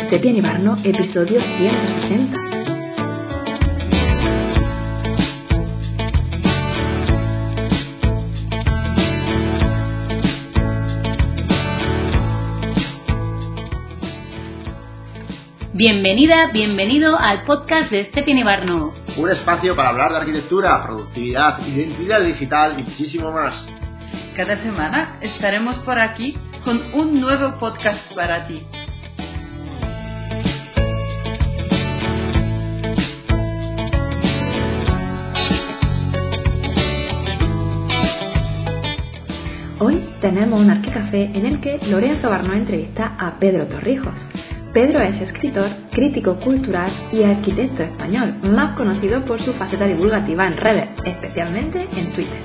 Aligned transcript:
Este 0.00 0.18
Piani 0.18 0.40
Barno, 0.40 0.78
episodio 0.82 1.40
160. 1.40 2.36
Bienvenida, 15.74 16.50
bienvenido 16.52 17.16
al 17.16 17.44
podcast 17.44 17.90
de 17.90 18.00
Este 18.00 18.22
Piani 18.22 18.42
Barno. 18.42 18.92
Un 19.16 19.30
espacio 19.30 19.76
para 19.76 19.90
hablar 19.90 20.12
de 20.12 20.16
arquitectura, 20.16 20.82
productividad, 20.82 21.64
identidad 21.64 22.22
digital 22.22 22.80
y 22.80 22.82
muchísimo 22.84 23.30
más. 23.30 23.54
Cada 24.34 24.56
semana 24.62 25.18
estaremos 25.20 25.76
por 25.84 26.00
aquí 26.00 26.36
con 26.64 26.94
un 26.94 27.20
nuevo 27.20 27.58
podcast 27.60 28.12
para 28.14 28.48
ti. 28.48 28.66
Hoy 40.40 40.46
tenemos 40.46 40.64
un 40.64 40.70
arquicafé 40.70 41.24
en 41.34 41.44
el 41.44 41.60
que 41.60 41.78
Lorenzo 41.86 42.30
Barno 42.30 42.54
entrevista 42.54 43.12
a 43.18 43.38
Pedro 43.38 43.66
Torrijos. 43.66 44.14
Pedro 44.72 45.02
es 45.02 45.20
escritor, 45.20 45.68
crítico 45.92 46.36
cultural 46.36 46.90
y 47.12 47.22
arquitecto 47.22 47.82
español, 47.82 48.36
más 48.44 48.74
conocido 48.74 49.22
por 49.26 49.44
su 49.44 49.52
faceta 49.52 49.86
divulgativa 49.86 50.46
en 50.46 50.56
redes, 50.56 50.88
especialmente 51.04 51.86
en 51.94 52.12
Twitter. 52.14 52.38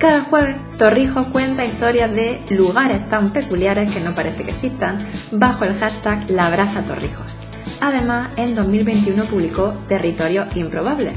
Cada 0.00 0.22
jueves, 0.24 0.56
Torrijos 0.76 1.28
cuenta 1.28 1.64
historias 1.64 2.10
de 2.10 2.40
lugares 2.50 3.08
tan 3.10 3.32
peculiares 3.32 3.92
que 3.92 4.00
no 4.00 4.12
parece 4.12 4.42
que 4.42 4.50
existan 4.50 5.06
bajo 5.30 5.64
el 5.64 5.78
hashtag 5.78 6.28
La 6.30 6.50
Brasa 6.50 6.82
Torrijos. 6.82 7.32
Además, 7.80 8.30
en 8.38 8.56
2021 8.56 9.26
publicó 9.26 9.74
Territorio 9.88 10.46
Improbable. 10.56 11.12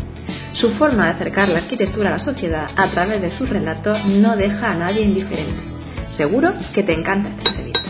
Su 0.61 0.70
forma 0.73 1.05
de 1.05 1.11
acercar 1.14 1.50
la 1.50 1.58
arquitectura 1.58 2.09
a 2.09 2.17
la 2.20 2.23
sociedad 2.23 2.67
a 2.75 2.92
través 2.92 3.20
de 3.20 3.36
sus 3.39 3.50
relatos 3.50 3.98
no 4.05 4.38
deja 4.38 4.73
a 4.73 4.75
nadie 4.75 5.02
indiferente. 5.02 5.72
Seguro 6.17 6.53
que 6.73 6.83
te 6.83 6.94
encanta 6.94 7.30
esta 7.30 7.50
entrevista. 7.50 7.89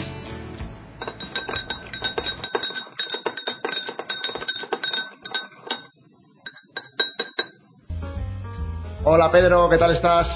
Hola 9.03 9.31
Pedro, 9.31 9.69
¿qué 9.69 9.77
tal 9.77 9.95
estás? 9.95 10.27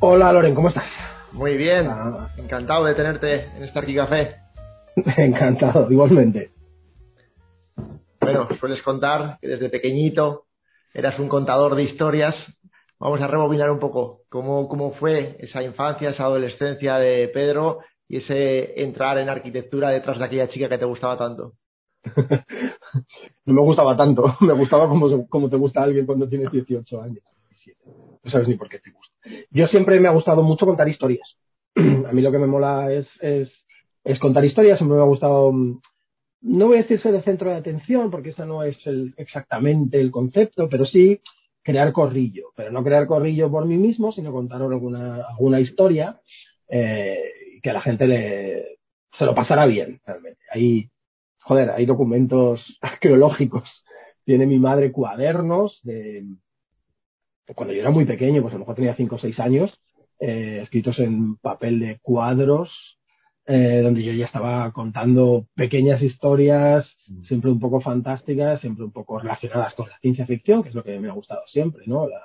Hola 0.00 0.32
Loren, 0.32 0.54
¿cómo 0.54 0.68
estás? 0.68 0.84
Muy 1.32 1.56
bien, 1.56 1.86
Ah. 1.88 2.28
encantado 2.36 2.84
de 2.84 2.94
tenerte 2.94 3.46
en 3.56 3.64
este 3.64 3.78
Arquicafé. 3.78 4.36
Encantado, 5.16 5.90
igualmente. 5.90 6.50
Bueno, 8.20 8.48
sueles 8.60 8.82
contar 8.82 9.38
que 9.40 9.48
desde 9.48 9.68
pequeñito 9.68 10.44
eras 10.94 11.18
un 11.18 11.28
contador 11.28 11.74
de 11.74 11.84
historias. 11.84 12.34
Vamos 13.02 13.20
a 13.20 13.26
rebobinar 13.26 13.68
un 13.68 13.80
poco 13.80 14.20
cómo, 14.28 14.68
cómo 14.68 14.92
fue 14.92 15.34
esa 15.40 15.60
infancia, 15.60 16.10
esa 16.10 16.22
adolescencia 16.22 16.98
de 16.98 17.26
Pedro 17.34 17.80
y 18.08 18.18
ese 18.18 18.80
entrar 18.80 19.18
en 19.18 19.28
arquitectura 19.28 19.90
detrás 19.90 20.20
de 20.20 20.24
aquella 20.24 20.48
chica 20.48 20.68
que 20.68 20.78
te 20.78 20.84
gustaba 20.84 21.18
tanto. 21.18 21.54
No 23.44 23.54
me 23.54 23.60
gustaba 23.62 23.96
tanto, 23.96 24.36
me 24.40 24.52
gustaba 24.52 24.88
como, 24.88 25.26
como 25.26 25.50
te 25.50 25.56
gusta 25.56 25.82
alguien 25.82 26.06
cuando 26.06 26.28
tienes 26.28 26.52
18 26.52 27.02
años. 27.02 27.24
17. 27.50 27.80
No 28.22 28.30
sabes 28.30 28.46
ni 28.46 28.54
por 28.54 28.68
qué 28.68 28.78
te 28.78 28.92
gusta. 28.92 29.14
Yo 29.50 29.66
siempre 29.66 29.98
me 29.98 30.06
ha 30.08 30.12
gustado 30.12 30.42
mucho 30.44 30.64
contar 30.64 30.88
historias. 30.88 31.26
A 31.74 32.12
mí 32.12 32.22
lo 32.22 32.30
que 32.30 32.38
me 32.38 32.46
mola 32.46 32.92
es, 32.92 33.08
es, 33.20 33.50
es 34.04 34.18
contar 34.20 34.44
historias, 34.44 34.78
siempre 34.78 34.96
me 34.96 35.02
ha 35.02 35.06
gustado, 35.06 35.50
mm, 35.50 35.80
no 36.42 36.66
voy 36.68 36.76
a 36.76 36.82
decir 36.82 37.00
ser 37.00 37.14
el 37.16 37.24
centro 37.24 37.50
de 37.50 37.56
atención, 37.56 38.10
porque 38.10 38.30
ese 38.30 38.46
no 38.46 38.62
es 38.62 38.76
el- 38.86 39.12
exactamente 39.16 40.00
el 40.00 40.10
concepto, 40.12 40.68
pero 40.68 40.84
sí 40.84 41.20
crear 41.62 41.92
corrillo, 41.92 42.52
pero 42.56 42.70
no 42.70 42.82
crear 42.82 43.06
corrillo 43.06 43.50
por 43.50 43.66
mí 43.66 43.76
mismo, 43.76 44.12
sino 44.12 44.32
contar 44.32 44.62
alguna, 44.62 45.24
alguna 45.24 45.60
historia 45.60 46.20
eh, 46.68 47.22
que 47.62 47.70
a 47.70 47.74
la 47.74 47.80
gente 47.80 48.06
le, 48.06 48.78
se 49.18 49.24
lo 49.24 49.34
pasara 49.34 49.66
bien, 49.66 50.00
realmente. 50.04 50.40
Hay, 50.50 50.90
joder, 51.40 51.70
hay 51.70 51.86
documentos 51.86 52.60
arqueológicos. 52.80 53.68
Tiene 54.24 54.46
mi 54.46 54.58
madre 54.58 54.92
cuadernos 54.92 55.80
de, 55.82 56.24
de 57.46 57.54
cuando 57.54 57.74
yo 57.74 57.80
era 57.80 57.90
muy 57.90 58.04
pequeño, 58.04 58.42
pues 58.42 58.52
a 58.52 58.56
lo 58.56 58.60
mejor 58.60 58.76
tenía 58.76 58.94
5 58.94 59.16
o 59.16 59.18
6 59.18 59.40
años, 59.40 59.72
eh, 60.20 60.60
escritos 60.62 60.98
en 60.98 61.36
papel 61.36 61.80
de 61.80 61.98
cuadros, 62.00 62.70
eh, 63.46 63.80
donde 63.82 64.02
yo 64.02 64.12
ya 64.12 64.26
estaba 64.26 64.70
contando 64.72 65.46
pequeñas 65.54 66.00
historias, 66.02 66.86
siempre 67.26 67.50
un 67.50 67.58
poco 67.58 67.80
fantásticas, 67.80 68.60
siempre 68.60 68.84
un 68.84 68.92
poco 68.92 69.18
relacionadas 69.18 69.74
con 69.74 69.88
la 69.88 69.98
ciencia 69.98 70.26
ficción, 70.26 70.62
que 70.62 70.68
es 70.68 70.74
lo 70.74 70.84
que 70.84 70.98
me 71.00 71.08
ha 71.08 71.12
gustado 71.12 71.42
siempre, 71.46 71.84
¿no? 71.86 72.08
La, 72.08 72.22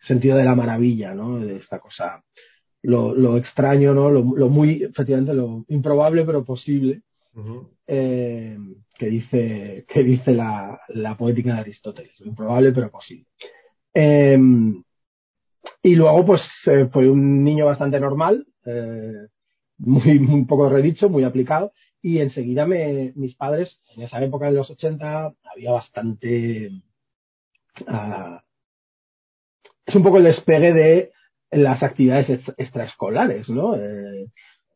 el 0.00 0.06
sentido 0.06 0.36
de 0.36 0.44
la 0.44 0.54
maravilla, 0.54 1.14
¿no? 1.14 1.40
De 1.40 1.56
esta 1.56 1.78
cosa, 1.78 2.22
lo, 2.82 3.14
lo 3.14 3.38
extraño, 3.38 3.94
¿no? 3.94 4.10
Lo, 4.10 4.22
lo 4.36 4.48
muy, 4.48 4.82
efectivamente, 4.82 5.32
lo 5.32 5.64
improbable 5.68 6.24
pero 6.24 6.44
posible, 6.44 7.02
eh, 7.86 8.58
que 8.96 9.06
dice, 9.06 9.84
que 9.88 10.04
dice 10.04 10.32
la, 10.32 10.78
la 10.88 11.16
poética 11.16 11.54
de 11.54 11.60
Aristóteles, 11.60 12.20
lo 12.20 12.26
improbable 12.26 12.72
pero 12.72 12.90
posible. 12.90 13.26
Eh, 13.94 14.38
y 15.82 15.94
luego, 15.94 16.24
pues, 16.24 16.42
eh, 16.66 16.88
fue 16.92 17.08
un 17.08 17.44
niño 17.44 17.66
bastante 17.66 17.98
normal, 18.00 18.46
eh, 18.64 19.28
muy, 19.84 20.18
muy 20.18 20.44
poco 20.44 20.68
redicho, 20.68 21.08
muy 21.08 21.24
aplicado, 21.24 21.72
y 22.02 22.18
enseguida 22.18 22.66
me, 22.66 23.12
mis 23.16 23.34
padres, 23.36 23.78
en 23.96 24.02
esa 24.02 24.22
época, 24.22 24.48
en 24.48 24.54
los 24.56 24.70
80, 24.70 25.32
había 25.52 25.72
bastante... 25.72 26.70
ah, 27.86 28.42
es 29.86 29.94
un 29.94 30.02
poco 30.02 30.18
el 30.18 30.24
despegue 30.24 30.72
de 30.72 31.12
las 31.50 31.82
actividades 31.82 32.28
ex- 32.30 32.54
extraescolares, 32.58 33.48
¿no? 33.48 33.76
Eh, 33.76 34.26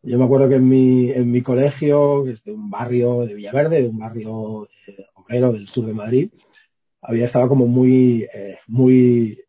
yo 0.02 0.18
me 0.18 0.24
acuerdo 0.24 0.48
que 0.48 0.56
en 0.56 0.68
mi, 0.68 1.10
en 1.10 1.30
mi 1.30 1.42
colegio, 1.42 2.24
que 2.24 2.32
es 2.32 2.44
de 2.44 2.52
un 2.52 2.70
barrio 2.70 3.20
de 3.26 3.34
Villaverde, 3.34 3.82
de 3.82 3.88
un 3.88 3.98
barrio 3.98 4.68
eh, 4.86 5.06
obrero 5.14 5.52
del 5.52 5.66
sur 5.68 5.86
de 5.86 5.94
Madrid, 5.94 6.30
había 7.02 7.26
estado 7.26 7.48
como 7.48 7.66
muy, 7.66 8.26
eh, 8.32 8.58
muy 8.66 9.40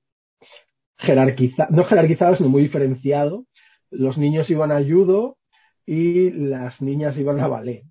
jerarquizado, 0.98 1.70
no 1.76 1.84
jerarquizado, 1.86 2.36
sino 2.36 2.50
muy 2.50 2.64
diferenciado. 2.64 3.46
Los 3.92 4.18
niños 4.18 4.50
iban 4.50 4.72
a 4.72 4.84
judo 4.84 5.38
y 5.92 6.30
las 6.30 6.80
niñas 6.84 7.18
iban 7.18 7.40
a 7.40 7.48
ballet. 7.48 7.84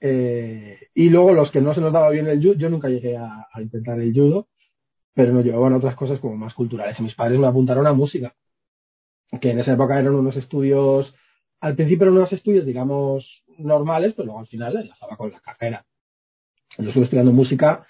Eh, 0.00 0.88
y 0.94 1.10
luego 1.10 1.34
los 1.34 1.50
que 1.50 1.60
no 1.60 1.74
se 1.74 1.82
nos 1.82 1.92
daba 1.92 2.08
bien 2.08 2.26
el 2.28 2.42
judo, 2.42 2.54
yo 2.54 2.70
nunca 2.70 2.88
llegué 2.88 3.18
a, 3.18 3.46
intentar 3.60 4.00
el 4.00 4.14
judo, 4.14 4.48
pero 5.12 5.34
nos 5.34 5.44
llevaban 5.44 5.74
a 5.74 5.76
otras 5.76 5.96
cosas 5.96 6.18
como 6.18 6.34
más 6.38 6.54
culturales. 6.54 6.98
Y 6.98 7.02
mis 7.02 7.14
padres 7.14 7.38
me 7.38 7.46
apuntaron 7.46 7.86
a 7.86 7.92
música, 7.92 8.34
que 9.38 9.50
en 9.50 9.60
esa 9.60 9.74
época 9.74 10.00
eran 10.00 10.14
unos 10.14 10.34
estudios, 10.36 11.14
al 11.60 11.76
principio 11.76 12.04
eran 12.04 12.16
unos 12.16 12.32
estudios, 12.32 12.64
digamos, 12.64 13.44
normales, 13.58 14.14
pero 14.16 14.24
luego 14.24 14.40
al 14.40 14.46
final 14.46 14.74
enlazaba 14.74 15.18
con 15.18 15.30
la 15.30 15.40
carrera. 15.40 15.84
Yo 16.78 16.88
estuve 16.88 17.04
estudiando 17.04 17.32
música 17.32 17.86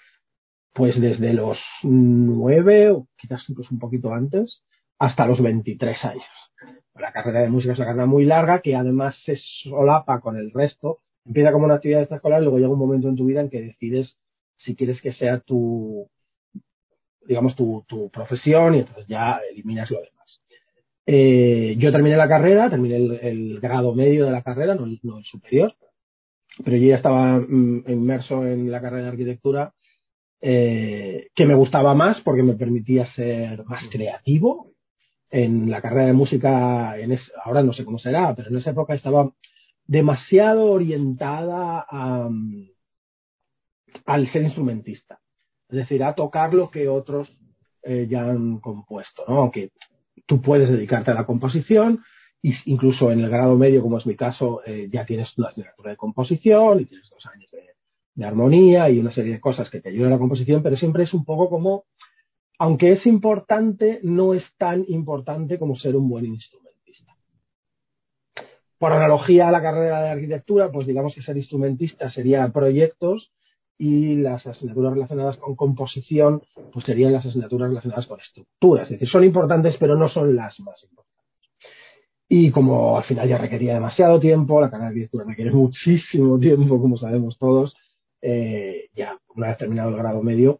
pues 0.73 0.99
desde 0.99 1.31
los 1.31 1.57
nueve 1.83 2.91
o 2.91 3.07
quizás 3.15 3.41
incluso 3.47 3.69
un 3.73 3.79
poquito 3.79 4.13
antes 4.13 4.61
hasta 4.99 5.25
los 5.25 5.41
23 5.41 6.03
años. 6.03 6.25
La 6.95 7.11
carrera 7.11 7.41
de 7.41 7.49
música 7.49 7.73
es 7.73 7.79
una 7.79 7.87
carrera 7.87 8.05
muy 8.05 8.25
larga 8.25 8.61
que 8.61 8.75
además 8.75 9.15
se 9.25 9.37
solapa 9.63 10.21
con 10.21 10.37
el 10.37 10.51
resto. 10.51 10.99
Empieza 11.25 11.51
como 11.51 11.65
una 11.65 11.75
actividad 11.75 12.01
extraescolar, 12.01 12.41
luego 12.41 12.57
llega 12.57 12.69
un 12.69 12.79
momento 12.79 13.09
en 13.09 13.15
tu 13.15 13.25
vida 13.25 13.41
en 13.41 13.49
que 13.49 13.61
decides 13.61 14.15
si 14.57 14.75
quieres 14.75 15.01
que 15.01 15.11
sea 15.13 15.39
tu, 15.39 16.07
digamos, 17.27 17.55
tu, 17.55 17.83
tu 17.87 18.09
profesión 18.09 18.75
y 18.75 18.79
entonces 18.79 19.07
ya 19.07 19.39
eliminas 19.51 19.89
lo 19.91 19.97
demás. 19.97 20.15
Eh, 21.05 21.75
yo 21.77 21.91
terminé 21.91 22.15
la 22.17 22.27
carrera, 22.27 22.69
terminé 22.69 22.95
el, 22.95 23.59
grado 23.59 23.93
medio 23.93 24.25
de 24.25 24.31
la 24.31 24.41
carrera, 24.41 24.75
no 24.75 24.85
el 24.85 24.99
superior, 25.23 25.75
pero 26.63 26.77
yo 26.77 26.87
ya 26.87 26.95
estaba 26.95 27.39
mm, 27.39 27.83
inmerso 27.87 28.45
en 28.45 28.71
la 28.71 28.81
carrera 28.81 29.03
de 29.03 29.09
arquitectura 29.09 29.73
eh, 30.41 31.27
que 31.35 31.45
me 31.45 31.55
gustaba 31.55 31.93
más 31.93 32.21
porque 32.21 32.43
me 32.43 32.53
permitía 32.53 33.11
ser 33.13 33.63
más 33.65 33.83
creativo. 33.91 34.71
En 35.29 35.69
la 35.69 35.81
carrera 35.81 36.07
de 36.07 36.13
música, 36.13 36.97
en 36.97 37.11
es- 37.13 37.31
ahora 37.43 37.63
no 37.63 37.73
sé 37.73 37.83
cómo 37.85 37.99
será, 37.99 38.33
pero 38.35 38.49
en 38.49 38.57
esa 38.57 38.71
época 38.71 38.93
estaba 38.93 39.31
demasiado 39.85 40.65
orientada 40.71 41.85
a, 41.89 42.27
mm, 42.29 42.67
al 44.05 44.31
ser 44.31 44.43
instrumentista. 44.43 45.19
Es 45.69 45.77
decir, 45.77 46.03
a 46.03 46.13
tocar 46.15 46.53
lo 46.53 46.69
que 46.69 46.87
otros 46.87 47.29
eh, 47.87 48.07
ya 48.09 48.21
han 48.21 48.59
compuesto, 48.59 49.23
¿no? 49.27 49.37
Aunque 49.41 49.69
tú 50.25 50.41
puedes 50.41 50.69
dedicarte 50.69 51.11
a 51.11 51.13
la 51.13 51.25
composición, 51.25 52.03
y 52.41 52.53
incluso 52.65 53.11
en 53.11 53.19
el 53.19 53.29
grado 53.29 53.55
medio, 53.55 53.81
como 53.83 53.99
es 53.99 54.05
mi 54.07 54.15
caso, 54.15 54.61
eh, 54.65 54.89
ya 54.91 55.05
tienes 55.05 55.35
una 55.37 55.49
asignatura 55.49 55.91
de 55.91 55.97
composición 55.97 56.81
y 56.81 56.85
tienes 56.85 57.07
dos 57.11 57.23
años 57.27 57.49
de 58.15 58.25
armonía 58.25 58.89
y 58.89 58.99
una 58.99 59.11
serie 59.11 59.33
de 59.33 59.39
cosas 59.39 59.69
que 59.69 59.81
te 59.81 59.89
ayudan 59.89 60.13
a 60.13 60.15
la 60.15 60.19
composición, 60.19 60.63
pero 60.63 60.77
siempre 60.77 61.03
es 61.03 61.13
un 61.13 61.25
poco 61.25 61.49
como, 61.49 61.83
aunque 62.59 62.93
es 62.93 63.05
importante, 63.05 63.99
no 64.03 64.33
es 64.33 64.43
tan 64.57 64.85
importante 64.87 65.59
como 65.59 65.77
ser 65.77 65.95
un 65.95 66.09
buen 66.09 66.25
instrumentista. 66.25 67.13
por 68.77 68.91
analogía 68.91 69.47
a 69.47 69.51
la 69.51 69.61
carrera 69.61 70.01
de 70.01 70.09
arquitectura, 70.09 70.71
pues 70.71 70.85
digamos 70.85 71.15
que 71.15 71.21
ser 71.21 71.37
instrumentista 71.37 72.11
sería 72.11 72.47
proyectos 72.49 73.31
y 73.77 74.15
las 74.15 74.45
asignaturas 74.45 74.93
relacionadas 74.93 75.37
con 75.37 75.55
composición 75.55 76.41
pues 76.71 76.85
serían 76.85 77.13
las 77.13 77.25
asignaturas 77.25 77.69
relacionadas 77.69 78.05
con 78.05 78.19
estructuras. 78.19 78.85
Es 78.85 78.91
decir, 78.91 79.09
son 79.09 79.23
importantes 79.23 79.75
pero 79.79 79.95
no 79.95 80.09
son 80.09 80.35
las 80.35 80.59
más 80.59 80.81
importantes. 80.83 81.05
Y 82.27 82.51
como 82.51 82.97
al 82.97 83.03
final 83.03 83.29
ya 83.29 83.37
requería 83.37 83.75
demasiado 83.75 84.19
tiempo, 84.19 84.59
la 84.59 84.69
carrera 84.69 84.85
de 84.85 84.89
arquitectura 84.89 85.25
requiere 85.25 85.51
muchísimo 85.51 86.39
tiempo, 86.39 86.81
como 86.81 86.97
sabemos 86.97 87.37
todos, 87.37 87.75
eh, 88.21 88.89
ya 88.95 89.19
una 89.35 89.49
vez 89.49 89.57
terminado 89.57 89.89
el 89.89 89.97
grado 89.97 90.23
medio, 90.23 90.57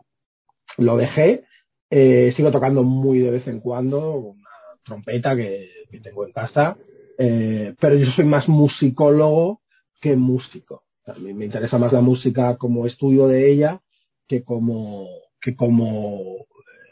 lo 0.77 0.97
dejé. 0.97 1.44
Eh, 1.89 2.33
sigo 2.35 2.51
tocando 2.51 2.83
muy 2.83 3.19
de 3.19 3.31
vez 3.31 3.47
en 3.47 3.59
cuando 3.59 4.15
una 4.15 4.49
trompeta 4.83 5.35
que, 5.35 5.69
tengo 6.03 6.25
en 6.25 6.33
casa, 6.33 6.77
eh, 7.17 7.73
pero 7.79 7.95
yo 7.95 8.11
soy 8.11 8.25
más 8.25 8.49
musicólogo 8.49 9.61
que 10.01 10.15
músico. 10.15 10.83
Mí 11.19 11.33
me 11.33 11.45
interesa 11.45 11.77
más 11.77 11.93
la 11.93 12.01
música 12.01 12.57
como 12.57 12.85
estudio 12.85 13.27
de 13.27 13.51
ella 13.51 13.81
que 14.27 14.43
como, 14.43 15.07
que 15.39 15.55
como 15.55 16.45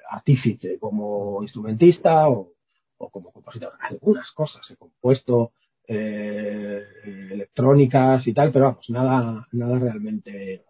artífice, 0.09 0.77
como 0.79 1.41
instrumentista 1.41 2.29
o, 2.29 2.53
como 2.97 3.31
compositor. 3.31 3.73
Algunas 3.81 4.31
cosas 4.31 4.61
he 4.71 4.77
compuesto 4.77 5.51
eh, 5.87 6.81
electrónicas 7.31 8.25
y 8.25 8.33
tal, 8.33 8.51
pero 8.51 8.65
vamos, 8.65 8.89
nada, 8.89 9.47
nada 9.51 9.79
realmente, 9.79 10.63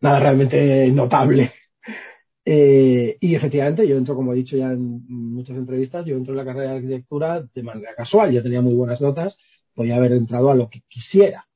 nada 0.00 0.20
realmente 0.20 0.88
notable. 0.88 1.52
Eh, 2.44 3.16
y 3.20 3.34
efectivamente, 3.34 3.86
yo 3.86 3.96
entro, 3.96 4.14
como 4.16 4.32
he 4.32 4.36
dicho 4.36 4.56
ya 4.56 4.72
en 4.72 5.04
muchas 5.08 5.56
entrevistas, 5.56 6.04
yo 6.06 6.16
entro 6.16 6.32
en 6.32 6.38
la 6.38 6.44
carrera 6.44 6.70
de 6.72 6.76
arquitectura 6.76 7.42
de 7.54 7.62
manera 7.62 7.94
casual. 7.94 8.32
Yo 8.32 8.42
tenía 8.42 8.60
muy 8.60 8.74
buenas 8.74 9.00
notas, 9.00 9.36
podía 9.74 9.96
haber 9.96 10.12
entrado 10.12 10.50
a 10.50 10.54
lo 10.54 10.68
que 10.68 10.82
quisiera. 10.88 11.46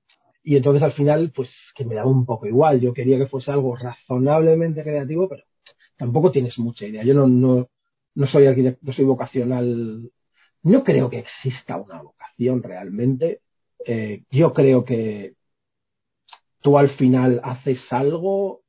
Y 0.43 0.57
entonces 0.57 0.83
al 0.83 0.93
final, 0.93 1.33
pues 1.35 1.49
que 1.75 1.85
me 1.85 1.97
daba 1.97 2.11
un 2.11 2.25
poco 2.25 2.47
igual. 2.47 2.81
Yo 2.81 2.93
quería 2.95 3.19
que 3.19 3.27
fuese 3.27 3.51
algo 3.51 3.77
razonablemente 3.77 4.83
creativo, 4.85 5.29
pero 5.29 5.43
tampoco 5.97 6.31
tienes 6.31 6.59
mucha 6.59 6.87
idea. 6.87 7.03
Yo 7.05 7.15
no, 7.15 7.27
no, 7.27 7.69
no 8.15 8.27
soy 8.29 8.47
arquitecto, 8.47 8.81
no 8.83 8.93
soy 8.93 9.05
vocacional. 9.05 10.11
No 10.63 10.85
creo 10.85 11.11
que 11.11 11.21
exista 11.21 11.77
una 11.77 12.03
vocación 12.03 12.63
realmente. 12.63 13.41
Eh, 13.85 14.23
yo 14.31 14.53
creo 14.53 14.85
que 14.85 15.35
tú 16.61 16.79
al 16.79 16.91
final 16.97 17.41
haces 17.45 17.79
algo, 17.91 18.63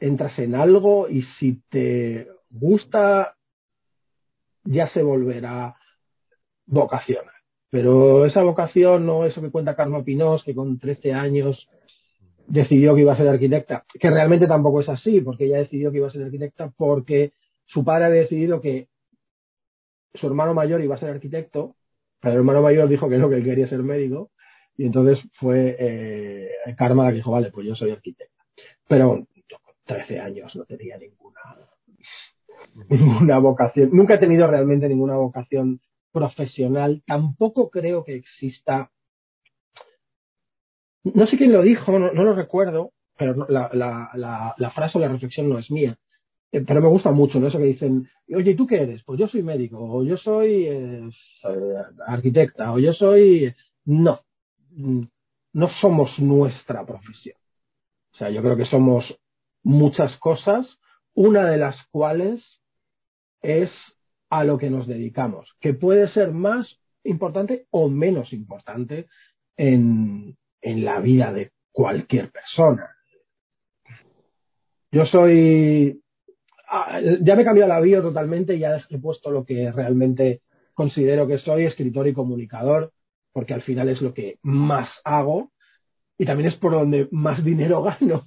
entras 0.00 0.38
en 0.38 0.54
algo 0.54 1.08
y 1.08 1.22
si 1.38 1.60
te 1.68 2.28
gusta, 2.50 3.36
ya 4.64 4.88
se 4.90 5.02
volverá 5.02 5.76
vocacional. 6.66 7.34
Pero 7.70 8.24
esa 8.26 8.42
vocación 8.42 9.06
no 9.06 9.26
eso 9.26 9.40
que 9.40 9.50
cuenta 9.50 9.76
Carmen 9.76 10.04
Pinós, 10.04 10.42
que 10.44 10.54
con 10.54 10.78
13 10.78 11.12
años 11.12 11.68
decidió 12.46 12.94
que 12.94 13.00
iba 13.00 13.12
a 13.12 13.16
ser 13.16 13.28
arquitecta, 13.28 13.84
que 13.98 14.10
realmente 14.10 14.46
tampoco 14.46 14.80
es 14.80 14.88
así, 14.88 15.20
porque 15.20 15.46
ella 15.46 15.58
decidió 15.58 15.90
que 15.90 15.98
iba 15.98 16.08
a 16.08 16.12
ser 16.12 16.22
arquitecta 16.22 16.72
porque 16.76 17.32
su 17.66 17.84
padre 17.84 18.06
había 18.06 18.20
decidido 18.22 18.60
que 18.60 18.88
su 20.14 20.26
hermano 20.26 20.54
mayor 20.54 20.80
iba 20.82 20.94
a 20.94 20.98
ser 20.98 21.10
arquitecto, 21.10 21.74
pero 22.20 22.34
el 22.34 22.38
hermano 22.38 22.62
mayor 22.62 22.88
dijo 22.88 23.08
que 23.08 23.18
no, 23.18 23.28
que 23.28 23.36
él 23.36 23.44
quería 23.44 23.68
ser 23.68 23.82
médico, 23.82 24.30
y 24.76 24.84
entonces 24.84 25.18
fue 25.34 25.76
eh, 25.78 26.50
Karma 26.76 27.04
la 27.04 27.10
que 27.10 27.16
dijo, 27.16 27.32
vale, 27.32 27.50
pues 27.50 27.66
yo 27.66 27.74
soy 27.74 27.90
arquitecta. 27.90 28.44
Pero 28.88 29.26
13 29.86 30.20
años 30.20 30.54
no 30.56 30.64
tenía 30.64 30.98
ninguna, 30.98 31.40
ninguna 32.88 33.38
vocación, 33.38 33.90
nunca 33.92 34.14
he 34.14 34.18
tenido 34.18 34.46
realmente 34.46 34.88
ninguna 34.88 35.16
vocación 35.16 35.80
profesional, 36.12 37.02
tampoco 37.06 37.70
creo 37.70 38.02
que 38.04 38.14
exista. 38.16 38.90
No 41.04 41.26
sé 41.26 41.36
quién 41.36 41.52
lo 41.52 41.62
dijo, 41.62 41.98
no, 41.98 42.10
lo 42.10 42.34
recuerdo, 42.34 42.92
pero 43.18 43.46
la, 43.48 43.70
la, 44.56 44.70
frase 44.70 44.98
o 44.98 45.00
la 45.00 45.08
reflexión 45.08 45.48
no 45.48 45.58
es 45.58 45.70
mía. 45.70 45.96
Eh, 46.52 46.64
pero 46.66 46.80
me 46.80 46.88
gusta 46.88 47.10
mucho, 47.10 47.38
¿no? 47.38 47.48
Eso 47.48 47.58
que 47.58 47.64
dicen, 47.64 48.08
oye, 48.34 48.52
¿y 48.52 48.56
tú 48.56 48.66
qué 48.66 48.82
eres? 48.82 49.02
Pues 49.04 49.20
yo 49.20 49.28
soy 49.28 49.42
médico, 49.42 49.78
o 49.78 50.02
yo 50.04 50.16
soy 50.16 50.66
eh, 50.66 51.10
arquitecta, 52.06 52.72
o 52.72 52.78
yo 52.78 52.92
soy. 52.94 53.54
No, 53.84 54.20
no 55.52 55.68
somos 55.80 56.18
nuestra 56.18 56.84
profesión. 56.86 57.36
O 58.12 58.16
sea, 58.16 58.30
yo 58.30 58.40
creo 58.42 58.56
que 58.56 58.64
somos 58.64 59.04
muchas 59.66 60.16
cosas, 60.18 60.64
una 61.12 61.50
de 61.50 61.56
las 61.56 61.74
cuales 61.90 62.40
es 63.42 63.68
a 64.30 64.44
lo 64.44 64.58
que 64.58 64.70
nos 64.70 64.86
dedicamos, 64.86 65.52
que 65.60 65.74
puede 65.74 66.08
ser 66.12 66.30
más 66.30 66.68
importante 67.02 67.66
o 67.70 67.88
menos 67.88 68.32
importante 68.32 69.08
en, 69.56 70.36
en 70.62 70.84
la 70.84 71.00
vida 71.00 71.32
de 71.32 71.50
cualquier 71.72 72.30
persona. 72.30 72.90
Yo 74.92 75.04
soy, 75.06 76.00
ah, 76.70 77.00
ya 77.22 77.34
me 77.34 77.42
he 77.42 77.44
cambiado 77.44 77.68
la 77.68 77.80
bio 77.80 78.02
totalmente, 78.02 78.60
ya 78.60 78.80
he 78.88 78.98
puesto 78.98 79.32
lo 79.32 79.44
que 79.44 79.72
realmente 79.72 80.42
considero 80.74 81.26
que 81.26 81.38
soy, 81.38 81.64
escritor 81.64 82.06
y 82.06 82.12
comunicador, 82.12 82.92
porque 83.32 83.54
al 83.54 83.62
final 83.62 83.88
es 83.88 84.00
lo 84.00 84.14
que 84.14 84.38
más 84.42 84.88
hago 85.02 85.50
y 86.18 86.24
también 86.24 86.50
es 86.50 86.56
por 86.56 86.72
donde 86.72 87.08
más 87.10 87.44
dinero 87.44 87.82
gano, 88.00 88.26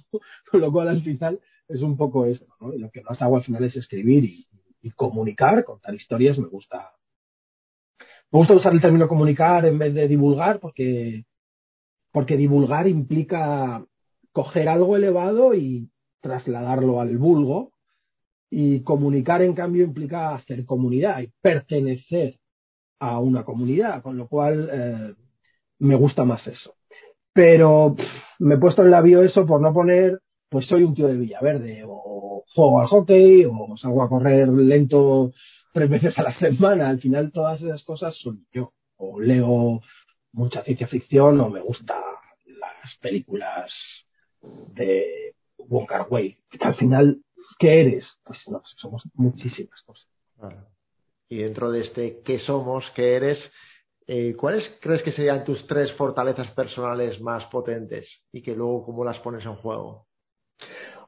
con 0.50 0.60
lo 0.60 0.72
cual 0.72 0.88
al 0.88 1.02
final 1.02 1.40
es 1.68 1.82
un 1.82 1.96
poco 1.96 2.26
esto, 2.26 2.46
¿no? 2.60 2.74
Y 2.74 2.78
lo 2.78 2.90
que 2.90 3.02
más 3.02 3.20
hago 3.22 3.36
al 3.36 3.44
final 3.44 3.64
es 3.64 3.76
escribir 3.76 4.24
y, 4.24 4.46
y 4.82 4.90
comunicar, 4.90 5.64
contar 5.64 5.94
historias, 5.94 6.38
me 6.38 6.48
gusta. 6.48 6.92
Me 8.32 8.38
gusta 8.38 8.54
usar 8.54 8.72
el 8.72 8.80
término 8.80 9.08
comunicar 9.08 9.66
en 9.66 9.78
vez 9.78 9.94
de 9.94 10.08
divulgar, 10.08 10.60
porque, 10.60 11.24
porque 12.12 12.36
divulgar 12.36 12.86
implica 12.86 13.84
coger 14.32 14.68
algo 14.68 14.96
elevado 14.96 15.54
y 15.54 15.90
trasladarlo 16.20 17.00
al 17.00 17.16
vulgo, 17.18 17.72
y 18.50 18.82
comunicar, 18.82 19.42
en 19.42 19.54
cambio, 19.54 19.84
implica 19.84 20.34
hacer 20.34 20.64
comunidad 20.64 21.20
y 21.20 21.32
pertenecer 21.40 22.40
a 22.98 23.18
una 23.20 23.44
comunidad, 23.44 24.02
con 24.02 24.16
lo 24.16 24.28
cual 24.28 24.68
eh, 24.72 25.14
me 25.78 25.94
gusta 25.94 26.24
más 26.24 26.46
eso. 26.46 26.74
Pero 27.32 27.94
me 28.38 28.54
he 28.54 28.58
puesto 28.58 28.82
en 28.82 28.90
la 28.90 29.00
bio 29.00 29.22
eso 29.22 29.46
por 29.46 29.60
no 29.60 29.72
poner, 29.72 30.18
pues 30.48 30.66
soy 30.66 30.82
un 30.82 30.94
tío 30.94 31.06
de 31.06 31.16
Villaverde 31.16 31.84
o 31.86 32.44
juego 32.54 32.80
al 32.80 32.88
hockey 32.88 33.44
o 33.44 33.76
salgo 33.76 34.02
a 34.02 34.08
correr 34.08 34.48
lento 34.48 35.32
tres 35.72 35.88
veces 35.88 36.18
a 36.18 36.22
la 36.22 36.38
semana. 36.38 36.88
Al 36.88 37.00
final 37.00 37.30
todas 37.32 37.60
esas 37.62 37.82
cosas 37.84 38.14
son 38.16 38.46
yo. 38.52 38.72
O 38.96 39.20
leo 39.20 39.80
mucha 40.32 40.62
ciencia 40.62 40.86
ficción 40.86 41.40
o 41.40 41.48
me 41.48 41.60
gustan 41.60 41.98
las 42.46 42.96
películas 43.00 43.72
de 44.74 45.34
Wong 45.58 45.86
Kar 45.86 46.06
Wai. 46.10 46.36
Al 46.60 46.74
final, 46.74 47.22
¿qué 47.58 47.80
eres? 47.80 48.04
Pues 48.24 48.38
no, 48.48 48.62
somos 48.76 49.02
muchísimas 49.14 49.80
cosas. 49.82 50.08
Y 51.28 51.38
dentro 51.38 51.70
de 51.70 51.82
este 51.82 52.20
¿qué 52.24 52.40
somos? 52.40 52.84
¿Qué 52.94 53.16
eres? 53.16 53.38
Eh, 54.06 54.34
¿Cuáles 54.36 54.64
crees 54.80 55.02
que 55.02 55.12
serían 55.12 55.44
tus 55.44 55.66
tres 55.66 55.92
fortalezas 55.92 56.50
personales 56.52 57.20
más 57.20 57.44
potentes 57.46 58.08
y 58.32 58.42
que 58.42 58.54
luego 58.54 58.84
cómo 58.84 59.04
las 59.04 59.18
pones 59.20 59.44
en 59.44 59.54
juego? 59.56 60.06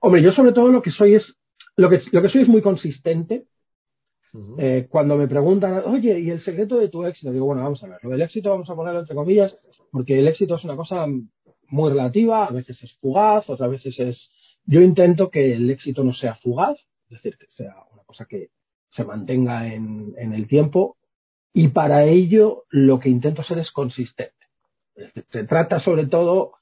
Hombre, 0.01 0.23
yo 0.23 0.33
sobre 0.33 0.53
todo 0.53 0.69
lo 0.69 0.83
que 0.83 0.91
soy 0.91 1.15
es, 1.15 1.37
lo 1.77 1.89
que, 1.91 2.01
lo 2.11 2.23
que 2.23 2.29
soy 2.29 2.43
es 2.43 2.49
muy 2.49 2.63
consistente. 2.63 3.45
Eh, 4.57 4.87
cuando 4.89 5.17
me 5.17 5.29
preguntan, 5.29 5.83
oye, 5.85 6.19
¿y 6.19 6.31
el 6.31 6.43
secreto 6.43 6.79
de 6.79 6.89
tu 6.89 7.05
éxito? 7.05 7.31
Digo, 7.33 7.47
bueno, 7.47 7.63
vamos 7.63 7.83
a 7.85 7.87
ver, 7.87 7.99
lo 8.03 8.11
del 8.11 8.23
éxito 8.23 8.49
vamos 8.49 8.71
a 8.71 8.75
ponerlo 8.75 9.01
entre 9.01 9.15
comillas, 9.15 9.55
porque 9.91 10.19
el 10.19 10.27
éxito 10.27 10.55
es 10.57 10.65
una 10.65 10.75
cosa 10.75 11.07
muy 11.69 11.91
relativa, 11.91 12.47
a 12.47 12.51
veces 12.51 12.83
es 12.83 12.93
fugaz, 12.99 13.49
otras 13.51 13.71
veces 13.71 13.99
es... 13.99 14.31
Yo 14.65 14.81
intento 14.81 15.31
que 15.31 15.53
el 15.53 15.71
éxito 15.71 16.03
no 16.03 16.15
sea 16.15 16.37
fugaz, 16.37 16.79
es 17.11 17.23
decir, 17.23 17.37
que 17.37 17.47
sea 17.51 17.75
una 17.93 18.05
cosa 18.05 18.25
que 18.25 18.49
se 18.91 19.05
mantenga 19.05 19.73
en, 19.73 20.15
en 20.17 20.33
el 20.33 20.47
tiempo, 20.47 20.97
y 21.52 21.68
para 21.68 22.04
ello 22.04 22.64
lo 22.71 22.99
que 22.99 23.09
intento 23.09 23.42
ser 23.42 23.59
es 23.59 23.71
consistente. 23.71 24.35
Se 25.30 25.44
trata 25.44 25.80
sobre 25.80 26.06
todo 26.06 26.52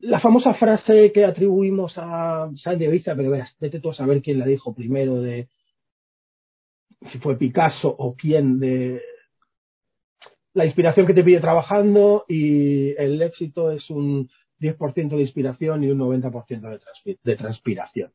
la 0.00 0.20
famosa 0.20 0.54
frase 0.54 1.12
que 1.12 1.24
atribuimos 1.24 1.92
a 1.96 2.50
Sandy 2.62 2.86
Ibiza, 2.86 3.14
pero 3.14 3.30
veas, 3.30 3.54
vete 3.60 3.80
tú 3.80 3.90
a 3.90 3.94
saber 3.94 4.22
quién 4.22 4.38
la 4.38 4.46
dijo 4.46 4.74
primero 4.74 5.20
de 5.20 5.48
si 7.12 7.18
fue 7.18 7.38
Picasso 7.38 7.88
o 7.88 8.14
quién 8.14 8.58
de 8.58 9.00
la 10.54 10.64
inspiración 10.64 11.06
que 11.06 11.14
te 11.14 11.22
pide 11.22 11.40
trabajando 11.40 12.24
y 12.28 12.90
el 12.96 13.20
éxito 13.22 13.70
es 13.70 13.88
un 13.90 14.28
10% 14.60 15.08
de 15.10 15.22
inspiración 15.22 15.84
y 15.84 15.90
un 15.90 15.98
90% 15.98 16.80
de, 17.22 17.36
transpiración. 17.36 18.10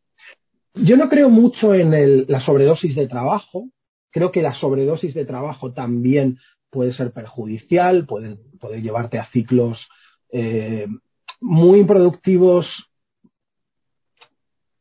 Yo 0.75 0.97
no 0.97 1.09
creo 1.09 1.29
mucho 1.29 1.73
en 1.73 2.25
la 2.27 2.45
sobredosis 2.45 2.95
de 2.95 3.07
trabajo. 3.07 3.69
Creo 4.15 4.31
que 4.31 4.41
la 4.41 4.57
sobredosis 4.61 5.13
de 5.13 5.25
trabajo 5.25 5.73
también 5.73 6.37
puede 6.69 6.93
ser 6.93 7.11
perjudicial, 7.11 8.05
puede, 8.05 8.37
llevarte 8.81 9.19
a 9.19 9.29
ciclos 9.31 9.77
eh, 10.31 10.87
muy 11.41 11.81
improductivos, 11.81 12.65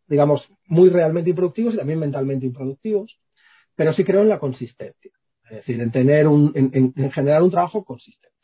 digamos, 0.07 0.41
muy 0.69 0.89
realmente 0.89 1.31
improductivos 1.31 1.75
y 1.75 1.79
también 1.79 1.99
mentalmente 1.99 2.47
improductivos, 2.47 3.19
pero 3.75 3.93
sí 3.93 4.05
creo 4.05 4.23
en 4.23 4.29
la 4.29 4.39
consistencia. 4.39 5.11
Es 5.51 5.57
decir, 5.57 5.81
en 5.81 5.91
tener 5.91 6.29
un, 6.29 6.53
en, 6.55 6.93
en 6.95 7.11
generar 7.11 7.43
un 7.43 7.51
trabajo 7.51 7.85
consistente, 7.85 8.39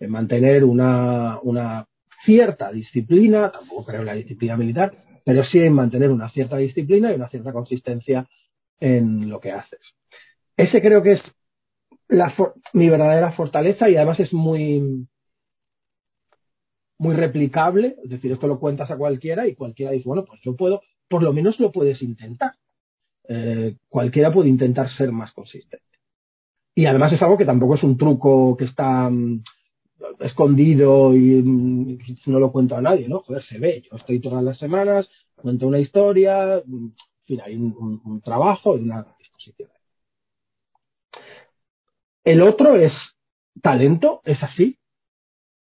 en 0.00 0.10
mantener 0.10 0.64
una 0.64 1.86
cierta 2.24 2.72
disciplina, 2.72 3.52
tampoco 3.52 3.84
creo 3.84 4.00
en 4.00 4.06
la 4.06 4.14
disciplina 4.14 4.56
militar, 4.56 4.92
pero 5.24 5.44
sí 5.44 5.60
en 5.60 5.72
mantener 5.72 6.10
una 6.10 6.30
cierta 6.30 6.56
disciplina 6.56 7.12
y 7.12 7.14
una 7.14 7.28
cierta 7.28 7.52
consistencia 7.52 8.26
en 8.80 9.28
lo 9.28 9.38
que 9.38 9.52
haces. 9.52 9.78
Ese 10.56 10.80
creo 10.80 11.02
que 11.02 11.12
es 11.12 11.22
la, 12.08 12.34
mi 12.72 12.88
verdadera 12.88 13.32
fortaleza 13.32 13.88
y 13.88 13.96
además 13.96 14.20
es 14.20 14.32
muy, 14.32 15.06
muy 16.98 17.14
replicable, 17.14 17.96
es 18.04 18.10
decir, 18.10 18.32
esto 18.32 18.46
lo 18.46 18.60
cuentas 18.60 18.90
a 18.90 18.96
cualquiera 18.96 19.46
y 19.46 19.54
cualquiera 19.54 19.92
dice, 19.92 20.08
bueno, 20.08 20.24
pues 20.24 20.40
yo 20.42 20.54
puedo, 20.54 20.82
por 21.08 21.22
lo 21.22 21.32
menos 21.32 21.58
lo 21.58 21.72
puedes 21.72 22.02
intentar. 22.02 22.52
Eh, 23.28 23.76
cualquiera 23.88 24.32
puede 24.32 24.48
intentar 24.48 24.90
ser 24.96 25.10
más 25.12 25.32
consistente. 25.32 25.84
Y 26.74 26.86
además 26.86 27.12
es 27.12 27.22
algo 27.22 27.38
que 27.38 27.44
tampoco 27.44 27.74
es 27.74 27.82
un 27.82 27.96
truco 27.96 28.56
que 28.56 28.64
está 28.64 29.08
mm, 29.08 29.42
escondido 30.20 31.14
y 31.14 31.42
mm, 31.42 31.98
no 32.26 32.38
lo 32.38 32.52
cuento 32.52 32.76
a 32.76 32.82
nadie, 32.82 33.08
¿no? 33.08 33.20
Joder, 33.20 33.42
se 33.44 33.58
ve. 33.58 33.82
Yo 33.90 33.96
estoy 33.96 34.20
todas 34.20 34.42
las 34.42 34.58
semanas, 34.58 35.08
cuento 35.36 35.66
una 35.66 35.78
historia, 35.78 36.62
mm, 36.64 36.84
en 36.86 36.94
fin, 37.26 37.40
hay 37.44 37.56
un, 37.56 38.00
un 38.04 38.20
trabajo 38.20 38.76
y 38.76 38.82
una 38.82 39.06
disposición. 39.18 39.70
El 42.24 42.42
otro 42.42 42.76
es 42.76 42.92
talento, 43.60 44.20
es 44.24 44.42
así. 44.42 44.78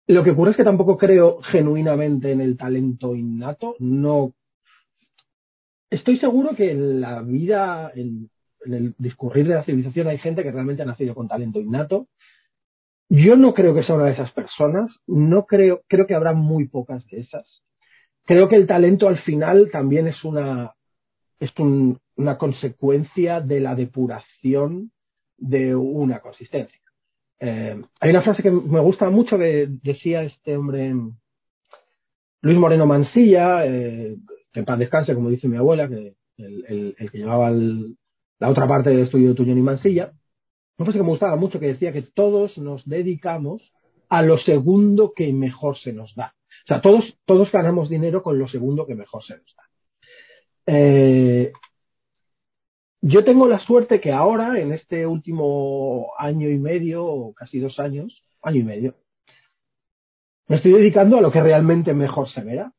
Lo 0.06 0.24
que 0.24 0.30
ocurre 0.30 0.50
es 0.50 0.56
que 0.56 0.64
tampoco 0.64 0.96
creo 0.96 1.40
genuinamente 1.42 2.32
en 2.32 2.40
el 2.40 2.56
talento 2.56 3.14
innato. 3.14 3.76
No. 3.78 4.32
Estoy 5.88 6.18
seguro 6.18 6.54
que 6.54 6.72
en 6.72 7.00
la 7.00 7.22
vida, 7.22 7.90
en, 7.94 8.28
el 8.64 8.94
discurrir 8.98 9.48
de 9.48 9.54
la 9.54 9.64
civilización, 9.64 10.08
hay 10.08 10.18
gente 10.18 10.42
que 10.42 10.52
realmente 10.52 10.82
ha 10.82 10.86
nacido 10.86 11.14
con 11.14 11.28
talento 11.28 11.60
innato. 11.60 12.08
Yo 13.08 13.36
no 13.36 13.54
creo 13.54 13.74
que 13.74 13.82
sea 13.82 13.94
una 13.94 14.06
de 14.06 14.12
esas 14.12 14.32
personas. 14.32 14.90
No 15.06 15.46
creo, 15.46 15.82
creo 15.88 16.06
que 16.06 16.14
habrá 16.14 16.32
muy 16.32 16.68
pocas 16.68 17.06
de 17.06 17.20
esas. 17.20 17.62
Creo 18.24 18.48
que 18.48 18.56
el 18.56 18.66
talento 18.66 19.08
al 19.08 19.18
final 19.22 19.70
también 19.72 20.06
es 20.06 20.22
una, 20.24 20.74
es 21.40 21.50
un, 21.58 21.98
una 22.16 22.36
consecuencia 22.36 23.40
de 23.40 23.60
la 23.60 23.74
depuración 23.74 24.92
de 25.40 25.74
una 25.74 26.20
consistencia. 26.20 26.78
Eh, 27.40 27.82
hay 28.00 28.10
una 28.10 28.22
frase 28.22 28.42
que 28.42 28.50
me 28.50 28.80
gusta 28.80 29.08
mucho 29.08 29.38
que 29.38 29.66
decía 29.82 30.22
este 30.22 30.56
hombre 30.56 30.92
Luis 32.42 32.58
Moreno 32.58 32.86
Mansilla, 32.86 33.66
eh, 33.66 34.16
que 34.52 34.60
en 34.60 34.66
paz 34.66 34.78
descanse, 34.78 35.14
como 35.14 35.30
dice 35.30 35.48
mi 35.48 35.56
abuela, 35.56 35.88
que 35.88 36.14
el, 36.36 36.94
que 37.10 37.18
llevaba 37.18 37.50
la 37.50 38.48
otra 38.48 38.66
parte 38.66 38.90
del 38.90 39.00
estudio 39.00 39.30
de 39.30 39.34
Tuñón 39.34 39.58
y 39.58 39.62
Mansilla. 39.62 40.12
Una 40.78 40.86
frase 40.86 40.98
que 40.98 41.04
me 41.04 41.10
gustaba 41.10 41.36
mucho 41.36 41.60
que 41.60 41.66
decía 41.66 41.92
que 41.92 42.02
todos 42.02 42.56
nos 42.58 42.86
dedicamos 42.86 43.62
a 44.08 44.22
lo 44.22 44.38
segundo 44.38 45.12
que 45.14 45.32
mejor 45.32 45.78
se 45.78 45.92
nos 45.92 46.14
da. 46.14 46.34
O 46.64 46.66
sea, 46.66 46.80
todos, 46.80 47.04
todos 47.26 47.50
ganamos 47.52 47.88
dinero 47.88 48.22
con 48.22 48.38
lo 48.38 48.48
segundo 48.48 48.86
que 48.86 48.94
mejor 48.94 49.22
se 49.24 49.34
nos 49.34 49.56
da. 49.56 49.62
Eh, 50.66 51.52
yo 53.02 53.24
tengo 53.24 53.48
la 53.48 53.58
suerte 53.60 54.00
que 54.00 54.12
ahora, 54.12 54.58
en 54.60 54.72
este 54.72 55.06
último 55.06 56.12
año 56.18 56.50
y 56.50 56.58
medio, 56.58 57.04
o 57.04 57.32
casi 57.32 57.58
dos 57.58 57.78
años, 57.78 58.24
año 58.42 58.60
y 58.60 58.64
medio, 58.64 58.94
me 60.48 60.56
estoy 60.56 60.72
dedicando 60.72 61.16
a 61.16 61.20
lo 61.20 61.32
que 61.32 61.40
realmente 61.40 61.94
mejor 61.94 62.28
se 62.30 62.42
me 62.42 62.56
da. 62.56 62.72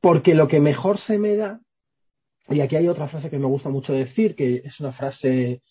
Porque 0.00 0.34
lo 0.34 0.48
que 0.48 0.60
mejor 0.60 1.00
se 1.06 1.16
me 1.16 1.36
da, 1.36 1.60
y 2.48 2.60
aquí 2.60 2.76
hay 2.76 2.88
otra 2.88 3.08
frase 3.08 3.30
que 3.30 3.38
me 3.38 3.46
gusta 3.46 3.70
mucho 3.70 3.94
decir, 3.94 4.34
que 4.34 4.56
es 4.56 4.78
una 4.80 4.92
frase, 4.92 5.62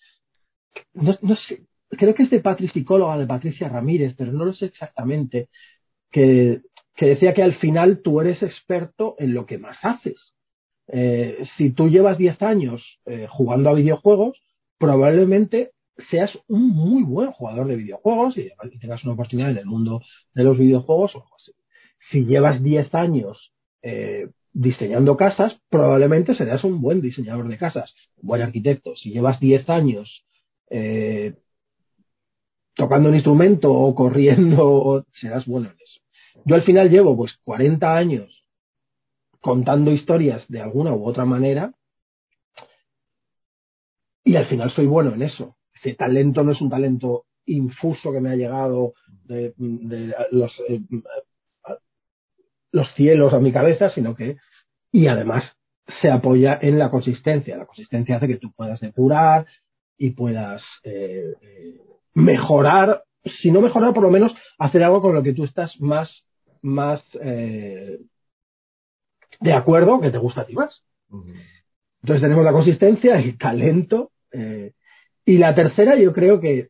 no, 0.93 1.13
sé, 1.35 1.67
creo 1.89 2.15
que 2.15 2.23
es 2.23 2.31
de 2.31 2.39
Patri 2.39 2.67
psicóloga, 2.69 3.17
de 3.17 3.27
Patricia 3.27 3.69
Ramírez, 3.69 4.15
pero 4.17 4.31
no 4.31 4.45
lo 4.45 4.53
sé 4.53 4.65
exactamente, 4.65 5.49
que 6.09 6.61
decía 6.99 7.33
que 7.35 7.43
al 7.43 7.55
final 7.55 8.01
tú 8.01 8.21
eres 8.21 8.41
experto 8.41 9.15
en 9.19 9.35
lo 9.35 9.45
que 9.45 9.59
más 9.59 9.77
haces. 9.83 10.33
Eh, 10.87 11.45
si 11.57 11.71
tú 11.71 11.89
llevas 11.89 12.17
10 12.17 12.41
años 12.41 12.81
eh, 13.05 13.27
jugando 13.29 13.69
a 13.69 13.73
videojuegos, 13.73 14.37
probablemente 14.77 15.71
seas 16.09 16.31
un 16.47 16.69
muy 16.69 17.03
buen 17.03 17.31
jugador 17.31 17.67
de 17.67 17.75
videojuegos 17.75 18.37
y, 18.37 18.49
tengas 18.79 19.03
una 19.03 19.13
oportunidad 19.13 19.51
en 19.51 19.57
el 19.57 19.65
mundo 19.65 20.01
de 20.33 20.43
los 20.43 20.57
videojuegos 20.57 21.15
o 21.15 21.23
algo 21.23 21.35
así. 21.35 21.51
Si 22.11 22.25
llevas 22.25 22.61
10 22.61 22.93
años 22.95 23.53
eh, 23.81 24.27
diseñando 24.51 25.15
casas, 25.15 25.53
probablemente 25.69 26.35
serás 26.35 26.63
un 26.63 26.81
buen 26.81 27.01
diseñador 27.01 27.47
de 27.47 27.57
casas, 27.57 27.93
un 28.17 28.27
buen 28.27 28.41
arquitecto. 28.41 28.95
Si 28.95 29.11
llevas 29.11 29.39
10 29.39 29.69
años 29.69 30.25
tocando 32.75 33.09
un 33.09 33.15
instrumento 33.15 33.71
o 33.71 33.93
corriendo, 33.93 35.05
serás 35.21 35.45
bueno 35.45 35.69
en 35.69 35.75
eso. 35.75 36.01
Yo 36.45 36.55
al 36.55 36.63
final 36.63 36.89
llevo 36.89 37.15
pues 37.15 37.31
40 37.43 37.95
años 37.95 38.42
contando 39.43 39.91
historias 39.91 40.47
de 40.47 40.61
alguna 40.61 40.95
u 40.95 41.05
otra 41.05 41.25
manera 41.25 41.73
y 44.23 44.37
al 44.37 44.47
final 44.47 44.71
soy 44.71 44.85
bueno 44.85 45.13
en 45.13 45.21
eso. 45.21 45.57
Ese 45.73 45.95
talento 45.95 46.43
no 46.43 46.53
es 46.53 46.61
un 46.61 46.69
talento 46.69 47.25
infuso 47.45 48.13
que 48.13 48.21
me 48.21 48.31
ha 48.31 48.35
llegado 48.35 48.93
de, 49.25 49.53
eh, 49.57 50.79
los 52.71 52.87
cielos 52.95 53.33
a 53.33 53.39
mi 53.39 53.51
cabeza, 53.51 53.89
sino 53.89 54.15
que, 54.15 54.37
y 54.93 55.07
además 55.07 55.43
se 56.01 56.09
apoya 56.09 56.57
en 56.61 56.79
la 56.79 56.89
consistencia. 56.89 57.57
La 57.57 57.65
consistencia 57.65 58.15
hace 58.15 58.29
que 58.29 58.37
tú 58.37 58.53
puedas 58.53 58.79
depurar 58.79 59.45
y 59.97 60.11
puedas 60.11 60.61
eh, 60.85 61.33
eh, 61.41 61.81
mejorar, 62.13 63.03
si 63.41 63.51
no 63.51 63.59
mejorar, 63.59 63.93
por 63.93 64.03
lo 64.03 64.09
menos 64.09 64.31
hacer 64.57 64.83
algo 64.83 65.01
con 65.01 65.13
lo 65.13 65.21
que 65.21 65.33
tú 65.33 65.43
estás 65.43 65.77
más, 65.81 66.09
más 66.61 67.01
de 69.43 69.53
acuerdo 69.53 69.99
que 69.99 70.11
te 70.11 70.17
gusta 70.17 70.41
a 70.41 70.45
ti 70.45 70.53
más. 70.53 70.83
Uh 71.09 71.17
-huh. 71.17 71.35
Entonces 72.01 72.21
tenemos 72.21 72.43
la 72.43 72.51
consistencia, 72.51 73.17
el 73.17 73.37
talento. 73.37 74.11
Eh, 74.31 74.73
y 75.25 75.37
la 75.37 75.53
tercera, 75.53 75.95
yo 75.95 76.11
creo 76.11 76.39
que 76.39 76.69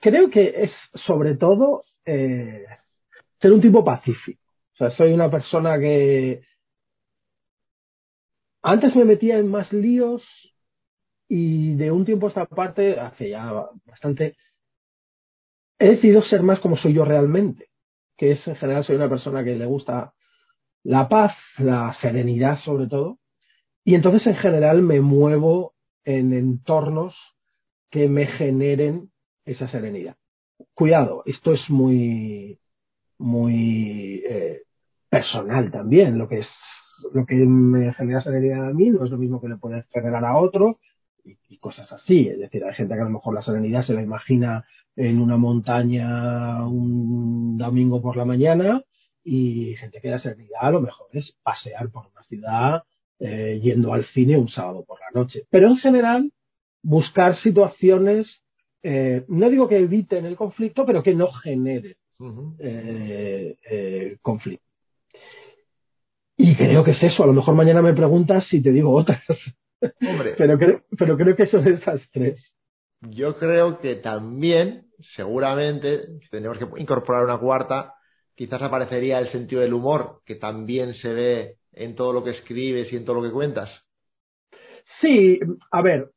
creo 0.00 0.30
que 0.30 0.64
es 0.64 0.70
sobre 1.06 1.36
todo 1.36 1.84
eh, 2.04 2.64
ser 3.40 3.52
un 3.52 3.60
tipo 3.60 3.84
pacífico. 3.84 4.40
O 4.74 4.76
sea, 4.76 4.90
soy 4.90 5.12
una 5.12 5.30
persona 5.30 5.78
que 5.78 6.42
antes 8.62 8.94
me 8.94 9.04
metía 9.04 9.38
en 9.38 9.50
más 9.50 9.72
líos 9.72 10.22
y 11.28 11.74
de 11.76 11.90
un 11.90 12.04
tiempo 12.04 12.26
a 12.26 12.28
esta 12.30 12.46
parte, 12.46 12.98
hace 12.98 13.30
ya 13.30 13.68
bastante, 13.84 14.36
he 15.78 15.90
decidido 15.90 16.22
ser 16.22 16.42
más 16.42 16.60
como 16.60 16.76
soy 16.76 16.94
yo 16.94 17.04
realmente, 17.04 17.68
que 18.16 18.32
es 18.32 18.46
en 18.46 18.56
general 18.56 18.84
soy 18.84 18.96
una 18.96 19.08
persona 19.08 19.44
que 19.44 19.56
le 19.56 19.66
gusta 19.66 20.12
la 20.82 21.08
paz, 21.08 21.34
la 21.58 21.96
serenidad 22.00 22.58
sobre 22.60 22.86
todo, 22.86 23.18
y 23.84 23.94
entonces 23.94 24.26
en 24.26 24.36
general 24.36 24.82
me 24.82 25.00
muevo 25.00 25.74
en 26.04 26.32
entornos 26.32 27.14
que 27.90 28.08
me 28.08 28.26
generen 28.26 29.10
esa 29.44 29.68
serenidad. 29.68 30.16
Cuidado, 30.74 31.22
esto 31.26 31.52
es 31.52 31.60
muy, 31.68 32.58
muy 33.18 34.22
eh, 34.28 34.62
personal 35.08 35.70
también, 35.70 36.18
lo 36.18 36.28
que 36.28 36.40
es 36.40 36.48
lo 37.12 37.26
que 37.26 37.34
me 37.34 37.92
genera 37.92 38.22
serenidad 38.22 38.68
a 38.68 38.72
mí 38.72 38.88
no 38.88 39.04
es 39.04 39.10
lo 39.10 39.18
mismo 39.18 39.38
que 39.40 39.48
le 39.48 39.56
puede 39.56 39.84
generar 39.92 40.24
a 40.24 40.38
otro 40.38 40.78
y, 41.22 41.36
y 41.48 41.58
cosas 41.58 41.92
así. 41.92 42.28
Es 42.28 42.38
decir, 42.38 42.64
hay 42.64 42.74
gente 42.74 42.94
que 42.94 43.00
a 43.00 43.04
lo 43.04 43.10
mejor 43.10 43.34
la 43.34 43.42
serenidad 43.42 43.84
se 43.84 43.92
la 43.92 44.02
imagina 44.02 44.64
en 44.96 45.20
una 45.20 45.36
montaña 45.36 46.66
un 46.66 47.58
domingo 47.58 48.00
por 48.00 48.16
la 48.16 48.24
mañana 48.24 48.82
y 49.22 49.74
gente 49.76 50.00
que 50.00 50.08
la 50.08 50.18
serenidad 50.18 50.60
a 50.62 50.70
lo 50.70 50.80
mejor 50.80 51.08
es 51.12 51.32
pasear 51.42 51.90
por 51.90 52.06
una 52.06 52.22
ciudad 52.24 52.82
eh, 53.18 53.60
yendo 53.62 53.92
al 53.92 54.04
cine 54.06 54.36
un 54.36 54.48
sábado 54.48 54.84
por 54.86 54.98
la 55.00 55.20
noche. 55.20 55.42
Pero 55.50 55.68
en 55.68 55.76
general, 55.78 56.32
buscar 56.82 57.40
situaciones, 57.42 58.26
eh, 58.82 59.24
no 59.28 59.50
digo 59.50 59.68
que 59.68 59.78
eviten 59.78 60.26
el 60.26 60.36
conflicto, 60.36 60.86
pero 60.86 61.02
que 61.02 61.14
no 61.14 61.32
generen 61.32 61.96
uh 62.18 62.24
-huh. 62.24 62.56
eh, 62.58 64.16
conflicto. 64.22 64.64
Y 66.36 66.54
creo 66.56 66.84
que 66.84 66.90
es 66.92 67.02
eso. 67.02 67.22
A 67.24 67.26
lo 67.26 67.32
mejor 67.32 67.54
mañana 67.54 67.82
me 67.82 67.94
preguntas 67.94 68.46
si 68.48 68.62
te 68.62 68.70
digo 68.70 68.92
otras. 68.92 69.22
Hombre. 70.06 70.34
pero, 70.38 70.58
creo, 70.58 70.82
pero 70.96 71.16
creo 71.16 71.34
que 71.34 71.46
son 71.46 71.66
esas 71.66 72.00
tres. 72.12 72.38
Yo 73.10 73.38
creo 73.38 73.80
que 73.80 73.96
también, 73.96 74.86
seguramente, 75.14 76.06
si 76.20 76.30
tenemos 76.30 76.58
que 76.58 76.66
incorporar 76.80 77.24
una 77.24 77.38
cuarta, 77.38 77.94
quizás 78.34 78.62
aparecería 78.62 79.18
el 79.18 79.30
sentido 79.32 79.62
del 79.62 79.74
humor, 79.74 80.22
que 80.24 80.36
también 80.36 80.94
se 80.94 81.08
ve 81.08 81.56
en 81.72 81.94
todo 81.94 82.12
lo 82.12 82.24
que 82.24 82.30
escribes 82.30 82.92
y 82.92 82.96
en 82.96 83.04
todo 83.04 83.16
lo 83.16 83.22
que 83.22 83.32
cuentas. 83.32 83.70
Sí, 85.00 85.38
a 85.70 85.82
ver, 85.82 86.10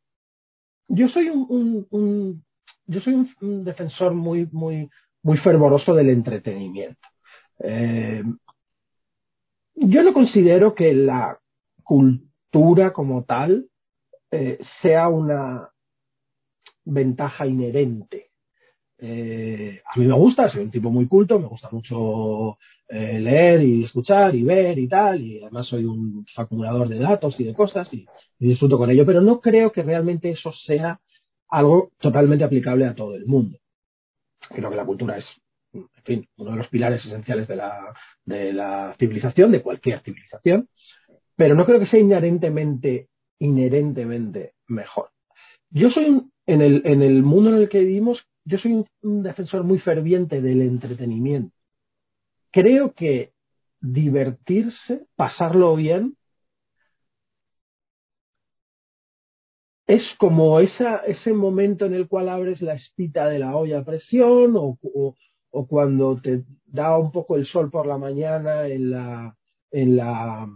yo 0.88 1.08
soy 1.10 1.30
un, 1.30 2.44
yo 2.86 3.02
soy 3.02 3.14
un, 3.42 3.64
defensor 3.64 4.14
muy, 4.14 4.48
muy, 4.52 4.90
muy 5.24 5.38
fervoroso 5.40 5.94
del 5.94 6.10
entretenimiento. 6.10 7.08
Eh, 7.60 8.24
yo 9.76 10.04
no 10.04 10.14
considero 10.14 10.74
que 10.76 10.94
la, 10.94 11.40
arquitectura 12.50 12.94
como 12.94 13.24
tal 13.24 13.68
eh, 14.32 14.60
sea 14.82 15.08
una 15.08 15.69
ventaja 16.90 17.46
inherente. 17.48 18.30
Eh, 18.98 19.82
a 19.86 20.00
mí 20.00 20.06
me 20.06 20.14
gusta, 20.14 20.52
soy 20.52 20.64
un 20.64 20.72
tipo 20.72 20.90
muy 20.90 21.08
culto, 21.08 21.40
me 21.40 21.48
gusta 21.48 21.70
mucho 21.72 22.58
eh, 22.90 23.20
leer 23.20 23.62
y 23.62 23.86
escuchar 23.86 24.36
y 24.36 24.44
ver 24.44 24.78
y 24.78 24.88
tal, 24.88 25.22
y 25.22 25.42
además 25.42 25.68
soy 25.68 25.86
un 25.86 26.26
acumulador 26.36 26.90
de 26.90 27.00
datos 27.00 27.40
y 27.40 27.46
de 27.46 27.54
cosas 27.54 27.88
y, 27.94 28.06
disfruto 28.38 28.78
con 28.78 28.90
ello, 28.90 29.06
pero 29.06 29.22
no 29.22 29.40
creo 29.42 29.72
que 29.72 29.84
realmente 29.84 30.32
eso 30.32 30.52
sea 30.66 31.00
algo 31.50 31.92
totalmente 32.00 32.44
aplicable 32.44 32.86
a 32.86 32.96
todo 32.96 33.16
el 33.16 33.26
mundo. 33.26 33.58
Creo 34.50 34.70
que 34.70 34.76
la 34.76 34.86
cultura 34.86 35.18
es, 35.18 35.26
en 35.74 35.88
fin, 36.04 36.28
uno 36.38 36.52
de 36.52 36.58
los 36.58 36.68
pilares 36.70 37.06
esenciales 37.06 37.48
de 37.48 37.56
la, 37.58 37.94
de 38.26 38.54
la 38.54 38.96
civilización, 38.98 39.52
de 39.52 39.62
cualquier 39.62 40.02
civilización, 40.02 40.70
pero 41.36 41.56
no 41.56 41.66
creo 41.66 41.80
que 41.80 41.88
sea 41.88 42.00
inherentemente, 42.00 43.08
inherentemente 43.40 44.54
mejor. 44.68 45.10
Yo 45.70 45.90
soy 45.92 46.06
un, 46.06 46.32
en 46.50 46.62
el, 46.62 46.82
en 46.84 47.04
el 47.04 47.22
mundo 47.22 47.52
en 47.52 47.58
el 47.58 47.70
que 47.70 47.82
vivimos, 47.82 48.18
yo 48.44 48.58
soy 48.58 48.84
un, 49.04 49.22
defensor 49.22 49.64
muy 49.64 49.78
ferviente 49.78 50.42
del 50.42 50.64
entretenimiento. 50.64 51.56
Creo 52.52 52.94
que 52.94 53.34
divertirse, 53.80 55.06
pasarlo 55.16 55.76
bien, 55.76 56.18
es 59.86 60.02
como 60.18 60.60
esa, 60.60 60.98
ese 61.06 61.34
momento 61.34 61.86
en 61.86 61.94
el 61.94 62.08
cual 62.08 62.30
abres 62.30 62.62
la 62.62 62.74
espita 62.74 63.28
de 63.28 63.38
la 63.38 63.56
olla 63.56 63.80
a 63.80 63.86
presión 63.86 64.56
o, 64.58 64.80
o, 64.82 65.16
o, 65.52 65.68
cuando 65.68 66.20
te 66.20 66.46
da 66.66 66.98
un 66.98 67.12
poco 67.12 67.36
el 67.38 67.46
sol 67.46 67.70
por 67.70 67.86
la 67.86 68.00
mañana 68.00 68.66
en 68.68 68.90
la, 68.90 69.36
en 69.70 69.96
la, 69.96 70.48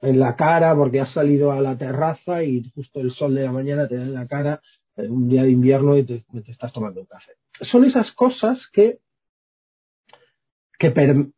en 0.00 0.20
la 0.20 0.36
cara 0.36 0.76
porque 0.76 1.00
has 1.00 1.12
salido 1.12 1.50
a 1.50 1.60
la 1.60 1.76
terraza 1.76 2.44
y 2.44 2.70
justo 2.74 3.00
el 3.00 3.10
sol 3.12 3.34
de 3.34 3.44
la 3.44 3.52
mañana 3.52 3.88
te 3.88 3.96
da 3.96 4.02
en 4.04 4.14
la 4.14 4.28
cara 4.28 4.60
un 4.98 5.28
día 5.28 5.42
de 5.42 5.50
invierno 5.50 5.96
y 5.96 6.04
te, 6.04 6.24
estás 6.46 6.72
tomando 6.72 7.00
un 7.00 7.06
café. 7.06 7.32
Son 7.70 7.84
esas 7.84 8.10
cosas 8.12 8.58
que, 8.72 8.98
que 10.78 10.90
no 10.90 11.32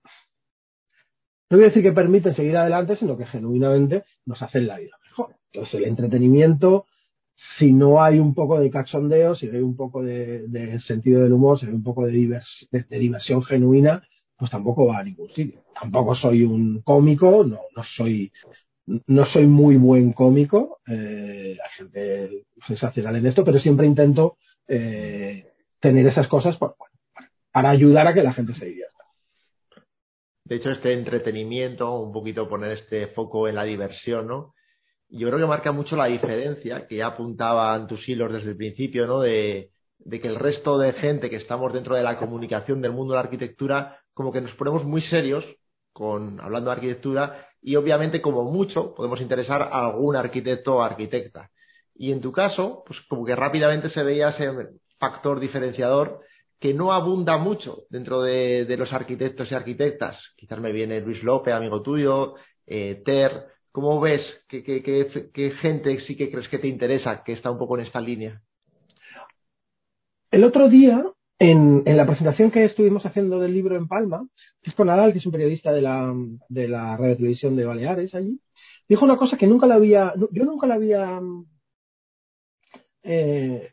voy 1.51 1.65
a 1.65 1.69
decir 1.69 1.83
que 1.83 1.93
permiten 1.93 2.35
seguir 2.35 2.57
adelante, 2.57 2.97
sino 2.97 3.17
que 3.17 3.27
genuinamente 3.27 4.05
nos 4.25 4.41
hacen 4.41 4.67
la 4.67 4.79
vida 4.79 4.97
mejor. 5.05 5.35
Entonces 5.53 5.75
el 5.75 5.85
entretenimiento 5.85 6.87
si 7.59 7.73
no 7.73 8.03
hay 8.03 8.19
un 8.19 8.35
poco 8.35 8.61
de 8.61 8.71
cachondeo, 8.71 9.35
si 9.35 9.47
no 9.47 9.55
hay 9.55 9.63
un 9.63 9.77
poco 9.77 10.03
de, 10.03 10.47
de 10.49 10.81
sentido 10.81 11.23
del 11.23 11.33
humor, 11.33 11.59
si 11.59 11.67
no 11.67 11.73
hay 11.73 11.77
un 11.77 11.83
poco 11.83 12.05
de, 12.05 12.13
divers, 12.13 12.69
de, 12.71 12.83
de, 12.83 12.99
diversión 12.99 13.43
genuina, 13.43 14.03
pues 14.37 14.51
tampoco 14.51 14.87
va 14.87 14.99
a 14.99 15.05
ningún 15.05 15.31
sitio. 15.31 15.63
Tampoco 15.79 16.15
soy 16.15 16.43
un 16.43 16.83
cómico, 16.83 17.45
no, 17.45 17.61
no 17.75 17.85
soy 17.97 18.31
no 18.87 19.27
soy 19.27 19.47
muy 19.47 19.77
buen 19.77 20.13
cómico, 20.13 20.81
eh, 20.87 21.57
la 21.57 21.69
gente 21.71 22.45
sensacional 22.67 23.17
en 23.17 23.27
esto, 23.27 23.45
pero 23.45 23.61
siempre 23.61 23.87
intento 23.87 24.37
eh, 24.67 25.47
tener 25.81 26.07
esas 26.07 26.29
cosas 26.29 26.57
para 27.53 27.71
ayudar 27.71 28.07
a 28.07 28.15
que 28.15 28.23
la 28.23 28.33
gente 28.33 28.55
se 28.55 28.67
divierta. 28.67 29.05
De 30.45 30.57
hecho, 30.57 30.71
este 30.71 30.93
entretenimiento, 30.93 32.01
un 32.01 32.13
poquito 32.13 32.49
poner 32.49 32.73
este 32.73 33.09
foco 33.09 33.49
en 33.49 33.55
la 33.55 33.65
diversión, 33.65 34.27
¿no? 34.27 34.55
yo 35.11 35.29
creo 35.29 35.41
que 35.41 35.47
marca 35.47 35.73
mucho 35.73 35.97
la 35.97 36.07
diferencia 36.07 36.87
que 36.87 36.97
ya 36.97 37.09
apuntaban 37.09 37.87
tus 37.87 38.09
hilos 38.09 38.33
desde 38.33 38.51
el 38.51 38.57
principio, 38.57 39.07
¿no? 39.07 39.21
De, 39.21 39.71
de, 39.99 40.21
que 40.21 40.29
el 40.29 40.37
resto 40.37 40.79
de 40.79 40.93
gente 40.95 41.29
que 41.29 41.37
estamos 41.37 41.73
dentro 41.73 41.97
de 41.97 42.03
la 42.03 42.17
comunicación 42.17 42.81
del 42.81 42.93
mundo 42.93 43.13
de 43.13 43.17
la 43.17 43.25
arquitectura, 43.25 43.99
como 44.15 44.33
que 44.33 44.41
nos 44.41 44.55
ponemos 44.55 44.85
muy 44.85 45.03
serios 45.03 45.45
con 45.93 46.41
hablando 46.41 46.71
de 46.71 46.77
arquitectura 46.77 47.49
y 47.63 47.77
obviamente 47.77 48.21
como 48.21 48.45
mucho 48.45 48.95
podemos 48.95 49.21
interesar 49.21 49.63
a 49.63 49.87
algún 49.87 50.17
arquitecto 50.17 50.77
o 50.77 50.83
arquitecta. 50.83 51.51
Y 51.95 52.13
en 52.13 52.21
tu 52.21 52.33
caso, 52.33 52.83
pues 52.87 53.01
como 53.09 53.25
que 53.25 53.37
rápidamente 53.37 53.91
se 53.91 54.03
veía 54.03 54.31
ese 54.31 54.51
factor 54.99 55.41
diferenciador 55.41 56.21
que 56.59 56.75
no 56.75 56.93
abunda 56.93 57.37
mucho 57.39 57.85
dentro 57.91 58.23
de, 58.23 58.65
de 58.65 58.77
los 58.77 58.93
arquitectos 58.93 59.51
y 59.51 59.55
arquitectas. 59.55 60.17
Quizás 60.37 60.61
me 60.61 60.73
viene 60.73 61.01
Luis 61.01 61.23
López, 61.23 61.55
amigo 61.55 61.83
tuyo, 61.83 62.35
eh, 62.67 63.03
Ter, 63.05 63.47
¿Cómo 63.73 64.01
ves? 64.01 64.23
¿Qué, 64.49 64.65
qué, 64.65 64.83
qué, 64.83 65.31
¿Qué, 65.33 65.51
gente 65.53 66.01
sí 66.07 66.17
que 66.17 66.31
crees 66.31 66.49
que 66.49 66.59
te 66.59 66.67
interesa, 66.67 67.23
que 67.23 67.33
está 67.33 67.51
un 67.51 67.59
poco 67.59 67.79
en 67.79 67.87
esta 67.87 68.01
línea? 68.01 68.43
El 70.31 70.45
otro 70.45 70.69
día, 70.69 71.05
en, 71.41 71.83
la 71.97 72.07
presentación 72.07 72.51
que 72.51 72.65
estuvimos 72.65 73.05
haciendo 73.07 73.41
del 73.41 73.55
libro 73.55 73.75
en 73.75 73.89
Palma, 73.89 74.27
Francisco 74.61 74.85
Nadal, 74.85 75.13
que 75.13 75.19
es 75.19 75.27
un 75.27 75.33
periodista 75.33 75.73
de 75.73 75.81
la, 75.81 76.15
de 76.51 76.69
la 76.69 76.97
radio 76.99 77.17
televisión 77.17 77.57
de 77.57 77.65
Baleares 77.65 78.15
allí, 78.15 78.39
dijo 78.87 79.07
una 79.07 79.17
cosa 79.17 79.39
que 79.39 79.47
nunca 79.47 79.67
la 79.67 79.77
había, 79.77 80.13
yo 80.17 80.45
nunca 80.45 80.67
la 80.67 80.75
había 80.75 81.19
eh, 83.03 83.71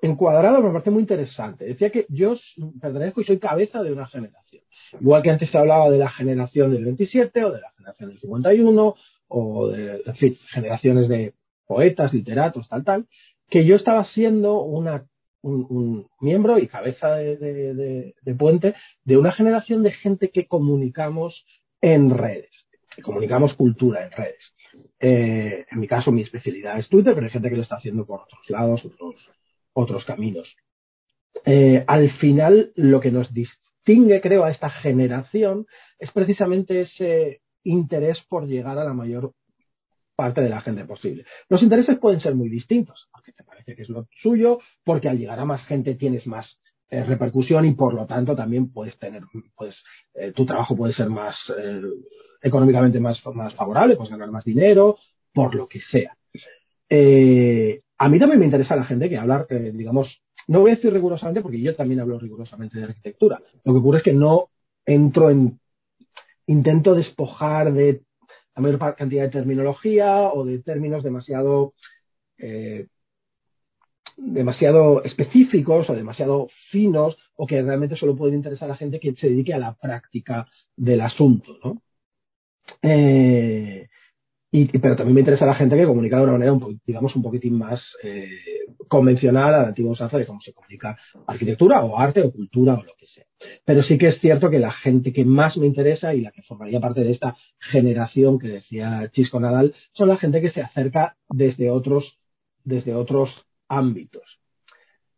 encuadrado, 0.00 0.62
me 0.62 0.70
parece 0.70 0.90
muy 0.90 1.02
interesante. 1.02 1.66
Decía 1.66 1.90
que 1.90 2.06
yo 2.08 2.34
pertenezco 2.80 3.20
y 3.20 3.24
soy 3.24 3.38
cabeza 3.38 3.82
de 3.82 3.92
una 3.92 4.06
generación. 4.06 4.62
Igual 4.98 5.22
que 5.22 5.30
antes 5.30 5.50
se 5.50 5.58
hablaba 5.58 5.90
de 5.90 5.98
la 5.98 6.08
generación 6.08 6.72
del 6.72 6.84
27 6.84 7.44
o 7.44 7.52
de 7.52 7.60
la 7.60 7.72
generación 7.72 8.08
del 8.08 8.20
51 8.20 8.94
o 9.28 9.68
de, 9.68 10.02
generaciones 10.50 11.08
de 11.10 11.34
poetas, 11.66 12.14
literatos, 12.14 12.66
tal, 12.70 12.84
tal, 12.84 13.06
que 13.50 13.66
yo 13.66 13.76
estaba 13.76 14.06
siendo 14.14 14.62
una, 14.62 15.04
un, 15.46 16.06
miembro 16.20 16.58
y 16.58 16.66
cabeza 16.66 17.16
de, 17.16 18.14
puente 18.38 18.74
de 19.04 19.16
una 19.16 19.32
generación 19.32 19.82
de 19.82 19.92
gente 19.92 20.30
que 20.30 20.46
comunicamos 20.46 21.44
en 21.80 22.10
redes, 22.10 22.50
que 22.94 23.02
comunicamos 23.02 23.54
cultura 23.54 24.04
en 24.04 24.10
redes. 24.10 24.54
Eh, 25.00 25.66
en 25.70 25.80
mi 25.80 25.86
caso, 25.86 26.10
mi 26.10 26.22
especialidad 26.22 26.78
es 26.78 26.88
Twitter, 26.88 27.14
pero 27.14 27.26
hay 27.26 27.32
gente 27.32 27.50
que 27.50 27.56
lo 27.56 27.62
está 27.62 27.76
haciendo 27.76 28.06
por 28.06 28.22
otros 28.22 28.48
lados, 28.48 28.84
otros, 28.84 29.14
otros 29.72 30.04
caminos. 30.04 30.54
Eh, 31.44 31.84
al 31.86 32.10
final, 32.18 32.72
lo 32.76 33.00
que 33.00 33.10
nos 33.10 33.32
distingue, 33.32 34.20
creo, 34.20 34.44
a 34.44 34.50
esta 34.50 34.70
generación 34.70 35.66
es 35.98 36.10
precisamente 36.12 36.82
ese 36.82 37.40
interés 37.62 38.18
por 38.28 38.46
llegar 38.46 38.78
a 38.78 38.84
la 38.84 38.94
mayor 38.94 39.32
parte 40.16 40.40
de 40.40 40.48
la 40.48 40.60
gente 40.62 40.84
posible. 40.84 41.24
Los 41.48 41.62
intereses 41.62 41.98
pueden 41.98 42.20
ser 42.20 42.34
muy 42.34 42.48
distintos, 42.48 43.08
porque 43.12 43.32
te 43.32 43.44
parece 43.44 43.76
que 43.76 43.82
es 43.82 43.88
lo 43.88 44.06
suyo, 44.22 44.58
porque 44.84 45.08
al 45.08 45.18
llegar 45.18 45.38
a 45.38 45.44
más 45.44 45.64
gente 45.66 45.94
tienes 45.94 46.26
más 46.26 46.46
eh, 46.88 47.04
repercusión 47.04 47.64
y 47.66 47.72
por 47.72 47.94
lo 47.94 48.06
tanto 48.06 48.34
también 48.34 48.72
puedes 48.72 48.98
tener, 48.98 49.22
pues 49.56 49.74
eh, 50.14 50.32
tu 50.34 50.46
trabajo 50.46 50.76
puede 50.76 50.94
ser 50.94 51.10
más 51.10 51.34
eh, 51.56 51.82
económicamente 52.42 52.98
más, 52.98 53.20
más 53.34 53.54
favorable, 53.54 53.96
puedes 53.96 54.10
ganar 54.10 54.30
más 54.30 54.44
dinero, 54.44 54.96
por 55.32 55.54
lo 55.54 55.68
que 55.68 55.80
sea. 55.90 56.16
A 57.98 58.08
mí 58.08 58.18
también 58.18 58.38
me 58.38 58.44
interesa 58.44 58.76
la 58.76 58.84
gente 58.84 59.08
que 59.08 59.16
hablar, 59.16 59.46
digamos, 59.48 60.08
no 60.46 60.60
voy 60.60 60.70
a 60.70 60.74
decir 60.76 60.92
rigurosamente 60.92 61.40
porque 61.40 61.60
yo 61.60 61.74
también 61.74 62.00
hablo 62.00 62.18
rigurosamente 62.18 62.78
de 62.78 62.84
arquitectura. 62.84 63.40
Lo 63.64 63.72
que 63.72 63.78
ocurre 63.78 63.98
es 63.98 64.04
que 64.04 64.12
no 64.12 64.48
entro 64.84 65.30
en 65.30 65.58
intento 66.46 66.94
despojar 66.94 67.72
de 67.72 68.02
la 68.56 68.62
mayor 68.62 68.96
cantidad 68.96 69.24
de 69.24 69.30
terminología 69.30 70.32
o 70.32 70.44
de 70.44 70.58
términos 70.60 71.04
demasiado 71.04 71.74
eh, 72.38 72.86
demasiado 74.16 75.04
específicos 75.04 75.88
o 75.90 75.94
demasiado 75.94 76.48
finos 76.70 77.16
o 77.36 77.46
que 77.46 77.62
realmente 77.62 77.96
solo 77.96 78.16
pueden 78.16 78.36
interesar 78.36 78.66
a 78.66 78.72
la 78.72 78.78
gente 78.78 78.98
que 78.98 79.14
se 79.14 79.28
dedique 79.28 79.52
a 79.52 79.58
la 79.58 79.74
práctica 79.74 80.48
del 80.74 81.02
asunto, 81.02 81.58
¿no? 81.62 81.82
Eh, 82.82 83.88
y, 84.56 84.78
pero 84.78 84.96
también 84.96 85.14
me 85.14 85.20
interesa 85.20 85.44
la 85.44 85.54
gente 85.54 85.76
que 85.76 85.84
comunica 85.84 86.16
de 86.16 86.22
una 86.22 86.32
manera, 86.32 86.52
un, 86.54 86.80
digamos, 86.86 87.14
un 87.14 87.22
poquitín 87.22 87.58
más 87.58 87.78
eh, 88.02 88.26
convencional 88.88 89.54
a 89.54 89.62
la 89.62 89.68
antigua 89.68 89.92
usanza 89.92 90.16
de 90.16 90.24
cómo 90.24 90.40
se 90.40 90.54
comunica 90.54 90.96
arquitectura 91.26 91.84
o 91.84 91.98
arte 91.98 92.22
o 92.22 92.32
cultura 92.32 92.72
o 92.74 92.82
lo 92.82 92.94
que 92.98 93.06
sea. 93.06 93.24
Pero 93.66 93.82
sí 93.82 93.98
que 93.98 94.08
es 94.08 94.20
cierto 94.20 94.48
que 94.48 94.58
la 94.58 94.72
gente 94.72 95.12
que 95.12 95.26
más 95.26 95.58
me 95.58 95.66
interesa 95.66 96.14
y 96.14 96.22
la 96.22 96.30
que 96.30 96.40
formaría 96.40 96.80
parte 96.80 97.04
de 97.04 97.12
esta 97.12 97.36
generación 97.58 98.38
que 98.38 98.48
decía 98.48 99.10
Chisco 99.12 99.40
Nadal 99.40 99.74
son 99.92 100.08
la 100.08 100.16
gente 100.16 100.40
que 100.40 100.50
se 100.50 100.62
acerca 100.62 101.16
desde 101.28 101.70
otros, 101.70 102.16
desde 102.64 102.94
otros 102.94 103.28
ámbitos. 103.68 104.40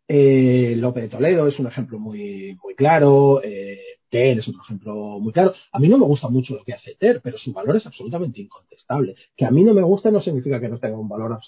Eh, 0.08 0.74
López 0.76 1.04
de 1.04 1.10
Toledo 1.10 1.46
es 1.46 1.60
un 1.60 1.68
ejemplo 1.68 2.00
muy, 2.00 2.58
muy 2.60 2.74
claro. 2.74 3.40
Eh, 3.44 3.97
Ter 4.10 4.38
es 4.38 4.48
otro 4.48 4.62
ejemplo 4.62 5.18
muy 5.20 5.32
claro. 5.32 5.54
A 5.72 5.78
mí 5.78 5.88
no 5.88 5.98
me 5.98 6.06
gusta 6.06 6.28
mucho 6.28 6.54
lo 6.54 6.64
que 6.64 6.74
hace 6.74 6.94
Ter, 6.94 7.20
pero 7.22 7.38
su 7.38 7.52
valor 7.52 7.76
es 7.76 7.86
absolutamente 7.86 8.40
incontestable. 8.40 9.16
Que 9.36 9.44
a 9.44 9.50
mí 9.50 9.64
no 9.64 9.74
me 9.74 9.82
guste 9.82 10.10
no 10.10 10.20
significa 10.20 10.60
que 10.60 10.68
no 10.68 10.78
tenga 10.78 10.98
un 10.98 11.08
valor 11.08 11.38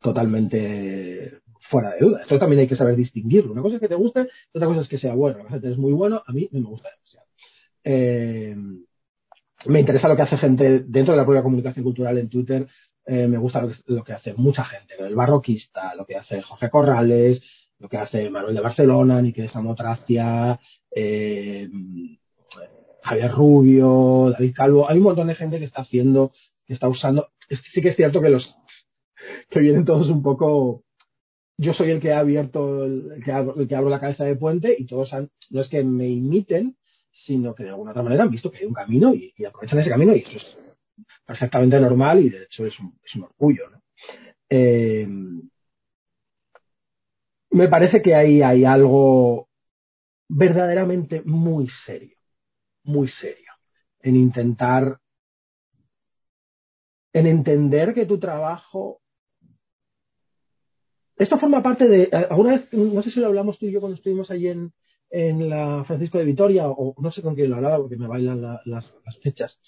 totalmente 0.00 1.40
fuera 1.70 1.92
de 1.92 2.00
duda. 2.00 2.22
Esto 2.22 2.38
también 2.38 2.60
hay 2.60 2.68
que 2.68 2.76
saber 2.76 2.96
distinguirlo. 2.96 3.52
Una 3.52 3.62
cosa 3.62 3.76
es 3.76 3.80
que 3.80 3.88
te 3.88 3.94
guste, 3.94 4.28
otra 4.52 4.68
cosa 4.68 4.80
es 4.82 4.88
que 4.88 4.98
sea 4.98 5.14
bueno. 5.14 5.40
A 5.40 5.54
veces 5.54 5.72
es 5.72 5.78
muy 5.78 5.92
bueno, 5.92 6.22
a 6.26 6.32
mí 6.32 6.48
no 6.52 6.60
me 6.60 6.66
gusta 6.66 6.88
demasiado. 6.90 7.26
Eh, 7.84 8.56
me 9.66 9.80
interesa 9.80 10.08
lo 10.08 10.16
que 10.16 10.22
hace 10.22 10.38
gente 10.38 10.80
dentro 10.86 11.12
de 11.12 11.18
la 11.18 11.24
propia 11.24 11.42
comunicación 11.42 11.84
cultural 11.84 12.18
en 12.18 12.28
Twitter. 12.28 12.68
Eh, 13.06 13.28
me 13.28 13.38
gusta 13.38 13.62
lo 13.62 13.68
que, 13.68 13.76
lo 13.86 14.04
que, 14.04 14.12
hace 14.12 14.34
mucha 14.34 14.64
gente, 14.64 14.94
el 14.98 15.14
barroquista, 15.14 15.94
lo 15.94 16.04
que 16.04 16.16
hace 16.16 16.42
Jorge 16.42 16.70
Corrales, 16.70 17.40
lo 17.78 17.88
que 17.88 17.98
hace 17.98 18.28
Manuel 18.30 18.54
de 18.54 18.60
Barcelona, 18.60 19.22
Nike 19.22 19.42
de 19.42 19.48
Samotracia, 19.48 20.58
eh, 20.90 21.45
Javier 23.06 23.32
Rubio, 23.32 24.30
David 24.32 24.54
Calvo. 24.54 24.88
Hay 24.88 24.98
un 24.98 25.04
montón 25.04 25.28
de 25.28 25.34
gente 25.34 25.58
que 25.58 25.64
está 25.64 25.82
haciendo, 25.82 26.32
que 26.66 26.74
está 26.74 26.88
usando, 26.88 27.28
sí 27.72 27.80
que 27.80 27.90
es 27.90 27.96
cierto 27.96 28.20
que 28.20 28.30
los 28.30 28.54
que 29.50 29.60
vienen 29.60 29.84
todos 29.84 30.08
un 30.08 30.22
poco 30.22 30.82
yo 31.58 31.72
soy 31.72 31.90
el 31.90 32.00
que 32.00 32.12
ha 32.12 32.18
abierto, 32.18 32.84
el 32.84 33.22
que, 33.24 33.32
abro, 33.32 33.54
que 33.66 33.74
abro 33.74 33.88
la 33.88 34.00
cabeza 34.00 34.24
de 34.24 34.36
puente 34.36 34.74
y 34.78 34.86
todos 34.86 35.12
han, 35.12 35.30
no 35.50 35.62
es 35.62 35.68
que 35.68 35.82
me 35.82 36.08
imiten, 36.08 36.76
sino 37.24 37.54
que 37.54 37.64
de 37.64 37.70
alguna 37.70 37.92
otra 37.92 38.02
manera 38.02 38.24
han 38.24 38.30
visto 38.30 38.50
que 38.50 38.58
hay 38.58 38.66
un 38.66 38.74
camino 38.74 39.14
y, 39.14 39.32
y 39.36 39.44
aprovechan 39.44 39.78
ese 39.78 39.88
camino 39.88 40.14
y 40.14 40.20
eso 40.20 40.36
es 40.36 40.58
perfectamente 41.24 41.80
normal 41.80 42.20
y 42.20 42.28
de 42.28 42.42
hecho 42.44 42.66
es 42.66 42.78
un, 42.78 42.98
es 43.02 43.14
un 43.14 43.22
orgullo. 43.22 43.70
¿no? 43.70 43.80
Eh, 44.50 45.08
me 47.50 47.68
parece 47.68 48.02
que 48.02 48.14
ahí 48.14 48.42
hay 48.42 48.64
algo 48.64 49.48
verdaderamente 50.28 51.22
muy 51.24 51.68
serio, 51.86 52.15
muy 52.86 53.08
serio, 53.20 53.52
en 54.00 54.16
intentar, 54.16 54.98
en 57.12 57.26
entender 57.26 57.94
que 57.94 58.06
tu 58.06 58.18
trabajo 58.18 59.00
esto 61.16 61.38
forma 61.38 61.62
parte 61.62 61.88
de. 61.88 62.10
Alguna 62.12 62.56
vez, 62.56 62.72
no 62.72 63.02
sé 63.02 63.10
si 63.10 63.20
lo 63.20 63.26
hablamos 63.26 63.58
tú 63.58 63.66
y 63.66 63.72
yo 63.72 63.80
cuando 63.80 63.96
estuvimos 63.96 64.30
allí 64.30 64.48
en, 64.48 64.72
en 65.10 65.48
la 65.48 65.84
Francisco 65.84 66.18
de 66.18 66.24
Vitoria, 66.24 66.68
o 66.68 66.94
no 67.00 67.10
sé 67.10 67.22
con 67.22 67.34
quién 67.34 67.50
lo 67.50 67.56
hablaba 67.56 67.78
porque 67.78 67.96
me 67.96 68.06
bailan 68.06 68.42
la, 68.42 68.60
las, 68.66 68.92
las, 69.04 69.18
fechas. 69.20 69.58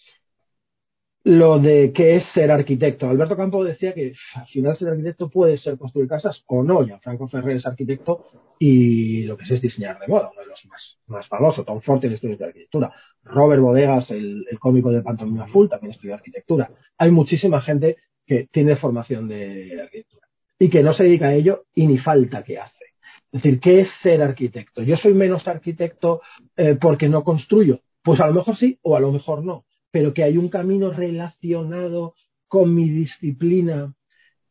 Lo 1.28 1.58
de 1.58 1.92
qué 1.92 2.16
es 2.16 2.24
ser 2.32 2.50
arquitecto. 2.50 3.06
Alberto 3.06 3.36
Campo 3.36 3.62
decía 3.62 3.92
que 3.92 4.14
al 4.34 4.46
final 4.46 4.78
ser 4.78 4.88
arquitecto 4.88 5.28
puede 5.28 5.58
ser 5.58 5.76
construir 5.76 6.08
casas 6.08 6.42
o 6.46 6.62
no. 6.62 6.82
Ya 6.86 6.98
Franco 7.00 7.28
Ferrer 7.28 7.58
es 7.58 7.66
arquitecto 7.66 8.28
y 8.58 9.24
lo 9.24 9.36
que 9.36 9.44
es 9.44 9.50
es 9.50 9.60
diseñar 9.60 9.98
de 9.98 10.06
moda, 10.08 10.30
uno 10.32 10.40
de 10.40 10.46
los 10.46 10.64
más, 10.64 10.96
más 11.06 11.28
famosos. 11.28 11.66
Tom 11.66 11.82
Ford 11.82 12.00
tiene 12.00 12.14
estudios 12.14 12.38
de 12.38 12.46
arquitectura. 12.46 12.94
Robert 13.24 13.60
Bodegas, 13.60 14.10
el, 14.10 14.46
cómico 14.58 14.90
de 14.90 15.02
Pantomima 15.02 15.46
Full, 15.48 15.68
también 15.68 15.92
estudia 15.92 16.14
arquitectura. 16.14 16.70
Hay 16.96 17.10
muchísima 17.10 17.60
gente 17.60 17.98
que 18.26 18.48
tiene 18.50 18.76
formación 18.76 19.28
de 19.28 19.82
arquitectura 19.82 20.28
y 20.58 20.70
que 20.70 20.82
no 20.82 20.94
se 20.94 21.02
dedica 21.02 21.26
a 21.26 21.34
ello 21.34 21.64
y 21.74 21.88
ni 21.88 21.98
falta 21.98 22.42
que 22.42 22.56
hace. 22.56 22.84
Es 23.32 23.42
decir, 23.42 23.60
¿qué 23.60 23.82
es 23.82 23.88
ser 24.02 24.22
arquitecto? 24.22 24.80
Yo 24.82 24.96
soy 24.96 25.12
menos 25.12 25.46
arquitecto 25.46 26.22
eh, 26.56 26.78
porque 26.80 27.10
no 27.10 27.22
construyo. 27.22 27.80
Pues 28.02 28.18
a 28.18 28.28
lo 28.28 28.32
mejor 28.32 28.56
sí 28.56 28.78
o 28.80 28.96
a 28.96 29.00
lo 29.00 29.12
mejor 29.12 29.44
no, 29.44 29.64
pero 29.90 30.14
que 30.14 30.22
hay 30.22 30.37
un 30.37 30.48
camino 30.48 30.90
relacionado 30.90 32.14
con 32.46 32.74
mi 32.74 32.88
disciplina 32.88 33.94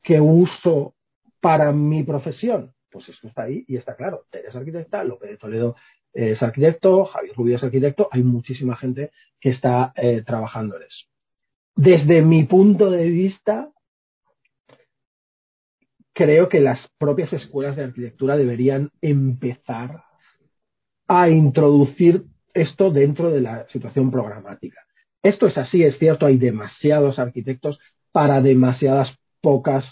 que 0.03 0.19
uso 0.21 0.95
para 1.41 1.71
mi 1.71 2.03
profesión. 2.03 2.73
Pues 2.89 3.09
esto 3.09 3.27
está 3.27 3.43
ahí 3.43 3.65
y 3.67 3.75
está 3.75 3.95
claro. 3.95 4.25
Eres 4.31 4.55
arquitecta, 4.55 5.03
López 5.03 5.31
de 5.31 5.37
Toledo 5.37 5.75
es 6.13 6.41
arquitecto, 6.41 7.05
Javier 7.05 7.35
Rubio 7.35 7.57
es 7.57 7.63
arquitecto, 7.63 8.09
hay 8.11 8.23
muchísima 8.23 8.75
gente 8.75 9.11
que 9.39 9.51
está 9.51 9.93
eh, 9.95 10.23
trabajando 10.25 10.77
en 10.77 10.83
eso. 10.83 11.05
Desde 11.75 12.23
mi 12.23 12.45
punto 12.45 12.89
de 12.89 13.05
vista, 13.05 13.69
creo 16.13 16.49
que 16.49 16.59
las 16.59 16.79
propias 16.97 17.31
escuelas 17.33 17.75
de 17.75 17.83
arquitectura 17.83 18.35
deberían 18.35 18.89
empezar 19.01 20.05
a 21.07 21.29
introducir 21.29 22.23
esto 22.53 22.89
dentro 22.89 23.29
de 23.29 23.41
la 23.41 23.67
situación 23.69 24.09
programática. 24.09 24.86
Esto 25.27 25.47
es 25.47 25.57
así, 25.57 25.83
es 25.83 25.97
cierto, 25.99 26.25
hay 26.25 26.37
demasiados 26.37 27.19
arquitectos 27.19 27.79
para 28.13 28.41
demasiadas 28.41 29.09
pocas 29.41 29.83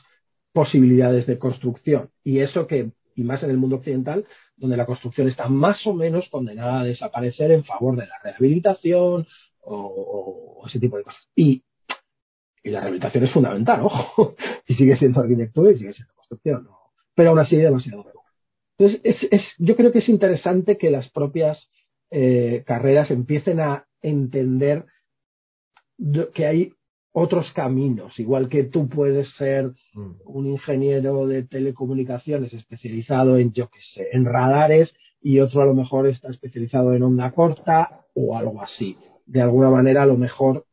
posibilidades 0.53 1.27
de 1.27 1.37
construcción. 1.37 2.09
Y 2.23 2.39
eso 2.39 2.67
que, 2.67 2.91
y 3.15 3.23
más 3.25 3.43
en 3.43 3.49
el 3.49 3.57
mundo 3.57 3.75
occidental, 3.75 4.25
donde 4.55 4.77
la 4.77 4.85
construcción 4.85 5.27
está 5.27 5.49
más 5.49 5.85
o 5.85 5.93
menos 5.93 6.29
condenada 6.29 6.79
a 6.79 6.83
desaparecer 6.85 7.51
en 7.51 7.65
favor 7.65 7.97
de 7.97 8.07
la 8.07 8.17
rehabilitación 8.23 9.27
o, 9.59 10.63
ese 10.67 10.79
tipo 10.79 10.95
de 10.95 11.03
cosas. 11.03 11.21
Y, 11.35 11.63
la 12.63 12.79
rehabilitación 12.79 13.25
es 13.25 13.33
fundamental, 13.33 13.81
ojo, 13.83 14.35
y 14.67 14.75
sigue 14.75 14.95
siendo 14.97 15.19
arquitectura 15.19 15.71
y 15.71 15.79
sigue 15.79 15.93
siendo 15.93 16.13
construcción, 16.13 16.67
pero 17.13 17.31
aún 17.31 17.39
así 17.39 17.57
demasiado 17.57 18.03
poco. 18.03 18.23
Entonces, 18.77 19.01
es, 19.03 19.17
es, 19.31 19.41
yo 19.57 19.75
creo 19.75 19.91
que 19.91 19.99
es 19.99 20.07
interesante 20.07 20.77
que 20.77 20.91
las 20.91 21.09
propias 21.09 21.69
eh, 22.09 22.63
carreras 22.65 23.11
empiecen 23.11 23.59
a 23.59 23.85
entender 24.01 24.85
que 26.33 26.45
hay 26.45 26.73
otros 27.11 27.51
caminos, 27.53 28.19
igual 28.19 28.49
que 28.49 28.65
tú 28.65 28.89
puedes 28.89 29.27
ser 29.37 29.71
un 30.25 30.47
ingeniero 30.47 31.25
de 31.27 31.43
telecomunicaciones 31.43 32.53
especializado 32.53 33.37
en, 33.37 33.53
yo 33.53 33.69
qué 33.69 33.79
sé, 33.93 34.09
en 34.11 34.25
radares 34.25 34.93
y 35.21 35.39
otro 35.39 35.61
a 35.61 35.65
lo 35.65 35.73
mejor 35.73 36.07
está 36.07 36.29
especializado 36.29 36.93
en 36.93 37.03
onda 37.03 37.31
corta 37.31 38.01
o 38.13 38.37
algo 38.37 38.61
así. 38.61 38.97
De 39.25 39.41
alguna 39.41 39.69
manera, 39.69 40.03
a 40.03 40.05
lo 40.05 40.17
mejor 40.17 40.65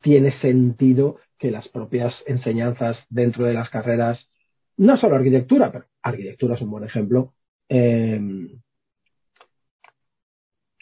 tiene 0.00 0.38
sentido 0.40 1.16
que 1.38 1.50
las 1.50 1.68
propias 1.68 2.14
enseñanzas 2.26 2.96
dentro 3.08 3.44
de 3.44 3.54
las 3.54 3.68
carreras 3.68 4.30
no 4.76 4.96
solo 4.96 5.16
arquitectura, 5.16 5.72
pero 5.72 5.86
arquitectura 6.02 6.54
es 6.54 6.62
un 6.62 6.70
buen 6.70 6.84
ejemplo, 6.84 7.34
eh, 7.68 8.20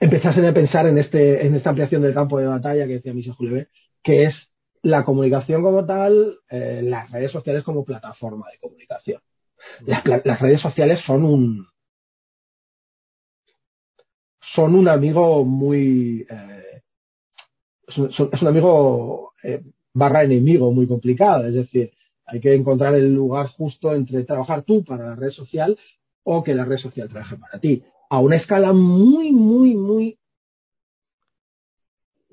empezasen 0.00 0.44
a 0.44 0.54
pensar 0.54 0.86
en, 0.86 0.98
este, 0.98 1.46
en 1.46 1.54
esta 1.54 1.70
ampliación 1.70 2.02
del 2.02 2.14
campo 2.14 2.38
de 2.38 2.46
batalla 2.46 2.86
que 2.86 2.94
decía 2.94 3.14
Michel 3.14 3.34
Julevé, 3.34 3.68
que 4.02 4.24
es 4.24 4.34
la 4.82 5.04
comunicación 5.04 5.62
como 5.62 5.84
tal, 5.84 6.38
eh, 6.48 6.80
las 6.84 7.10
redes 7.10 7.32
sociales 7.32 7.64
como 7.64 7.84
plataforma 7.84 8.46
de 8.50 8.58
comunicación. 8.58 9.20
Las, 9.86 10.40
redes 10.40 10.60
sociales 10.60 11.00
son 11.04 11.24
un 11.24 11.66
son 14.54 14.74
un 14.74 14.88
amigo 14.88 15.44
muy 15.44 16.26
eh, 16.28 16.82
es, 17.86 17.98
un, 17.98 18.30
es, 18.32 18.42
un, 18.42 18.48
amigo 18.48 19.32
eh, 19.42 19.62
barra 19.92 20.24
enemigo 20.24 20.72
muy 20.72 20.86
complicado, 20.86 21.46
es 21.46 21.54
decir, 21.54 21.92
hay 22.24 22.40
que 22.40 22.54
encontrar 22.54 22.94
el 22.94 23.14
lugar 23.14 23.48
justo 23.48 23.94
entre 23.94 24.24
trabajar 24.24 24.62
tú 24.62 24.84
para 24.84 25.08
la 25.08 25.16
red 25.16 25.30
social 25.30 25.78
o 26.22 26.42
que 26.42 26.54
la 26.54 26.64
red 26.64 26.78
social 26.78 27.08
trabaje 27.08 27.36
para 27.36 27.58
ti. 27.58 27.82
A 28.10 28.20
una 28.20 28.36
escala 28.36 28.72
muy, 28.72 29.32
muy, 29.32 29.74
muy 29.74 30.18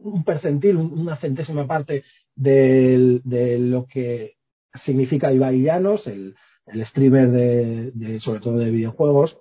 un 0.05 0.23
percentil, 0.23 0.77
una 0.77 1.17
centésima 1.17 1.67
parte 1.67 2.03
de, 2.35 3.21
lo 3.59 3.85
que 3.87 4.35
significa 4.85 5.33
Ibai 5.33 5.67
el, 5.67 6.35
streamer 6.87 7.31
de, 7.31 8.19
sobre 8.19 8.39
todo 8.39 8.57
de 8.57 8.71
videojuegos. 8.71 9.37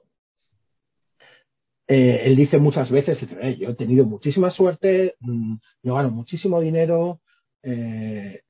Eh, 1.86 2.22
él 2.24 2.36
dice 2.36 2.58
muchas 2.58 2.90
veces, 2.90 3.18
eh, 3.42 3.56
yo 3.58 3.70
he 3.70 3.74
tenido 3.74 4.06
muchísima 4.06 4.50
suerte, 4.50 5.16
mmm, 5.20 5.56
yo 5.82 5.94
gano 5.94 6.10
muchísimo 6.10 6.60
dinero, 6.60 7.20
eh, 7.62 8.40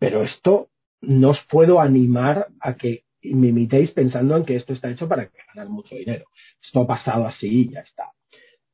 pero 0.00 0.24
esto 0.24 0.68
no 1.00 1.30
os 1.30 1.38
puedo 1.48 1.80
animar 1.80 2.48
a 2.60 2.74
que 2.74 3.03
me 3.32 3.48
imitéis 3.48 3.90
pensando 3.92 4.36
en 4.36 4.44
que 4.44 4.56
esto 4.56 4.72
está 4.72 4.90
hecho 4.90 5.08
para 5.08 5.30
ganar 5.54 5.68
mucho 5.68 5.94
dinero. 5.94 6.26
Esto 6.62 6.80
ha 6.80 6.86
pasado 6.86 7.26
así 7.26 7.46
y 7.46 7.70
ya 7.70 7.80
está. 7.80 8.12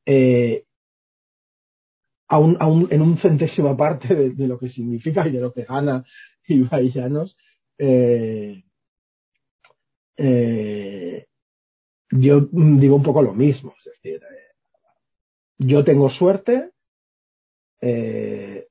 Eh, 0.05 0.65
aún, 2.27 2.57
aún 2.59 2.87
en 2.91 3.01
un 3.01 3.17
centésima 3.19 3.77
parte 3.77 4.13
de, 4.13 4.31
de, 4.31 4.47
lo 4.47 4.57
que 4.59 4.69
significa 4.69 5.27
y 5.27 5.31
de 5.31 5.39
lo 5.39 5.53
que 5.53 5.63
gana 5.63 6.03
Ibai 6.47 6.91
Llanos, 6.91 7.37
eh, 7.77 8.63
eh, 10.17 11.25
yo 12.11 12.41
digo 12.51 12.95
un 12.95 13.03
poco 13.03 13.21
lo 13.21 13.33
mismo. 13.33 13.73
Es 13.79 13.85
decir, 13.85 14.21
eh, 14.21 14.53
yo 15.57 15.83
tengo 15.83 16.09
suerte, 16.09 16.71
eh, 17.81 18.67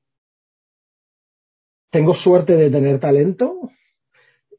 tengo 1.89 2.15
suerte 2.15 2.55
de 2.55 2.69
tener 2.69 2.99
talento 2.99 3.69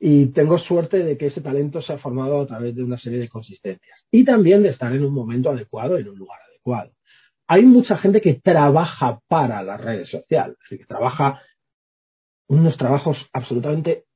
y 0.04 0.26
tengo 0.32 0.58
suerte 0.58 0.98
de 0.98 1.16
que 1.16 1.26
ese 1.26 1.40
talento 1.40 1.80
se 1.80 1.92
ha 1.92 1.98
formado 1.98 2.40
a 2.40 2.46
través 2.48 2.74
de 2.74 2.82
una 2.82 2.98
serie 2.98 3.20
de 3.20 3.28
consistencias 3.28 4.04
y 4.10 4.24
también 4.24 4.64
de 4.64 4.70
estar 4.70 4.92
en 4.92 5.04
un 5.04 5.14
momento 5.14 5.48
adecuado, 5.48 5.96
en 5.96 6.08
un 6.08 6.18
lugar 6.18 6.40
adecuado. 6.50 6.90
Hay 7.46 7.62
mucha 7.62 7.96
gente 7.98 8.20
que 8.20 8.34
trabaja 8.34 9.20
para 9.28 9.62
las 9.62 9.80
redes 9.80 10.10
sociales, 10.10 10.56
que 10.68 10.84
trabaja 10.86 11.40
unos 12.48 12.76
trabajos 12.76 13.16
absolutamente 13.32 14.06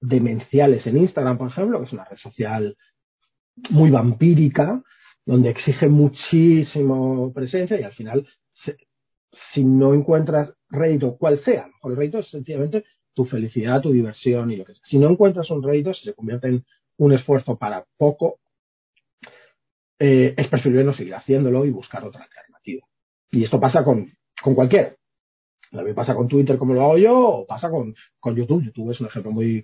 demenciales 0.00 0.86
en 0.86 0.96
Instagram, 0.96 1.36
por 1.36 1.48
ejemplo, 1.50 1.78
que 1.78 1.86
es 1.88 1.92
una 1.92 2.06
red 2.06 2.16
social 2.16 2.74
muy 3.68 3.90
vampírica, 3.90 4.82
donde 5.26 5.50
exige 5.50 5.88
muchísimo 5.88 7.34
presencia 7.34 7.78
y 7.78 7.82
al 7.82 7.92
final 7.92 8.26
si 9.52 9.62
no 9.62 9.92
encuentras 9.92 10.54
rédito, 10.70 11.18
cual 11.18 11.38
sea, 11.44 11.68
el 11.82 11.96
rédito 11.96 12.20
es 12.20 12.30
sencillamente 12.30 12.84
tu 13.14 13.24
felicidad, 13.24 13.80
tu 13.80 13.92
diversión 13.92 14.50
y 14.50 14.56
lo 14.56 14.64
que 14.64 14.74
sea. 14.74 14.82
Si 14.86 14.98
no 14.98 15.08
encuentras 15.10 15.50
un 15.50 15.62
rédito, 15.62 15.94
si 15.94 16.04
se 16.04 16.14
convierte 16.14 16.48
en 16.48 16.64
un 16.98 17.12
esfuerzo 17.12 17.56
para 17.56 17.84
poco, 17.96 18.38
eh, 19.98 20.34
es 20.36 20.48
preferible 20.48 20.84
no 20.84 20.94
seguir 20.94 21.14
haciéndolo 21.14 21.64
y 21.64 21.70
buscar 21.70 22.04
otra 22.04 22.24
alternativa. 22.24 22.86
Y 23.30 23.44
esto 23.44 23.60
pasa 23.60 23.84
con, 23.84 24.12
con 24.42 24.54
cualquiera. 24.54 24.94
También 25.70 25.94
pasa 25.94 26.14
con 26.14 26.28
Twitter 26.28 26.56
como 26.58 26.74
lo 26.74 26.82
hago 26.82 26.98
yo, 26.98 27.18
o 27.18 27.46
pasa 27.46 27.70
con, 27.70 27.94
con 28.20 28.36
YouTube. 28.36 28.64
YouTube 28.64 28.90
es 28.92 29.00
un 29.00 29.06
ejemplo 29.06 29.32
muy, 29.32 29.62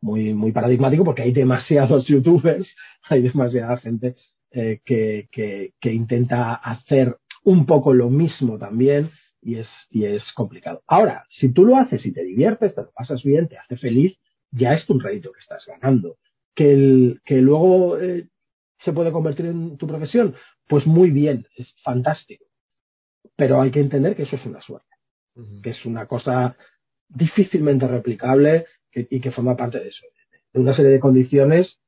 muy, 0.00 0.34
muy 0.34 0.52
paradigmático 0.52 1.04
porque 1.04 1.22
hay 1.22 1.32
demasiados 1.32 2.06
youtubers, 2.08 2.66
hay 3.02 3.22
demasiada 3.22 3.76
gente 3.78 4.16
eh, 4.50 4.80
que, 4.84 5.28
que, 5.30 5.72
que 5.80 5.92
intenta 5.92 6.54
hacer 6.54 7.16
un 7.44 7.66
poco 7.66 7.92
lo 7.92 8.08
mismo 8.10 8.58
también 8.58 9.10
y 9.44 9.58
es, 9.58 9.68
y 9.90 10.06
es 10.06 10.22
complicado. 10.34 10.82
Ahora, 10.86 11.26
si 11.38 11.52
tú 11.52 11.64
lo 11.64 11.76
haces 11.76 12.04
y 12.06 12.12
te 12.12 12.24
diviertes, 12.24 12.74
te 12.74 12.82
lo 12.82 12.90
pasas 12.92 13.22
bien, 13.22 13.46
te 13.46 13.58
hace 13.58 13.76
feliz, 13.76 14.16
ya 14.50 14.72
es 14.72 14.86
tu 14.86 14.98
rédito 14.98 15.32
que 15.32 15.40
estás 15.40 15.64
ganando. 15.66 16.16
Que, 16.54 16.72
el, 16.72 17.20
que 17.24 17.36
luego 17.36 17.98
eh, 17.98 18.28
se 18.84 18.92
puede 18.92 19.12
convertir 19.12 19.46
en 19.46 19.76
tu 19.76 19.86
profesión, 19.86 20.34
pues 20.66 20.86
muy 20.86 21.10
bien, 21.10 21.46
es 21.56 21.72
fantástico. 21.82 22.46
Pero 23.36 23.60
hay 23.60 23.70
que 23.70 23.80
entender 23.80 24.16
que 24.16 24.22
eso 24.22 24.36
es 24.36 24.46
una 24.46 24.62
suerte, 24.62 24.94
que 25.62 25.70
es 25.70 25.84
una 25.84 26.06
cosa 26.06 26.56
difícilmente 27.08 27.86
replicable 27.86 28.66
y 28.92 29.20
que 29.20 29.32
forma 29.32 29.56
parte 29.56 29.80
de 29.80 29.88
eso, 29.88 30.06
de 30.52 30.60
una 30.60 30.74
serie 30.74 30.92
de 30.92 31.00
condiciones 31.00 31.78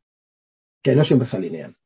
que 0.83 0.95
no 0.95 1.05
siempre 1.05 1.29
se 1.29 1.37
alinean. 1.37 1.77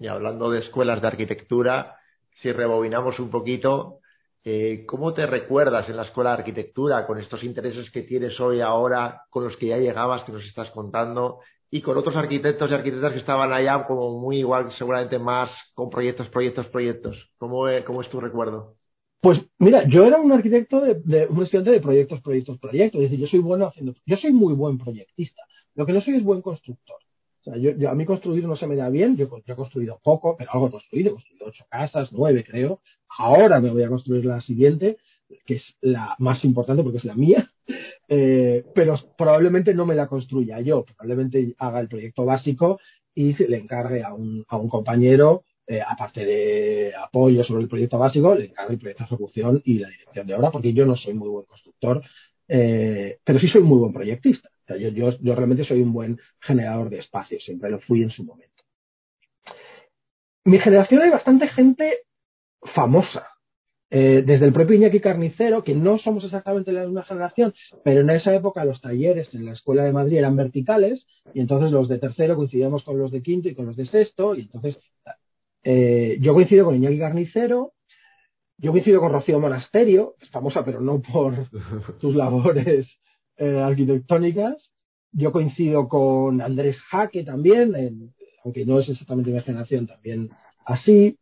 Y 0.00 0.06
hablando 0.06 0.50
de 0.50 0.60
escuelas 0.60 1.02
de 1.02 1.08
arquitectura, 1.08 1.96
si 2.40 2.52
rebobinamos 2.52 3.18
un 3.18 3.30
poquito, 3.30 4.00
eh, 4.48 4.84
¿cómo 4.86 5.12
te 5.12 5.26
recuerdas 5.26 5.88
en 5.88 5.96
la 5.96 6.04
escuela 6.04 6.30
de 6.30 6.36
arquitectura 6.36 7.04
con 7.04 7.18
estos 7.18 7.42
intereses 7.42 7.90
que 7.90 8.02
tienes 8.02 8.38
hoy, 8.38 8.60
ahora, 8.60 9.22
con 9.28 9.42
los 9.42 9.56
que 9.56 9.66
ya 9.66 9.76
llegabas, 9.76 10.22
que 10.22 10.30
nos 10.30 10.44
estás 10.44 10.70
contando, 10.70 11.40
y 11.68 11.82
con 11.82 11.98
otros 11.98 12.14
arquitectos 12.14 12.70
y 12.70 12.74
arquitectas 12.74 13.12
que 13.12 13.18
estaban 13.18 13.52
allá 13.52 13.84
como 13.88 14.20
muy 14.20 14.38
igual, 14.38 14.72
seguramente 14.78 15.18
más 15.18 15.50
con 15.74 15.90
proyectos, 15.90 16.28
proyectos, 16.28 16.68
proyectos? 16.68 17.28
¿Cómo, 17.38 17.64
cómo 17.84 18.02
es 18.02 18.08
tu 18.08 18.20
recuerdo? 18.20 18.76
Pues 19.20 19.40
mira, 19.58 19.82
yo 19.88 20.04
era 20.04 20.20
un 20.20 20.30
arquitecto 20.30 20.80
de, 20.80 21.26
un 21.26 21.42
estudiante 21.42 21.72
de 21.72 21.80
proyectos, 21.80 22.20
proyectos, 22.20 22.56
proyectos. 22.60 23.00
Es 23.02 23.10
decir, 23.10 23.24
yo 23.24 23.28
soy 23.28 23.40
bueno 23.40 23.66
haciendo, 23.66 23.94
yo 24.06 24.16
soy 24.16 24.32
muy 24.32 24.54
buen 24.54 24.78
proyectista. 24.78 25.42
Lo 25.74 25.86
que 25.86 25.92
no 25.92 26.00
soy 26.02 26.18
es 26.18 26.22
buen 26.22 26.40
constructor. 26.40 26.98
O 27.40 27.42
sea, 27.42 27.56
yo, 27.56 27.90
a 27.90 27.94
mí 27.96 28.04
construir 28.04 28.44
no 28.44 28.54
se 28.54 28.68
me 28.68 28.76
da 28.76 28.88
bien, 28.90 29.16
yo, 29.16 29.28
he 29.44 29.54
construido 29.56 29.98
poco, 30.04 30.36
pero 30.36 30.52
algo 30.52 30.68
he 30.68 30.70
construido, 30.70 31.08
he 31.10 31.12
construido 31.14 31.46
ocho 31.46 31.64
casas, 31.68 32.12
nueve 32.12 32.44
creo. 32.48 32.80
Ahora 33.18 33.60
me 33.60 33.70
voy 33.70 33.82
a 33.82 33.88
construir 33.88 34.24
la 34.24 34.40
siguiente, 34.42 34.98
que 35.44 35.56
es 35.56 35.62
la 35.80 36.14
más 36.18 36.44
importante 36.44 36.82
porque 36.82 36.98
es 36.98 37.04
la 37.04 37.14
mía, 37.14 37.50
eh, 38.08 38.64
pero 38.74 38.98
probablemente 39.16 39.74
no 39.74 39.86
me 39.86 39.94
la 39.94 40.06
construya 40.06 40.60
yo, 40.60 40.84
probablemente 40.84 41.54
haga 41.58 41.80
el 41.80 41.88
proyecto 41.88 42.24
básico 42.24 42.80
y 43.14 43.34
le 43.44 43.56
encargue 43.58 44.02
a 44.02 44.12
un, 44.12 44.44
compañero, 44.68 45.44
eh, 45.66 45.80
aparte 45.80 46.24
de 46.24 46.92
apoyo 46.94 47.42
sobre 47.44 47.62
el 47.62 47.68
proyecto 47.68 47.98
básico, 47.98 48.34
le 48.34 48.46
encargue 48.46 48.74
el 48.74 48.78
proyecto 48.78 49.04
de 49.04 49.06
ejecución 49.06 49.62
y 49.64 49.78
la 49.78 49.88
dirección 49.88 50.26
de 50.26 50.34
obra, 50.34 50.50
porque 50.50 50.72
yo 50.72 50.84
no 50.84 50.96
soy 50.96 51.14
muy 51.14 51.28
buen 51.28 51.46
constructor, 51.46 52.02
eh, 52.48 53.18
pero 53.24 53.40
sí 53.40 53.48
soy 53.48 53.62
muy 53.62 53.78
buen 53.78 53.92
proyectista 53.92 54.48
yo, 54.74 55.10
yo, 55.20 55.34
realmente 55.34 55.64
soy 55.64 55.80
un 55.80 55.92
buen 55.92 56.18
generador 56.40 56.90
de 56.90 56.98
espacios, 56.98 57.44
siempre 57.44 57.70
lo 57.70 57.78
fui 57.80 58.02
en 58.02 58.10
su 58.10 58.24
momento. 58.24 58.64
Mi 60.44 60.58
generación 60.58 61.02
hay 61.02 61.10
bastante 61.10 61.48
gente 61.48 62.00
famosa. 62.74 63.28
Eh, 63.88 64.24
desde 64.26 64.46
el 64.46 64.52
propio 64.52 64.76
Iñaki 64.76 65.00
Carnicero, 65.00 65.62
que 65.62 65.74
no 65.74 65.98
somos 65.98 66.24
exactamente 66.24 66.72
la 66.72 66.84
misma 66.84 67.04
generación, 67.04 67.54
pero 67.84 68.00
en 68.00 68.10
esa 68.10 68.34
época 68.34 68.64
los 68.64 68.80
talleres 68.80 69.32
en 69.32 69.46
la 69.46 69.52
Escuela 69.52 69.84
de 69.84 69.92
Madrid 69.92 70.18
eran 70.18 70.34
verticales, 70.34 71.06
y 71.32 71.40
entonces 71.40 71.70
los 71.70 71.88
de 71.88 71.98
tercero 71.98 72.34
coincidíamos 72.34 72.82
con 72.82 72.98
los 72.98 73.12
de 73.12 73.22
quinto 73.22 73.48
y 73.48 73.54
con 73.54 73.66
los 73.66 73.76
de 73.76 73.86
sexto, 73.86 74.34
y 74.34 74.42
entonces 74.42 74.76
eh, 75.62 76.18
yo 76.20 76.34
coincido 76.34 76.64
con 76.64 76.74
Iñaki 76.74 76.98
Carnicero, 76.98 77.72
yo 78.58 78.72
coincido 78.72 79.00
con 79.00 79.12
Rocío 79.12 79.38
Monasterio, 79.38 80.14
famosa 80.32 80.64
pero 80.64 80.80
no 80.80 81.02
por 81.02 81.48
sus 82.00 82.14
labores 82.14 82.86
eh, 83.36 83.60
arquitectónicas. 83.60 84.56
Yo 85.12 85.32
coincido 85.32 85.88
con 85.88 86.40
Andrés 86.40 86.76
Jaque 86.90 87.24
también, 87.24 88.12
aunque 88.44 88.64
no 88.64 88.80
es 88.80 88.88
exactamente 88.88 89.30
mi 89.30 89.40
generación, 89.40 89.86
también 89.86 90.30
así. 90.64 91.18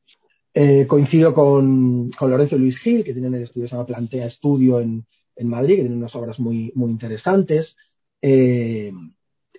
Eh, 0.54 0.86
coincido 0.86 1.34
con, 1.34 2.10
con, 2.12 2.30
Lorenzo 2.30 2.56
Luis 2.56 2.78
Gil, 2.78 3.04
que 3.04 3.12
tienen 3.12 3.34
el 3.34 3.42
estudio 3.42 3.66
se 3.66 3.74
llama 3.74 3.86
Plantea 3.86 4.26
Estudio 4.26 4.80
en, 4.80 5.04
en 5.34 5.48
Madrid, 5.48 5.76
que 5.76 5.82
tienen 5.82 5.98
unas 5.98 6.14
obras 6.14 6.38
muy, 6.38 6.72
muy 6.74 6.90
interesantes. 6.90 7.74
Eh, 8.22 8.92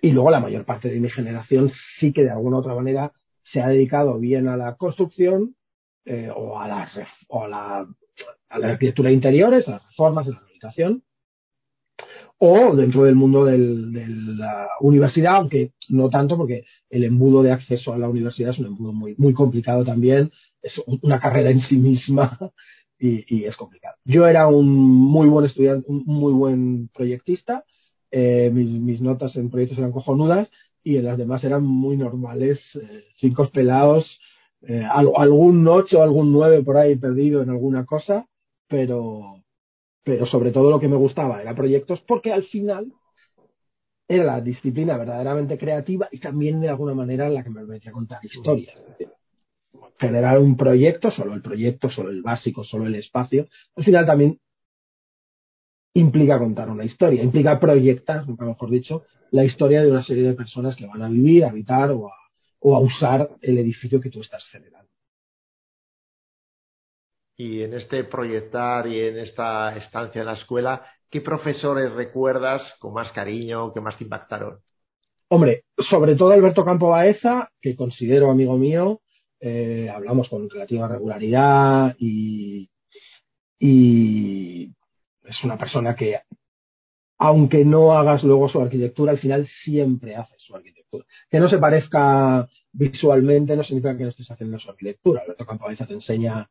y 0.00 0.10
luego 0.10 0.30
la 0.30 0.40
mayor 0.40 0.64
parte 0.64 0.88
de 0.88 0.98
mi 0.98 1.10
generación 1.10 1.70
sí 2.00 2.12
que 2.12 2.24
de 2.24 2.30
alguna 2.30 2.56
u 2.56 2.60
otra 2.60 2.74
manera 2.74 3.12
se 3.52 3.60
ha 3.60 3.68
dedicado 3.68 4.18
bien 4.18 4.48
a 4.48 4.56
la 4.56 4.74
construcción 4.76 5.54
o, 6.34 6.58
a 6.58 6.68
la, 6.68 6.88
o 7.28 7.44
a 7.44 7.48
la, 7.48 7.86
a 8.48 8.58
la 8.58 8.68
arquitectura 8.68 9.08
de 9.08 9.14
interiores, 9.14 9.66
a 9.66 9.72
las 9.72 9.86
reformas, 9.88 10.26
a 10.26 10.30
la 10.30 10.36
rehabilitación 10.36 11.02
o 12.38 12.76
dentro 12.76 13.04
del 13.04 13.14
mundo 13.14 13.44
de 13.44 13.58
la 13.58 14.68
universidad, 14.80 15.36
aunque 15.36 15.72
no 15.88 16.10
tanto 16.10 16.36
porque 16.36 16.64
el 16.90 17.04
embudo 17.04 17.42
de 17.42 17.52
acceso 17.52 17.92
a 17.92 17.98
la 17.98 18.08
universidad 18.08 18.50
es 18.50 18.58
un 18.58 18.66
embudo 18.66 18.92
muy, 18.92 19.14
muy 19.16 19.32
complicado 19.32 19.84
también, 19.84 20.30
es 20.62 20.72
una 21.02 21.20
carrera 21.20 21.50
en 21.50 21.62
sí 21.62 21.76
misma 21.76 22.38
y, 22.98 23.44
es 23.44 23.56
complicado. 23.56 23.96
Yo 24.04 24.26
era 24.26 24.48
un 24.48 24.68
muy 24.68 25.28
buen 25.28 25.46
estudiante, 25.46 25.86
un 25.88 26.04
muy 26.06 26.32
buen 26.32 26.88
proyectista, 26.88 27.64
eh, 28.10 28.50
mis, 28.52 29.00
notas 29.00 29.34
en 29.36 29.50
proyectos 29.50 29.78
eran 29.78 29.92
cojonudas 29.92 30.48
y 30.82 30.96
en 30.96 31.04
las 31.04 31.18
demás 31.18 31.42
eran 31.44 31.64
muy 31.64 31.96
normales, 31.96 32.58
eh, 32.74 33.04
cinco 33.18 33.48
pelados, 33.50 34.04
eh, 34.62 34.84
algún 34.84 35.66
ocho, 35.68 36.02
algún 36.02 36.32
nueve 36.32 36.62
por 36.62 36.76
ahí 36.76 36.96
perdido 36.96 37.42
en 37.42 37.50
alguna 37.50 37.84
cosa, 37.84 38.26
pero, 38.68 39.42
pero 40.06 40.24
sobre 40.24 40.52
todo 40.52 40.70
lo 40.70 40.78
que 40.78 40.86
me 40.86 40.94
gustaba 40.94 41.42
era 41.42 41.52
proyectos 41.56 42.00
porque 42.06 42.32
al 42.32 42.44
final 42.44 42.92
era 44.06 44.22
la 44.22 44.40
disciplina 44.40 44.96
verdaderamente 44.96 45.58
creativa 45.58 46.08
y 46.12 46.20
también 46.20 46.60
de 46.60 46.68
alguna 46.68 46.94
manera 46.94 47.28
la 47.28 47.42
que 47.42 47.50
me 47.50 47.62
permitía 47.62 47.90
contar 47.90 48.24
historias. 48.24 48.78
Generar 49.98 50.38
un 50.38 50.56
proyecto, 50.56 51.10
solo 51.10 51.34
el 51.34 51.42
proyecto, 51.42 51.90
solo 51.90 52.10
el 52.10 52.22
básico, 52.22 52.62
solo 52.62 52.86
el 52.86 52.94
espacio, 52.94 53.48
al 53.74 53.84
final 53.84 54.06
también 54.06 54.38
implica 55.94 56.38
contar 56.38 56.70
una 56.70 56.84
historia, 56.84 57.24
implica 57.24 57.58
proyectar, 57.58 58.28
nunca 58.28 58.44
mejor 58.44 58.70
dicho, 58.70 59.02
la 59.32 59.44
historia 59.44 59.82
de 59.82 59.90
una 59.90 60.04
serie 60.04 60.22
de 60.22 60.34
personas 60.34 60.76
que 60.76 60.86
van 60.86 61.02
a 61.02 61.08
vivir, 61.08 61.44
a 61.44 61.48
habitar 61.48 61.90
o 61.90 62.06
a, 62.06 62.14
o 62.60 62.76
a 62.76 62.78
usar 62.78 63.28
el 63.40 63.58
edificio 63.58 64.00
que 64.00 64.10
tú 64.10 64.20
estás 64.20 64.44
generando. 64.52 64.88
Y 67.36 67.62
en 67.62 67.74
este 67.74 68.04
proyectar 68.04 68.86
y 68.86 69.00
en 69.00 69.18
esta 69.18 69.76
estancia 69.76 70.20
en 70.20 70.26
la 70.26 70.34
escuela, 70.34 70.86
¿qué 71.10 71.20
profesores 71.20 71.92
recuerdas 71.92 72.62
con 72.78 72.94
más 72.94 73.12
cariño, 73.12 73.72
que 73.72 73.80
más 73.80 73.98
te 73.98 74.04
impactaron? 74.04 74.58
Hombre, 75.28 75.64
sobre 75.90 76.14
todo 76.14 76.32
Alberto 76.32 76.64
Campo 76.64 76.90
Baeza, 76.90 77.50
que 77.60 77.76
considero 77.76 78.30
amigo 78.30 78.56
mío, 78.56 79.00
eh, 79.40 79.90
hablamos 79.92 80.28
con 80.28 80.48
relativa 80.48 80.88
regularidad 80.88 81.94
y, 81.98 82.70
y 83.58 84.70
es 85.24 85.44
una 85.44 85.58
persona 85.58 85.94
que, 85.94 86.20
aunque 87.18 87.64
no 87.64 87.92
hagas 87.98 88.22
luego 88.22 88.48
su 88.48 88.60
arquitectura, 88.60 89.12
al 89.12 89.18
final 89.18 89.48
siempre 89.64 90.16
haces 90.16 90.40
su 90.40 90.54
arquitectura. 90.54 91.04
Que 91.28 91.40
no 91.40 91.50
se 91.50 91.58
parezca 91.58 92.48
visualmente 92.72 93.56
no 93.56 93.64
significa 93.64 93.96
que 93.96 94.04
no 94.04 94.10
estés 94.10 94.30
haciendo 94.30 94.58
su 94.58 94.70
arquitectura. 94.70 95.22
Alberto 95.22 95.46
Campo 95.46 95.64
Baeza 95.64 95.86
te 95.86 95.94
enseña 95.94 96.48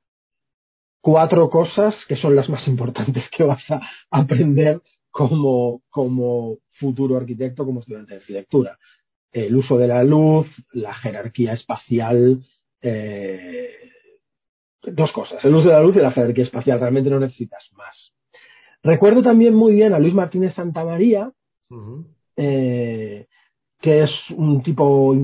cuatro 1.06 1.52
cosas 1.52 1.94
que 2.08 2.16
son 2.16 2.36
las 2.36 2.50
más 2.50 2.68
importantes 2.68 3.26
que 3.30 3.44
vas 3.44 3.62
a 3.70 3.80
aprender 4.10 4.82
como, 5.12 5.84
como 5.92 6.58
futuro 6.80 7.16
arquitecto, 7.16 7.64
como 7.64 7.82
estudiante 7.82 8.16
de 8.16 8.22
arquitectura. 8.22 8.80
El 9.32 9.56
uso 9.56 9.78
de 9.78 9.88
la 9.88 10.04
luz, 10.04 10.48
la 10.74 10.96
jerarquía 10.96 11.54
espacial, 11.54 12.44
eh, 12.82 13.70
dos 14.82 15.12
cosas, 15.12 15.46
el 15.46 15.54
uso 15.54 15.68
de 15.68 15.76
la 15.76 15.84
luz 15.84 15.96
y 15.96 16.00
la 16.00 16.12
jerarquía 16.12 16.46
espacial, 16.46 16.80
realmente 16.80 17.12
no 17.12 17.20
necesitas 17.20 17.70
más. 17.74 18.12
Recuerdo 18.82 19.22
también 19.22 19.54
muy 19.54 19.76
bien 19.76 19.94
a 19.94 20.00
Luis 20.00 20.16
Martínez 20.16 20.56
Santamaría, 20.56 21.32
eh, 22.36 23.28
que 23.80 24.04
es 24.04 24.12
un 24.32 24.64
tipo 24.64 25.16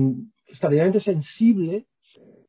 extraordinariamente 0.46 1.00
sensible 1.00 1.86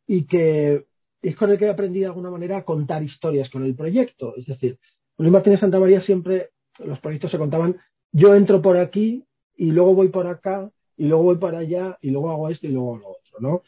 y 0.05 0.27
que 0.27 0.83
es 1.23 1.35
con 1.35 1.49
el 1.49 1.57
que 1.57 1.65
he 1.65 1.69
aprendido 1.69 2.03
de 2.03 2.07
alguna 2.07 2.29
manera 2.29 2.57
a 2.57 2.65
contar 2.65 3.01
historias 3.01 3.49
con 3.49 3.63
el 3.63 3.75
proyecto. 3.75 4.35
Es 4.35 4.45
decir, 4.45 4.77
Luis 5.17 5.31
Martínez 5.31 5.61
Santa 5.61 5.79
María 5.79 6.01
siempre 6.01 6.49
los 6.79 6.99
proyectos 6.99 7.31
se 7.31 7.37
contaban, 7.37 7.77
yo 8.11 8.35
entro 8.35 8.61
por 8.61 8.77
aquí 8.77 9.23
y 9.55 9.71
luego 9.71 9.95
voy 9.95 10.09
por 10.09 10.27
acá 10.27 10.69
y 10.97 11.05
luego 11.05 11.23
voy 11.23 11.37
para 11.37 11.59
allá 11.59 11.97
y 12.01 12.11
luego 12.11 12.31
hago 12.31 12.49
esto 12.49 12.67
y 12.67 12.71
luego 12.71 12.97
lo 12.97 13.07
otro, 13.09 13.39
¿no? 13.39 13.61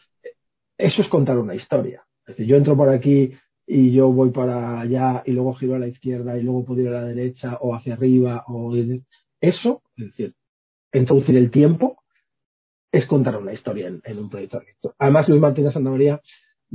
Eso 0.78 1.02
es 1.02 1.08
contar 1.08 1.38
una 1.38 1.56
historia. 1.56 2.04
Es 2.22 2.36
decir, 2.36 2.48
yo 2.48 2.58
entro 2.58 2.76
por 2.76 2.90
aquí 2.90 3.32
y 3.66 3.92
yo 3.92 4.12
voy 4.12 4.32
para 4.32 4.82
allá 4.82 5.24
y 5.26 5.32
luego 5.32 5.54
giro 5.56 5.76
a 5.76 5.80
la 5.80 5.88
izquierda 5.88 6.38
y 6.38 6.44
luego 6.44 6.66
puedo 6.66 6.82
ir 6.82 6.90
a 6.90 7.02
la 7.02 7.06
derecha 7.06 7.58
o 7.62 7.74
hacia 7.74 7.94
arriba 7.94 8.44
o 8.48 8.76
eso, 9.40 9.82
es 9.98 10.06
decir, 10.08 10.34
introducir 10.94 11.38
el 11.38 11.52
tiempo 11.52 11.98
es 12.92 13.06
contar 13.08 13.38
una 13.38 13.54
historia 13.54 13.88
en, 13.88 14.20
un 14.20 14.30
proyecto. 14.30 14.96
Además, 14.98 15.28
Luis 15.28 15.42
Martínez 15.42 15.74
Santa 15.74 15.90
María 15.90 16.22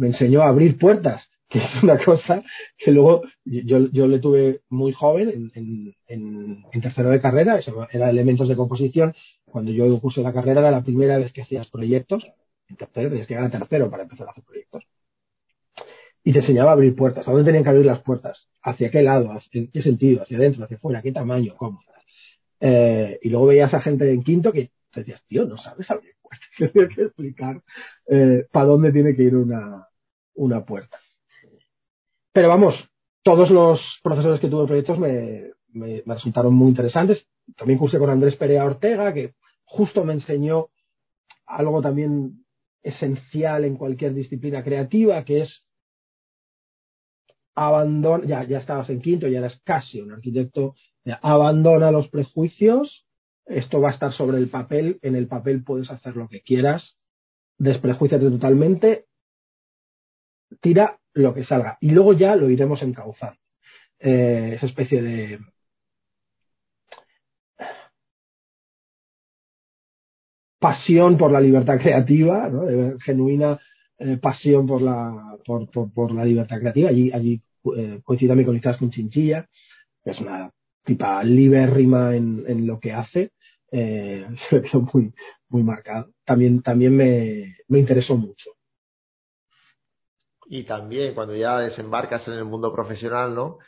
me 0.00 0.08
enseñó 0.08 0.40
a 0.42 0.48
abrir 0.48 0.78
puertas, 0.78 1.22
que 1.50 1.58
es 1.58 1.82
una 1.82 2.02
cosa 2.02 2.42
que 2.78 2.90
luego 2.90 3.22
yo, 3.44 3.90
yo 3.92 4.06
le 4.06 4.18
tuve 4.18 4.62
muy 4.70 4.92
joven, 4.92 5.50
en, 5.54 5.94
en, 6.08 6.64
en, 6.72 6.80
tercero 6.80 7.10
de 7.10 7.20
carrera, 7.20 7.58
eso 7.58 7.86
era 7.92 8.08
elementos 8.08 8.48
de 8.48 8.56
composición. 8.56 9.14
Cuando 9.44 9.72
yo 9.72 10.00
puse 10.00 10.22
la 10.22 10.32
carrera 10.32 10.60
era 10.60 10.70
la 10.70 10.82
primera 10.82 11.18
vez 11.18 11.32
que 11.32 11.42
hacías 11.42 11.68
proyectos, 11.68 12.26
en 12.68 12.76
tercero 12.76 13.10
tenías 13.10 13.26
que 13.26 13.34
llegar 13.34 13.48
a 13.48 13.58
tercero 13.58 13.90
para 13.90 14.04
empezar 14.04 14.26
a 14.26 14.30
hacer 14.30 14.44
proyectos. 14.44 14.84
y 16.24 16.32
te 16.32 16.38
enseñaba 16.40 16.70
a 16.70 16.74
abrir 16.74 16.94
puertas. 16.96 17.26
¿A 17.28 17.30
dónde 17.30 17.46
tenían 17.46 17.64
que 17.64 17.70
abrir 17.70 17.86
las 17.86 18.00
puertas? 18.02 18.48
¿Hacia 18.62 18.90
qué 18.90 19.02
lado? 19.02 19.38
¿En 19.52 19.70
qué 19.70 19.82
sentido? 19.82 20.22
¿Hacia 20.22 20.38
adentro? 20.38 20.64
¿Hacia 20.64 20.76
afuera? 20.78 21.02
¿Qué 21.02 21.12
tamaño? 21.12 21.54
¿Cómo? 21.56 21.82
Eh, 22.60 23.18
y 23.22 23.28
luego 23.28 23.46
veías 23.46 23.72
a 23.74 23.80
gente 23.80 24.10
en 24.10 24.22
quinto 24.22 24.52
que 24.52 24.70
te 24.92 25.00
decías, 25.00 25.22
tío, 25.28 25.44
no 25.44 25.56
sabes 25.58 25.90
abrir 25.90 26.14
puertas. 26.22 26.48
Tienes 26.72 26.94
que 26.94 27.02
explicar 27.02 27.62
eh, 28.06 28.46
para 28.50 28.66
dónde 28.66 28.92
tiene 28.92 29.14
que 29.14 29.22
ir 29.22 29.36
una, 29.36 29.88
una 30.40 30.64
puerta. 30.64 30.98
Pero 32.32 32.48
vamos, 32.48 32.74
todos 33.22 33.50
los 33.50 33.78
profesores 34.02 34.40
que 34.40 34.48
tuve 34.48 34.66
proyectos 34.66 34.98
me, 34.98 35.50
resultaron 36.06 36.54
muy 36.54 36.68
interesantes. 36.68 37.26
También 37.56 37.78
cursé 37.78 37.98
con 37.98 38.08
Andrés 38.08 38.36
Perea 38.36 38.64
Ortega, 38.64 39.12
que 39.12 39.34
justo 39.64 40.02
me 40.02 40.14
enseñó 40.14 40.68
algo 41.46 41.82
también 41.82 42.44
esencial 42.82 43.64
en 43.64 43.76
cualquier 43.76 44.14
disciplina 44.14 44.64
creativa, 44.64 45.22
que 45.24 45.42
es 45.42 45.64
abandona, 47.54 48.24
ya, 48.26 48.44
ya 48.44 48.58
estabas 48.58 48.88
en 48.88 49.02
quinto, 49.02 49.28
ya 49.28 49.40
eras 49.40 49.60
casi 49.64 50.00
un 50.00 50.12
arquitecto, 50.12 50.74
abandona 51.20 51.90
los 51.90 52.08
prejuicios, 52.08 53.04
esto 53.44 53.80
va 53.80 53.90
a 53.90 53.94
estar 53.94 54.14
sobre 54.14 54.38
el 54.38 54.48
papel, 54.48 54.98
en 55.02 55.16
el 55.16 55.26
papel 55.26 55.62
puedes 55.62 55.90
hacer 55.90 56.16
lo 56.16 56.28
que 56.28 56.40
quieras, 56.40 56.96
desprejuiciate 57.58 58.30
totalmente, 58.30 59.04
tira 60.60 60.98
lo 61.14 61.34
que 61.34 61.44
salga 61.44 61.78
y 61.80 61.90
luego 61.90 62.12
ya 62.12 62.36
lo 62.36 62.50
iremos 62.50 62.82
encauzando. 62.82 63.38
Eh, 63.98 64.54
esa 64.56 64.66
especie 64.66 65.02
de 65.02 65.38
pasión 70.58 71.16
por 71.16 71.32
la 71.32 71.40
libertad 71.40 71.78
creativa, 71.78 72.50
genuina 73.04 73.58
eh, 73.98 74.16
pasión 74.16 74.66
por 74.66 74.80
la, 74.80 75.36
por, 75.44 75.68
por, 75.92 76.12
la 76.12 76.24
libertad 76.24 76.58
creativa. 76.58 76.88
Allí, 76.88 77.10
allí 77.12 77.40
eh, 77.76 78.00
coincido 78.04 78.30
también 78.30 78.62
con 78.78 78.90
Chinchilla, 78.90 79.46
que 80.02 80.10
es 80.10 80.20
una 80.20 80.50
tipa 80.84 81.22
libérrima 81.22 82.16
en, 82.16 82.44
en 82.46 82.66
lo 82.66 82.80
que 82.80 82.92
hace. 82.92 83.32
Eh, 83.72 84.26
se 84.50 84.62
muy, 84.78 85.12
muy 85.48 85.62
marcado. 85.62 86.10
También, 86.24 86.62
también 86.62 86.96
me, 86.96 87.56
me 87.68 87.78
interesó 87.78 88.16
mucho. 88.16 88.50
Y 90.52 90.64
también 90.64 91.14
cuando 91.14 91.34
ya 91.36 91.58
desembarcas 91.58 92.26
en 92.26 92.34
el 92.34 92.44
mundo 92.44 92.72
profesional, 92.72 93.34
¿no? 93.34 93.58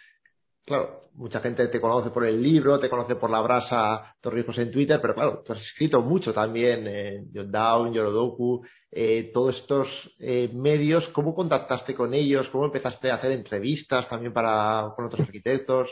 claro, 0.64 1.00
mucha 1.14 1.40
gente 1.40 1.68
te 1.68 1.80
conoce 1.80 2.10
por 2.10 2.24
el 2.24 2.42
libro, 2.42 2.80
te 2.80 2.90
conoce 2.90 3.16
por 3.16 3.30
la 3.30 3.40
brasa 3.40 4.16
Torrijos 4.20 4.58
en 4.58 4.70
Twitter, 4.70 5.00
pero 5.00 5.14
claro, 5.14 5.42
tú 5.44 5.52
has 5.52 5.60
escrito 5.60 6.00
mucho 6.00 6.32
también 6.32 6.86
en 6.86 7.30
John 7.32 7.50
Down, 7.50 7.92
Yorodoku, 7.92 8.64
eh, 8.90 9.30
todos 9.32 9.56
estos 9.56 9.88
eh, 10.18 10.50
medios, 10.52 11.06
¿cómo 11.08 11.34
contactaste 11.34 11.94
con 11.94 12.14
ellos? 12.14 12.48
¿Cómo 12.50 12.66
empezaste 12.66 13.10
a 13.10 13.16
hacer 13.16 13.32
entrevistas 13.32 14.08
también 14.08 14.32
para, 14.32 14.92
con 14.94 15.06
otros 15.06 15.20
arquitectos? 15.20 15.88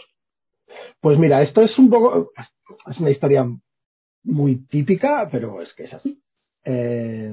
Pues 1.00 1.18
mira, 1.18 1.40
esto 1.42 1.62
es 1.62 1.76
un 1.78 1.88
poco, 1.88 2.32
es 2.90 2.98
una 2.98 3.10
historia 3.10 3.46
muy 4.24 4.66
típica, 4.66 5.28
pero 5.30 5.62
es 5.62 5.72
que 5.74 5.84
es 5.84 5.94
así. 5.94 6.20
Eh, 6.64 7.32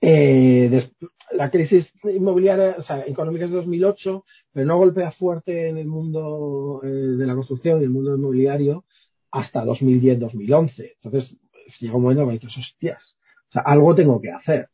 eh, 0.00 0.90
la 1.34 1.50
crisis 1.50 1.86
inmobiliaria, 2.04 2.76
o 2.78 2.82
sea, 2.82 3.04
económica 3.06 3.44
es 3.44 3.50
de 3.50 3.56
2008, 3.58 4.24
pero 4.52 4.66
no 4.66 4.78
golpea 4.78 5.12
fuerte 5.12 5.68
en 5.68 5.78
el 5.78 5.86
mundo 5.86 6.80
eh, 6.82 6.86
de 6.88 7.26
la 7.26 7.34
construcción 7.34 7.80
y 7.80 7.84
el 7.84 7.90
mundo 7.90 8.14
inmobiliario 8.14 8.84
hasta 9.30 9.64
2010-2011. 9.64 10.92
Entonces, 11.02 11.36
llega 11.80 11.96
un 11.96 12.02
momento 12.02 12.22
que 12.22 12.26
me 12.26 12.32
dices, 12.34 12.56
hostias, 12.56 13.16
o 13.48 13.52
sea, 13.52 13.62
algo 13.62 13.94
tengo 13.94 14.20
que 14.20 14.30
hacer. 14.30 14.68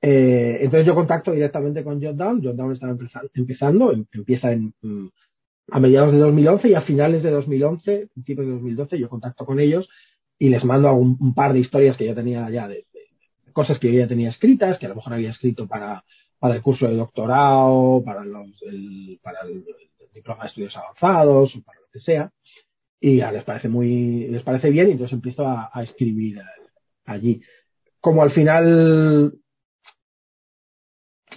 Eh, 0.00 0.58
entonces 0.60 0.86
yo 0.86 0.94
contacto 0.94 1.32
directamente 1.32 1.82
con 1.82 2.02
Jotdown. 2.02 2.42
Jotdown 2.42 2.72
estaba 2.72 2.96
empezando, 3.34 3.92
em, 3.92 4.04
empieza 4.12 4.52
en, 4.52 4.72
mm, 4.82 5.08
a 5.72 5.80
mediados 5.80 6.12
de 6.12 6.18
2011 6.18 6.68
y 6.68 6.74
a 6.74 6.82
finales 6.82 7.22
de 7.22 7.30
2011, 7.30 8.08
principios 8.12 8.46
de 8.46 8.52
2012, 8.52 8.98
yo 8.98 9.08
contacto 9.08 9.44
con 9.44 9.58
ellos 9.58 9.88
y 10.38 10.48
les 10.50 10.64
mando 10.64 10.92
un, 10.94 11.16
un 11.20 11.34
par 11.34 11.52
de 11.52 11.60
historias 11.60 11.96
que 11.96 12.06
yo 12.06 12.14
tenía 12.14 12.48
ya 12.50 12.68
de, 12.68 12.85
cosas 13.56 13.78
que 13.78 13.90
yo 13.90 14.00
ya 14.00 14.06
tenía 14.06 14.28
escritas, 14.28 14.78
que 14.78 14.84
a 14.84 14.90
lo 14.90 14.96
mejor 14.96 15.14
había 15.14 15.30
escrito 15.30 15.66
para, 15.66 16.04
para 16.38 16.56
el 16.56 16.60
curso 16.60 16.86
de 16.86 16.94
doctorado, 16.94 18.02
para, 18.04 18.22
los, 18.22 18.48
el, 18.64 19.18
para 19.22 19.40
el, 19.48 19.64
diploma 20.12 20.42
de 20.42 20.48
estudios 20.50 20.76
avanzados 20.76 21.56
o 21.56 21.62
para 21.62 21.80
lo 21.80 21.86
que 21.90 22.00
sea. 22.00 22.30
Y 23.00 23.16
les 23.16 23.44
parece 23.44 23.70
muy, 23.70 24.28
les 24.28 24.42
parece 24.42 24.68
bien 24.68 24.88
y 24.88 24.92
entonces 24.92 25.14
empiezo 25.14 25.46
a, 25.46 25.70
escribir 25.82 26.38
allí. 27.06 27.40
Como 27.98 28.22
al 28.22 28.32
final, 28.32 29.32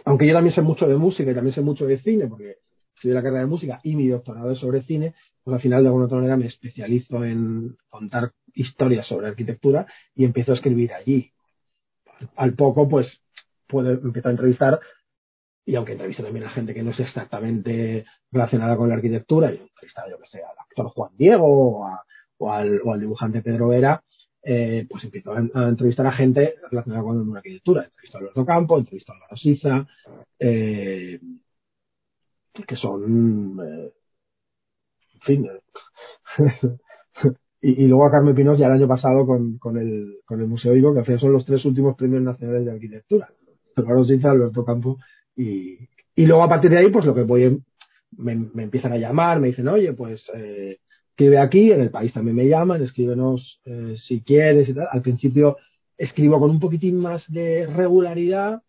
aunque 0.03 0.27
yo 0.27 0.33
también 0.33 0.53
sé 0.53 0.61
mucho 0.61 0.89
de 0.89 0.97
música 0.97 1.31
y 1.31 1.35
también 1.35 1.55
sé 1.55 1.61
mucho 1.61 1.85
de 1.85 1.99
cine, 1.99 2.27
porque 2.27 2.57
estudié 2.95 3.15
la 3.15 3.23
carrera 3.23 3.43
de 3.43 3.47
música 3.47 3.79
y 3.81 3.95
mi 3.95 4.09
doctorado 4.09 4.51
es 4.51 4.59
sobre 4.59 4.83
cine, 4.83 5.13
pues 5.41 5.55
al 5.55 5.61
final 5.61 5.83
de 5.83 5.87
alguna 5.87 6.07
otra 6.07 6.17
manera 6.17 6.35
me 6.35 6.47
especializo 6.47 7.23
en 7.23 7.77
contar 7.87 8.33
historias 8.53 9.07
sobre 9.07 9.27
arquitectura 9.27 9.87
y 10.13 10.25
empiezo 10.25 10.51
a 10.51 10.55
escribir 10.55 10.91
allí 10.91 11.31
al 12.35 12.53
poco, 12.53 12.87
pues 12.87 13.07
puede 13.67 13.93
empezar 13.93 14.29
a 14.29 14.31
entrevistar 14.31 14.79
y 15.69 15.75
aunque 15.75 15.91
entrevista 15.91 16.23
también 16.23 16.47
a 16.47 16.49
gente 16.49 16.73
que 16.73 16.81
no 16.81 16.89
es 16.89 16.99
exactamente 16.99 18.03
relacionada 18.31 18.75
con 18.75 18.89
la 18.89 18.95
arquitectura, 18.95 19.53
y 19.53 19.57
entrevistar, 19.57 20.09
yo 20.09 20.17
que 20.17 20.25
sé, 20.25 20.39
al 20.39 20.57
actor 20.57 20.87
Juan 20.87 21.11
Diego 21.15 21.85
o, 22.39 22.51
al, 22.51 22.81
dibujante 22.99 23.43
Pedro 23.43 23.67
Vera, 23.67 24.03
eh, 24.41 24.87
pues 24.89 25.03
empiezo 25.03 25.31
a, 25.31 25.67
entrevistar 25.69 26.07
a 26.07 26.11
gente 26.11 26.55
relacionada 26.71 27.03
con 27.03 27.31
la 27.31 27.37
arquitectura. 27.37 27.83
Entrevisto 27.83 28.17
a 28.17 28.21
Alberto 28.21 28.45
Campo, 28.47 28.79
entrevisto 28.79 29.11
a 29.11 29.15
Álvaro 29.15 29.37
Siza, 29.37 29.87
eh, 30.39 31.19
que 32.67 32.75
son, 32.75 33.59
eh, 33.63 33.93
en 35.13 35.21
fin, 35.21 35.49
y, 37.61 37.87
luego 37.87 38.05
a 38.05 38.11
Carmen 38.11 38.35
Pinos 38.35 38.57
ya 38.57 38.67
el 38.67 38.73
año 38.73 38.87
pasado 38.87 39.25
con, 39.25 39.57
con, 39.57 39.77
el, 39.77 40.19
con 40.25 40.39
el 40.39 40.47
Museo 40.47 40.75
Ivo, 40.75 40.93
que 40.93 40.99
al 40.99 41.05
final 41.05 41.19
son 41.19 41.33
los 41.33 41.45
tres 41.45 41.63
últimos 41.65 41.95
premios 41.95 42.21
nacionales 42.21 42.65
de 42.65 42.71
arquitectura. 42.71 43.29
Álvaro 43.75 44.05
Sinza, 44.05 44.31
Alberto 44.31 44.63
Campo 44.63 44.97
y, 45.35 45.77
y 46.15 46.25
luego 46.25 46.43
a 46.43 46.49
partir 46.49 46.71
de 46.71 46.77
ahí, 46.77 46.89
pues 46.89 47.05
lo 47.05 47.15
que 47.15 47.23
voy, 47.23 47.61
me, 48.17 48.35
me 48.53 48.63
empiezan 48.63 48.93
a 48.93 48.97
llamar, 48.97 49.39
me 49.39 49.47
dicen, 49.47 49.67
oye, 49.67 49.93
pues 49.93 50.21
eh, 50.33 50.79
escribe 51.11 51.37
aquí, 51.37 51.71
en 51.71 51.81
el 51.81 51.91
país 51.91 52.13
también 52.13 52.35
me 52.35 52.47
llaman, 52.47 52.81
escríbenos 52.81 53.59
eh, 53.65 53.95
si 54.07 54.21
quieres 54.21 54.69
y 54.69 54.73
tal. 54.73 54.87
Al 54.91 55.01
principio 55.01 55.57
escribo 55.97 56.39
con 56.39 56.49
un 56.49 56.59
poquitín 56.59 56.97
más 56.97 57.23
de 57.27 57.67
regularidad, 57.67 58.61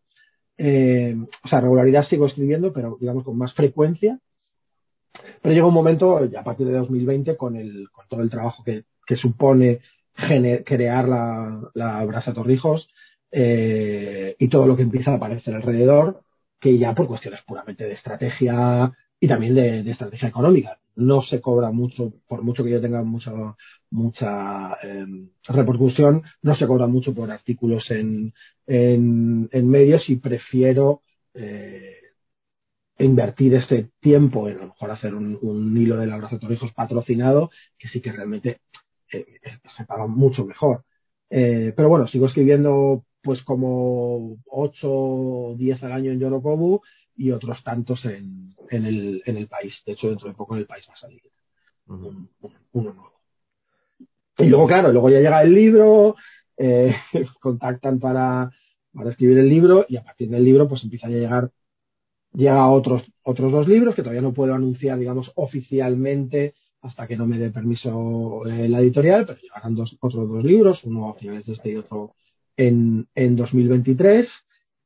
eh, 0.59 1.17
o 1.45 1.49
sea, 1.49 1.61
regularidad 1.61 2.09
sigo 2.09 2.27
escribiendo, 2.27 2.73
pero 2.73 2.97
digamos 3.01 3.25
con 3.25 3.39
más 3.39 3.55
frecuencia, 3.55 4.19
pero 5.43 5.55
llega 5.55 5.67
un 5.67 5.75
momento, 5.75 6.19
a 6.19 6.45
partir 6.45 6.67
de 6.67 6.79
2020, 6.79 7.37
con, 7.37 7.57
el, 7.57 7.89
con 7.91 8.07
todo 8.09 8.23
el 8.23 8.31
trabajo 8.31 8.63
que, 8.65 8.85
supone 9.17 9.81
crear 10.65 11.09
la, 11.09 11.61
la 11.75 12.05
Brasa 12.05 12.33
Torrijos 12.33 12.89
eh, 13.33 14.37
y 14.39 14.49
todo 14.49 14.67
lo 14.67 14.77
que 14.77 14.83
empieza 14.83 15.13
a 15.13 15.15
aparecer 15.17 15.55
alrededor, 15.55 16.23
que 16.61 16.79
ya 16.79 16.95
por 16.95 17.09
cuestiones 17.09 17.41
puramente 17.47 17.85
de 17.85 17.95
estrategia 17.95 18.93
y 19.19 19.29
también 19.29 19.55
de, 19.55 19.91
estrategia 19.91 20.29
económica. 20.29 20.79
No 20.97 21.23
se 21.23 21.41
cobra 21.41 21.71
mucho, 21.71 22.13
por 22.29 22.43
mucho 22.43 22.65
que 22.65 22.71
yo 22.71 22.81
tenga 22.81 23.03
mucha, 23.03 23.33
mucha 23.91 24.77
em, 24.83 25.31
repercusión, 25.45 26.23
no 26.43 26.57
se 26.57 26.67
cobra 26.67 26.87
mucho 26.87 27.15
por 27.15 27.31
artículos 27.31 27.91
en, 27.91 28.33
en, 28.67 29.49
en 29.53 29.69
medios 29.69 30.09
y 30.09 30.17
prefiero 30.17 31.03
eh, 31.35 32.00
invertir 33.05 33.55
ese 33.55 33.91
tiempo 34.01 34.49
en 34.49 34.59
a 34.59 34.61
lo 34.61 34.67
mejor 34.69 34.91
hacer 34.91 35.15
un, 35.15 35.77
hilo 35.77 35.97
de 35.97 36.07
laboratorios 36.07 36.73
patrocinado, 36.75 37.51
que 37.79 37.89
sí 37.89 38.01
que 38.01 38.13
realmente 38.13 38.61
eh, 39.13 39.27
se 39.77 39.85
paga 39.85 40.07
mucho 40.07 40.45
mejor. 40.45 40.85
Eh, 41.31 41.73
pero 41.77 41.89
bueno, 41.89 42.07
sigo 42.09 42.27
escribiendo 42.27 43.05
pues 43.23 43.43
como 43.43 44.39
8 44.47 44.79
o 44.91 45.55
10 45.57 45.83
al 45.85 45.93
año 45.93 46.13
en 46.13 46.21
Yorokobu 46.21 46.81
y 47.17 47.31
otros 47.33 47.63
tantos 47.63 48.05
en, 48.05 48.55
en, 48.71 48.87
el, 48.87 49.23
en 49.27 49.37
el 49.37 49.47
país. 49.47 49.75
De 49.87 49.93
hecho, 49.93 50.09
dentro 50.09 50.29
de 50.29 50.35
poco 50.35 50.55
en 50.55 50.61
el 50.61 50.67
país 50.67 50.85
va 50.89 50.95
a 50.95 50.99
salir 50.99 51.23
uno 51.87 52.29
nuevo. 52.73 53.21
Y 54.39 54.45
luego, 54.45 54.67
claro, 54.67 54.93
luego 54.93 55.11
ya 55.11 55.19
llega 55.19 55.43
el 55.43 55.55
libro, 55.55 56.17
eh, 56.57 56.95
contactan 57.41 57.99
para, 57.99 58.51
para 58.93 59.11
escribir 59.11 59.39
el 59.39 59.49
libro 59.49 59.85
y 59.89 59.97
a 59.97 60.05
partir 60.05 60.31
del 60.31 60.45
libro 60.45 60.69
pues 60.69 60.83
empieza 60.83 61.09
a 61.09 61.11
llegar 61.11 61.51
llega 62.33 62.69
otros, 62.69 63.03
otros 63.23 63.53
dos 63.53 63.69
libros 63.69 63.95
que 63.95 64.03
todavía 64.03 64.23
no 64.23 64.33
puedo 64.33 64.55
anunciar, 64.55 64.99
digamos, 64.99 65.31
oficialmente 65.35 66.55
hasta 66.83 67.07
que 67.07 67.17
no 67.17 67.27
me 67.27 67.39
dé 67.39 67.51
permiso 67.51 68.43
eh, 68.47 68.69
la 68.69 68.81
editorial, 68.81 69.27
pero 69.27 69.39
llegarán 69.41 69.75
dos, 69.75 69.97
otros 70.01 70.29
dos 70.29 70.45
libros, 70.45 70.83
uno 70.85 71.11
a 71.11 71.15
finales 71.15 71.45
de 71.47 71.53
este 71.53 71.71
y 71.71 71.77
otro 71.77 72.15
en, 72.57 73.07
en 73.15 73.37
2023. 73.37 74.27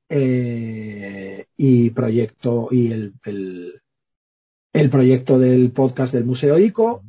Eh, 0.06 1.46
y 1.56 1.90
proyecto 1.90 2.68
y 2.70 2.92
el, 2.92 3.14
el, 3.24 3.80
el, 4.72 4.90
proyecto 4.90 5.38
del 5.38 5.72
podcast 5.72 6.12
del 6.12 6.26
Museo 6.26 6.58
ICO, 6.58 7.02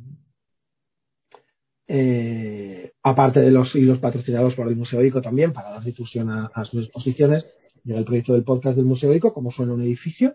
eh, 1.86 2.92
aparte 3.02 3.40
de 3.40 3.50
los 3.50 3.74
hilos 3.74 3.98
patrocinados 3.98 4.54
por 4.54 4.66
el 4.68 4.76
Museo 4.76 5.04
ICO 5.04 5.20
también 5.20 5.52
para 5.52 5.72
dar 5.72 5.84
difusión 5.84 6.30
a 6.30 6.64
sus 6.64 6.84
exposiciones, 6.84 7.44
llega 7.86 8.00
el 8.00 8.04
proyecto 8.04 8.32
del 8.32 8.44
podcast 8.44 8.76
del 8.76 8.84
Museo 8.84 9.14
ICO, 9.14 9.32
como 9.32 9.52
suena 9.52 9.72
un 9.72 9.82
edificio, 9.82 10.34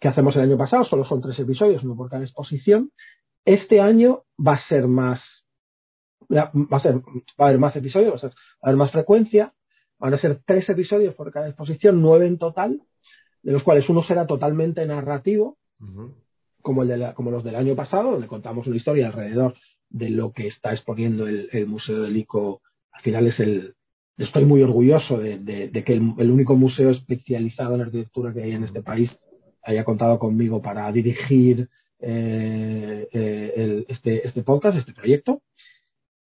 que 0.00 0.08
hacemos 0.08 0.34
el 0.36 0.42
año 0.42 0.58
pasado, 0.58 0.84
solo 0.84 1.04
son 1.04 1.22
tres 1.22 1.38
episodios, 1.38 1.82
uno 1.82 1.96
por 1.96 2.10
cada 2.10 2.24
exposición. 2.24 2.90
Este 3.44 3.80
año 3.80 4.24
va 4.38 4.54
a 4.54 4.68
ser 4.68 4.86
más, 4.86 5.20
va 6.30 6.50
a 6.76 6.80
ser, 6.80 6.96
va 6.96 7.02
a 7.38 7.44
haber 7.46 7.58
más 7.58 7.74
episodios, 7.76 8.12
va 8.12 8.16
a, 8.16 8.20
ser, 8.20 8.30
va 8.30 8.34
a 8.62 8.66
haber 8.66 8.76
más 8.76 8.92
frecuencia, 8.92 9.54
van 9.98 10.14
a 10.14 10.18
ser 10.18 10.40
tres 10.44 10.68
episodios 10.68 11.14
por 11.14 11.32
cada 11.32 11.48
exposición, 11.48 12.02
nueve 12.02 12.26
en 12.26 12.38
total, 12.38 12.82
de 13.42 13.52
los 13.52 13.62
cuales 13.62 13.88
uno 13.88 14.04
será 14.04 14.26
totalmente 14.26 14.84
narrativo, 14.86 15.56
como, 16.62 16.82
el 16.82 16.88
de 16.88 16.96
la, 16.96 17.14
como 17.14 17.30
los 17.30 17.44
del 17.44 17.56
año 17.56 17.74
pasado, 17.76 18.12
donde 18.12 18.26
contamos 18.26 18.66
una 18.66 18.76
historia 18.76 19.06
alrededor 19.06 19.54
de 19.88 20.10
lo 20.10 20.32
que 20.32 20.48
está 20.48 20.72
exponiendo 20.72 21.26
el, 21.26 21.66
Museo 21.66 22.02
del 22.02 22.16
ICO. 22.16 22.60
Al 22.92 23.02
final 23.02 23.26
es 23.26 23.40
el. 23.40 23.74
Estoy 24.18 24.44
muy 24.44 24.60
orgulloso 24.64 25.18
de, 25.18 25.70
que 25.86 25.92
el, 25.92 26.30
único 26.30 26.56
museo 26.56 26.90
especializado 26.90 27.76
en 27.76 27.82
arquitectura 27.82 28.32
que 28.32 28.42
hay 28.42 28.50
en 28.50 28.64
este 28.64 28.82
país 28.82 29.10
haya 29.62 29.84
contado 29.84 30.18
conmigo 30.18 30.60
para 30.60 30.90
dirigir 30.90 31.68
eh, 32.00 33.08
eh, 33.12 33.84
este, 33.86 34.26
este 34.26 34.42
podcast, 34.42 34.76
este 34.76 34.92
proyecto. 34.92 35.40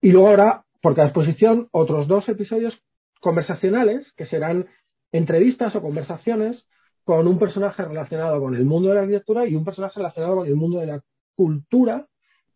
Y 0.00 0.10
luego 0.10 0.28
habrá, 0.28 0.64
por 0.80 0.94
cada 0.94 1.08
exposición, 1.08 1.68
otros 1.70 2.08
dos 2.08 2.26
episodios 2.30 2.72
conversacionales 3.20 4.10
que 4.16 4.24
serán 4.24 4.68
entrevistas 5.12 5.76
o 5.76 5.82
conversaciones 5.82 6.64
con 7.04 7.28
un 7.28 7.38
personaje 7.38 7.84
relacionado 7.84 8.40
con 8.40 8.54
el 8.54 8.64
mundo 8.64 8.88
de 8.88 8.94
la 8.94 9.00
arquitectura 9.02 9.46
y 9.46 9.54
un 9.54 9.66
personaje 9.66 9.98
relacionado 9.98 10.36
con 10.36 10.46
el 10.46 10.56
mundo 10.56 10.80
de 10.80 10.86
la 10.86 11.02
cultura, 11.36 12.06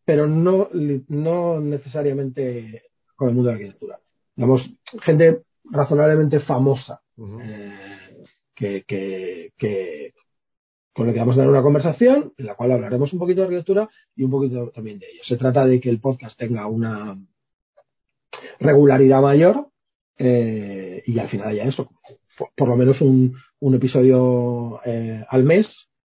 pero 0.07 0.26
no 0.26 1.61
necesariamente 1.61 2.84
con 3.16 3.28
el 3.28 3.34
mundo 3.34 3.51
de 3.51 3.55
la 3.55 3.61
arquitectura. 3.61 3.99
Digamos, 4.37 4.62
gente 5.03 5.43
razonablemente 5.64 6.41
famosa 6.41 7.01
eh, 7.43 8.24
que, 8.55 8.84
que, 8.87 9.53
que, 9.57 10.12
con 10.93 11.07
la 11.07 11.12
que 11.12 11.18
vamos 11.18 11.37
a 11.37 11.41
dar 11.41 11.49
una 11.49 11.62
conversación 11.62 12.32
en 12.37 12.47
la 12.47 12.55
cual 12.55 12.72
hablaremos 12.72 13.12
un 13.12 13.18
poquito 13.18 13.41
de 13.41 13.47
arquitectura 13.47 13.89
y 14.14 14.24
un 14.24 14.30
poquito 14.30 14.70
también 14.70 14.99
de 14.99 15.07
ello. 15.07 15.22
Se 15.26 15.37
trata 15.37 15.66
de 15.66 15.80
que 15.80 15.91
el 15.91 16.01
podcast 16.01 16.39
tenga 16.39 16.66
una 16.66 17.18
regularidad 18.61 19.20
mayor 19.20 19.68
eh, 20.18 21.03
y 21.07 21.18
al 21.18 21.28
final 21.28 21.55
ya 21.55 21.64
eso, 21.64 21.91
por, 22.57 22.68
lo 22.68 22.76
menos 22.76 23.01
un, 23.01 23.37
un 23.61 23.74
episodio 23.74 24.80
eh, 24.84 25.24
al 25.28 25.45
mes 25.45 25.66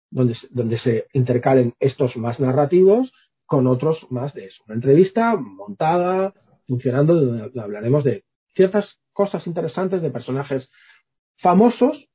donde, 0.10 0.36
donde 0.52 0.78
se 0.80 1.06
intercalen 1.14 1.74
estos 1.80 2.16
más 2.18 2.40
narrativos 2.40 3.12
con 3.46 3.68
otros 3.68 3.98
más 4.10 4.34
de 4.34 4.46
eso. 4.46 4.64
Una 4.66 4.76
entrevista 4.76 5.36
montada, 5.36 6.34
funcionando, 6.68 7.16
donde 7.16 7.62
hablaremos 7.62 8.04
de 8.04 8.24
ciertas 8.56 8.86
cosas 9.12 9.46
interesantes 9.48 10.02
de 10.02 10.10
personajes 10.10 10.70
famosos 11.38 12.06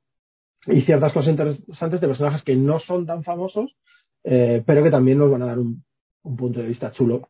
y 0.66 0.82
ciertas 0.82 1.12
cosas 1.12 1.30
interesantes 1.30 2.00
de 2.00 2.08
personajes 2.08 2.42
que 2.42 2.56
no 2.56 2.80
son 2.80 3.06
tan 3.06 3.24
famosos, 3.24 3.76
eh, 4.24 4.62
pero 4.66 4.82
que 4.82 4.90
también 4.90 5.18
nos 5.18 5.30
van 5.30 5.42
a 5.42 5.46
dar 5.46 5.58
un, 5.58 5.84
un, 6.22 6.36
punto 6.36 6.60
de 6.60 6.66
vista 6.66 6.90
chulo 6.90 7.28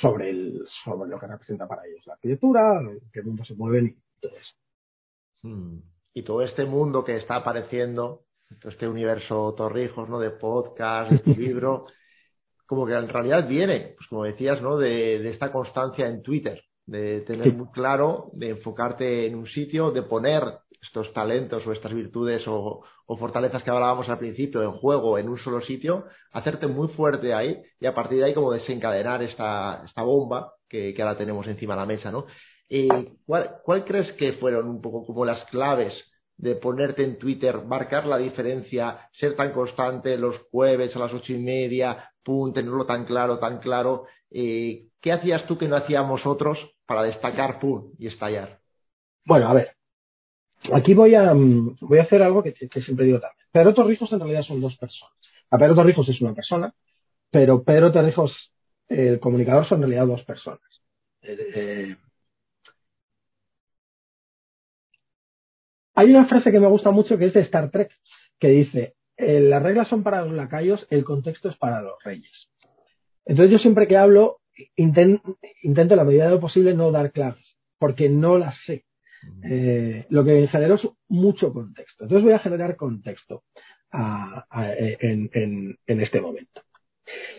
sobre, 0.00 0.30
el, 0.30 0.66
sobre 0.84 1.10
lo 1.10 1.18
que 1.18 1.26
representa 1.26 1.66
para 1.66 1.86
ellos 1.86 2.06
la 2.06 2.14
arquitectura, 2.14 2.80
en 2.80 3.00
qué 3.12 3.22
mundo 3.22 3.44
se 3.44 3.54
mueven 3.54 3.86
y 3.86 4.20
todo 4.20 4.32
eso. 4.36 4.54
Hmm 5.42 5.78
y 6.18 6.22
todo 6.24 6.42
este 6.42 6.64
mundo 6.64 7.04
que 7.04 7.16
está 7.16 7.36
apareciendo, 7.36 8.22
todo 8.60 8.72
este 8.72 8.88
universo 8.88 9.54
Torrijos, 9.56 10.08
¿no? 10.08 10.18
De 10.18 10.30
podcast, 10.30 11.12
de 11.12 11.34
libro, 11.36 11.86
como 12.68 12.86
que 12.86 12.92
en 12.92 13.08
realidad 13.08 13.48
viene, 13.48 13.94
pues 13.96 14.08
como 14.10 14.24
decías, 14.24 14.60
¿no? 14.60 14.76
De, 14.76 15.26
esta 15.30 15.50
constancia 15.50 16.06
en 16.06 16.22
Twitter, 16.22 16.62
de 16.84 17.22
tener 17.22 17.54
muy 17.54 17.68
claro, 17.72 18.28
de 18.34 18.50
enfocarte 18.50 19.26
en 19.26 19.36
un 19.36 19.46
sitio, 19.46 19.90
de 19.90 20.02
poner 20.02 20.42
estos 20.82 21.10
talentos 21.14 21.66
o 21.66 21.72
estas 21.72 21.94
virtudes 21.94 22.42
o, 22.46 22.84
fortalezas 23.18 23.62
que 23.62 23.70
hablábamos 23.70 24.06
al 24.10 24.18
principio 24.18 24.62
en 24.62 24.72
juego 24.72 25.18
en 25.18 25.30
un 25.30 25.38
solo 25.38 25.62
sitio, 25.62 26.04
hacerte 26.30 26.66
muy 26.66 26.88
fuerte 26.88 27.32
ahí 27.32 27.58
y 27.80 27.86
a 27.86 27.94
partir 27.94 28.18
de 28.18 28.26
ahí 28.26 28.34
como 28.34 28.52
desencadenar 28.52 29.22
esta, 29.22 29.82
esta 29.86 30.02
bomba 30.02 30.52
que, 30.68 30.92
que 30.92 31.02
ahora 31.02 31.16
tenemos 31.16 31.46
encima 31.46 31.72
de 31.72 31.80
la 31.80 31.86
mesa, 31.86 32.12
¿no? 32.12 32.26
¿cuál, 33.24 33.56
¿Cuál 33.64 33.86
crees 33.86 34.12
que 34.18 34.34
fueron 34.34 34.68
un 34.68 34.82
poco 34.82 35.06
como 35.06 35.24
las 35.24 35.42
claves 35.46 35.94
de 36.38 36.54
ponerte 36.54 37.02
en 37.02 37.18
Twitter, 37.18 37.62
marcar 37.64 38.06
la 38.06 38.16
diferencia, 38.16 39.10
ser 39.12 39.34
tan 39.36 39.52
constante 39.52 40.16
los 40.16 40.36
jueves 40.50 40.94
a 40.94 41.00
las 41.00 41.12
ocho 41.12 41.32
y 41.32 41.38
media, 41.38 42.10
pum, 42.22 42.52
tenerlo 42.52 42.86
tan 42.86 43.04
claro, 43.04 43.38
tan 43.38 43.58
claro? 43.58 44.06
Eh, 44.30 44.86
¿Qué 45.00 45.12
hacías 45.12 45.46
tú 45.46 45.58
que 45.58 45.68
no 45.68 45.76
hacíamos 45.76 46.24
otros 46.26 46.58
para 46.86 47.02
destacar, 47.02 47.58
pum, 47.58 47.92
y 47.98 48.06
estallar? 48.06 48.60
Bueno, 49.24 49.48
a 49.48 49.54
ver, 49.54 49.72
aquí 50.72 50.94
voy 50.94 51.16
a, 51.16 51.34
mm, 51.34 51.78
voy 51.80 51.98
a 51.98 52.02
hacer 52.02 52.22
algo 52.22 52.42
que, 52.42 52.52
siempre 52.52 53.04
digo 53.04 53.20
también. 53.20 53.46
Pedro 53.50 53.74
Torrijos 53.74 54.12
en 54.12 54.20
realidad 54.20 54.42
son 54.42 54.60
dos 54.60 54.76
personas. 54.76 55.14
A 55.50 55.58
Pedro 55.58 55.74
Torrijos 55.74 56.08
es 56.08 56.20
una 56.20 56.34
persona, 56.34 56.72
pero 57.30 57.64
Pedro 57.64 57.90
Torrijos, 57.90 58.32
el 58.88 59.18
comunicador, 59.18 59.68
son 59.68 59.82
en 59.82 59.90
realidad 59.90 60.06
dos 60.06 60.24
personas. 60.24 60.60
Eh, 61.22 61.96
Hay 65.98 66.10
una 66.10 66.26
frase 66.26 66.52
que 66.52 66.60
me 66.60 66.68
gusta 66.68 66.92
mucho 66.92 67.18
que 67.18 67.26
es 67.26 67.34
de 67.34 67.40
Star 67.40 67.72
Trek, 67.72 67.90
que 68.38 68.46
dice, 68.50 68.94
eh, 69.16 69.40
las 69.40 69.60
reglas 69.60 69.88
son 69.88 70.04
para 70.04 70.24
los 70.24 70.32
lacayos, 70.32 70.86
el 70.90 71.02
contexto 71.02 71.48
es 71.48 71.56
para 71.56 71.82
los 71.82 71.94
reyes. 72.04 72.30
Entonces 73.24 73.50
yo 73.50 73.58
siempre 73.58 73.88
que 73.88 73.96
hablo 73.96 74.38
intento, 74.76 75.34
en 75.64 75.96
la 75.96 76.04
medida 76.04 76.26
de 76.26 76.30
lo 76.30 76.38
posible 76.38 76.72
no 76.72 76.92
dar 76.92 77.10
claves, 77.10 77.44
porque 77.80 78.08
no 78.08 78.38
las 78.38 78.54
sé. 78.64 78.84
Eh, 79.42 80.06
lo 80.08 80.24
que 80.24 80.46
generó 80.46 80.76
es 80.76 80.88
mucho 81.08 81.52
contexto. 81.52 82.04
Entonces 82.04 82.22
voy 82.22 82.34
a 82.34 82.38
generar 82.38 82.76
contexto 82.76 83.42
en, 83.92 85.78
este 85.84 86.20
momento. 86.20 86.62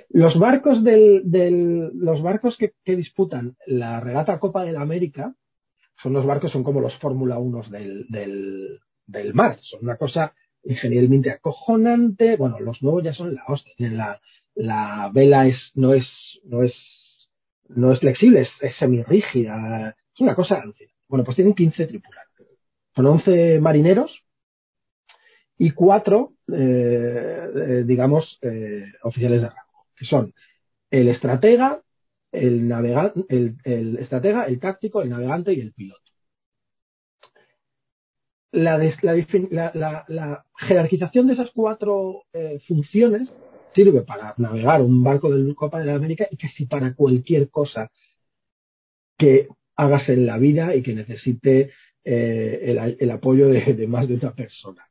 Los 0.09 0.37
barcos, 0.37 0.79
los 0.83 2.21
barcos 2.21 2.57
que, 2.57 2.73
que, 2.83 2.97
disputan 2.97 3.55
la 3.67 4.01
regata 4.01 4.37
Copa 4.37 4.65
de 4.65 4.73
la 4.73 4.81
América 4.81 5.33
son 6.01 6.13
los 6.13 6.25
barcos, 6.25 6.51
son 6.51 6.63
como 6.63 6.81
los 6.81 6.95
Fórmula 6.99 7.37
1 7.37 7.63
del, 7.69 8.05
del, 9.05 9.33
mar, 9.33 9.57
son 9.61 9.81
una 9.83 9.97
cosa 9.97 10.33
ingenierilmente 10.63 11.31
acojonante, 11.31 12.35
bueno, 12.35 12.59
los 12.59 12.81
nuevos 12.81 13.03
ya 13.03 13.13
son 13.13 13.33
la 13.33 13.43
hostia, 13.47 13.73
la, 13.77 14.21
la 14.55 15.09
vela 15.13 15.47
es, 15.47 15.57
no 15.75 15.93
es, 15.93 16.05
no 16.43 16.63
es, 16.63 16.73
no 17.69 17.91
es 17.91 17.99
flexible, 17.99 18.41
es, 18.41 18.49
es 18.61 18.75
semirrígida, 18.77 19.95
es 20.13 20.21
una 20.21 20.35
cosa 20.35 20.63
Bueno, 21.07 21.23
pues 21.23 21.35
tienen 21.35 21.53
15 21.53 21.87
tripulantes, 21.87 22.47
son 22.95 23.05
11 23.05 23.59
marineros 23.59 24.11
y 25.57 25.71
4, 25.71 26.33
eh, 26.53 27.49
eh, 27.55 27.83
digamos, 27.85 28.39
eh, 28.41 28.85
oficiales 29.03 29.41
de 29.41 29.47
rango, 29.47 29.85
que 29.97 30.05
son 30.05 30.33
el 30.89 31.09
estratega, 31.09 31.81
el, 32.31 32.67
navegante, 32.67 33.23
el, 33.29 33.97
estratega, 33.97 34.45
el 34.45 34.59
táctico, 34.59 35.01
el 35.01 35.09
navegante 35.09 35.53
y 35.53 35.61
el 35.61 35.73
piloto. 35.73 36.01
La, 38.51 38.79
jerarquización 40.57 41.27
de 41.27 41.33
esas 41.33 41.51
cuatro 41.51 42.23
eh, 42.33 42.59
funciones 42.67 43.31
sirve 43.73 44.01
para 44.01 44.33
navegar 44.37 44.81
un 44.81 45.03
barco 45.03 45.29
del 45.29 45.53
Copa 45.55 45.79
de 45.79 45.85
la 45.85 45.95
América 45.95 46.27
y 46.31 46.37
casi 46.37 46.65
para 46.65 46.93
cualquier 46.95 47.49
cosa 47.49 47.91
que 49.17 49.47
hagas 49.75 50.09
en 50.09 50.25
la 50.25 50.37
vida 50.37 50.75
y 50.75 50.81
que 50.81 50.93
necesite 50.93 51.71
eh, 52.03 52.95
el, 52.99 53.11
apoyo 53.11 53.49
de, 53.49 53.87
más 53.87 54.07
de 54.07 54.15
una 54.15 54.33
persona. 54.33 54.87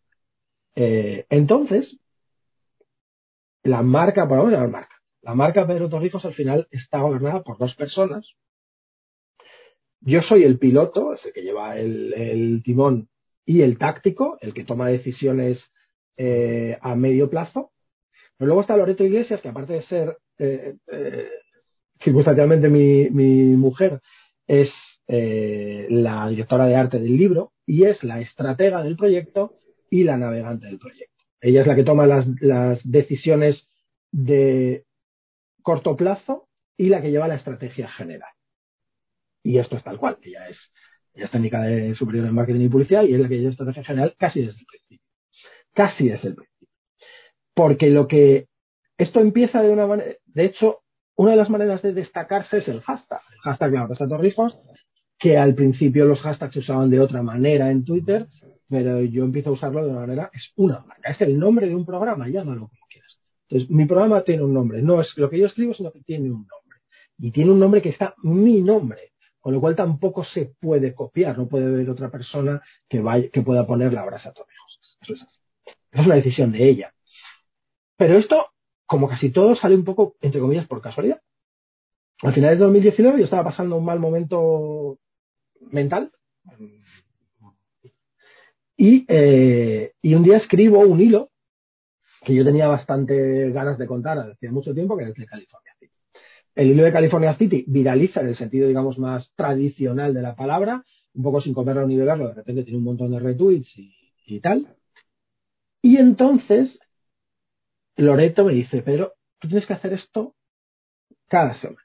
Eh, 0.75 1.27
entonces, 1.31 1.99
la 3.65 3.83
marca, 3.83 4.25
vamos 4.25 4.53
a 4.53 4.61
la 4.61 4.69
marca, 4.69 4.98
la 5.23 5.35
marca 5.35 5.67
Pedro 5.67 5.89
Torrijos 5.89 6.25
al 6.25 6.35
final 6.35 6.69
está 6.71 7.01
gobernada 7.01 7.43
por 7.43 7.59
dos 7.59 7.75
personas. 7.75 8.35
Yo 10.01 10.23
soy 10.23 10.45
el 10.45 10.59
piloto, 10.59 11.15
ese 11.15 11.33
que 11.33 11.43
lleva 11.43 11.77
el, 11.77 12.63
timón, 12.65 13.09
y 13.45 13.63
el 13.63 13.79
táctico, 13.79 14.39
el 14.41 14.55
que 14.55 14.65
toma 14.65 14.89
decisiones 14.89 15.59
eh, 16.17 16.79
a 16.81 16.95
medio 16.95 17.29
plazo. 17.29 17.73
Pero 18.37 18.47
luego 18.47 18.61
está 18.61 18.77
Loreto 18.77 19.05
Iglesias, 19.05 19.41
que 19.41 19.49
aparte 19.49 19.73
de 19.73 19.83
ser 19.83 20.17
eh, 20.39 20.77
eh, 20.93 21.29
circunstancialmente 22.03 22.69
mi, 22.69 23.09
mujer, 23.57 24.01
es 24.47 24.71
la 25.09 26.29
directora 26.29 26.67
de 26.67 26.77
arte 26.77 26.99
del 26.99 27.17
libro 27.17 27.53
y 27.65 27.85
es 27.85 28.05
la 28.05 28.21
estratega 28.21 28.83
del 28.83 28.95
proyecto 28.95 29.55
y 29.91 30.05
la 30.05 30.19
navegante 30.19 30.67
del 30.67 30.79
proyecto. 30.79 31.25
Ella 31.41 31.63
es 31.63 31.67
la 31.67 31.75
que 31.75 31.83
toma 31.83 32.07
las 32.07 32.81
decisiones 32.85 33.67
de 34.13 34.85
corto 35.69 35.95
plazo 35.97 36.49
y 36.79 36.89
la 36.89 37.03
que 37.03 37.11
lleva 37.11 37.29
la 37.29 37.35
estrategia 37.35 37.91
general. 37.91 38.31
Y 39.43 39.59
esto 39.59 39.77
es 39.77 39.85
tal 39.85 39.99
cual, 39.99 40.17
ella 40.23 40.49
es, 40.49 40.57
ella 41.13 41.27
es 41.27 41.31
técnica 41.31 41.61
de 41.61 41.95
superior 41.95 42.25
en 42.25 42.35
marketing 42.35 42.63
y 42.63 42.69
publicidad 42.71 43.03
y 43.03 43.13
es 43.13 43.21
la 43.21 43.29
que 43.29 43.35
lleva 43.35 43.49
la 43.49 43.51
estrategia 43.51 43.85
general 43.85 44.15
casi 44.19 44.41
desde 44.41 44.61
el 44.61 44.65
principio. 44.65 45.07
Casi 45.75 46.09
desde 46.09 46.29
el 46.29 46.37
principio. 46.37 46.69
Porque 47.53 47.91
lo 47.91 48.09
que 48.09 48.47
esto 48.97 49.21
empieza 49.21 49.61
de 49.61 49.69
una 49.69 49.87
manera, 49.87 50.15
de 50.25 50.45
hecho, 50.47 50.79
una 51.17 51.33
de 51.33 51.37
las 51.37 51.51
maneras 51.51 51.83
de 51.83 51.93
destacarse 51.93 52.59
es 52.59 52.69
el 52.69 52.81
hashtag. 52.81 53.21
El 53.35 53.41
hashtag, 53.41 53.71
claro, 53.71 53.93
está 53.93 54.09
Torrijos, 54.09 54.59
que 55.19 55.37
al 55.37 55.55
principio 55.55 56.07
los 56.07 56.23
hashtags 56.23 56.55
se 56.55 56.61
usaban 56.61 56.89
de 56.89 57.01
otra 57.01 57.23
manera 57.23 57.71
en 57.71 57.85
Twitter 57.85 58.27
pero 58.69 59.01
yo 59.03 59.25
empiezo 59.25 59.51
a 59.51 59.55
usarlo 59.55 59.85
de 59.85 59.91
una 59.91 60.01
manera, 60.01 60.31
es 60.33 60.53
una 60.57 60.81
marca, 60.81 61.11
es 61.11 61.21
el 61.23 61.39
nombre 61.39 61.67
de 61.67 61.75
un 61.75 61.87
programa, 61.87 62.29
llámalo. 62.29 62.71
Entonces, 63.49 63.71
mi 63.71 63.87
programa 63.87 64.23
tiene 64.25 64.43
un 64.43 64.53
nombre, 64.53 64.83
no 64.83 65.01
es 65.01 65.09
lo 65.17 65.31
que 65.31 65.39
yo 65.39 65.47
escribo, 65.47 65.73
sino 65.73 65.91
que 65.91 66.01
tiene 66.01 66.31
un 66.31 66.47
nombre. 66.47 66.79
Y 67.19 67.31
tiene 67.31 67.51
un 67.51 67.59
nombre 67.59 67.81
que 67.81 67.89
está 67.89 68.15
mi 68.23 68.61
nombre, 68.61 69.13
con 69.41 69.55
lo 69.55 69.61
cual 69.61 69.75
tampoco 69.75 70.25
se 70.25 70.53
puede 70.61 70.95
copiar, 70.95 71.39
no 71.39 71.49
puede 71.49 71.67
haber 71.67 71.89
otra 71.89 72.11
persona 72.11 72.63
que, 72.89 73.01
vaya, 73.01 73.29
que 73.31 73.41
pueda 73.41 73.67
poner 73.67 73.93
la 73.93 74.05
brasa 74.05 74.29
a 74.29 74.33
Torrijos. 74.33 74.99
Eso 75.01 75.15
es 75.15 75.23
así. 75.23 75.39
es 75.93 76.07
una 76.07 76.17
decisión 76.17 76.53
de 76.53 76.69
ella. 76.69 76.93
Pero 77.97 78.19
esto, 78.19 78.47
como 78.87 79.09
casi 79.09 79.31
todo, 79.31 79.57
sale 79.57 79.75
un 79.75 79.85
poco, 79.85 80.17
entre 80.21 80.41
comillas, 80.41 80.67
por 80.67 80.83
casualidad. 80.83 81.21
Al 82.23 82.35
final 82.35 82.51
de 82.51 82.65
2019 82.65 83.19
yo 83.19 83.25
estaba 83.25 83.45
pasando 83.45 83.77
un 83.77 83.85
mal 83.85 83.99
momento 83.99 84.99
mental, 85.71 86.13
y, 88.77 89.05
eh, 89.09 89.93
y 90.01 90.15
un 90.15 90.23
día 90.23 90.37
escribo 90.37 90.81
un 90.81 91.01
hilo 91.01 91.31
que 92.29 92.35
yo 92.35 92.45
tenía 92.45 92.69
bastante 92.69 93.51
ganas 93.51 93.79
de 93.79 93.87
contar 93.87 94.19
hace 94.19 94.51
mucho 94.51 94.75
tiempo, 94.75 94.97
que 94.97 95.05
es 95.05 95.15
de 95.15 95.27
California 95.27 95.73
City. 95.81 95.93
El 96.55 96.71
hilo 96.71 96.85
de 96.85 96.93
California 96.93 97.37
City 97.37 97.65
viraliza 97.67 98.21
en 98.21 98.29
el 98.29 98.37
sentido, 98.37 98.69
digamos, 98.69 98.99
más 98.99 99.31
tradicional 99.35 100.13
de 100.13 100.23
la 100.23 100.37
palabra, 100.37 100.85
un 101.15 101.23
poco 101.23 101.41
sin 101.41 101.55
comerlo 101.55 101.87
ni 101.87 101.97
beberlo, 101.97 102.29
de 102.29 102.35
repente 102.35 102.65
tiene 102.65 102.79
un 102.79 102.85
montón 102.85 103.11
de 103.11 103.19
retweets 103.19 103.79
y, 103.79 103.95
y 104.27 104.41
tal. 104.41 104.77
Y 105.83 105.97
entonces 105.97 106.79
Loreto 107.97 108.45
me 108.45 108.53
dice, 108.53 108.83
pero 108.83 109.15
tú 109.41 109.49
tienes 109.49 109.67
que 109.67 109.73
hacer 109.73 109.93
esto 109.95 110.35
cada 111.29 111.59
semana. 111.61 111.83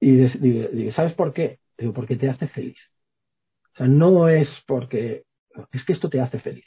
Y 0.00 0.16
digo, 0.16 0.92
¿sabes 0.92 1.14
por 1.14 1.32
qué? 1.32 1.60
Digo, 1.78 1.92
porque 1.92 2.16
te 2.16 2.28
hace 2.28 2.48
feliz. 2.48 2.78
O 3.74 3.76
sea, 3.76 3.86
no 3.86 4.28
es 4.28 4.48
porque, 4.66 5.24
es 5.72 5.84
que 5.84 5.92
esto 5.92 6.10
te 6.10 6.20
hace 6.20 6.40
feliz. 6.40 6.64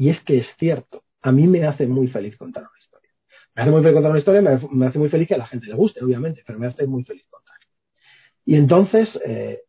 Y 0.00 0.08
es 0.08 0.18
que 0.22 0.38
es 0.38 0.46
cierto, 0.58 1.02
a 1.20 1.30
mí 1.30 1.46
me 1.46 1.66
hace 1.66 1.86
muy 1.86 2.08
feliz 2.08 2.34
contar 2.38 2.62
una 2.62 2.78
historia. 2.78 3.10
Me 3.54 3.60
hace 3.60 3.70
muy 3.70 3.82
feliz 3.82 3.94
contar 3.94 4.10
una 4.12 4.18
historia, 4.18 4.40
me, 4.40 4.86
hace 4.86 4.98
muy 4.98 5.10
feliz 5.10 5.28
que 5.28 5.34
a 5.34 5.36
la 5.36 5.46
gente 5.46 5.66
le 5.66 5.74
guste, 5.74 6.02
obviamente, 6.02 6.42
pero 6.46 6.58
me 6.58 6.68
hace 6.68 6.86
muy 6.86 7.04
feliz 7.04 7.22
contar. 7.28 7.56
Y 8.46 8.56
entonces 8.56 9.10
eh, 9.26 9.60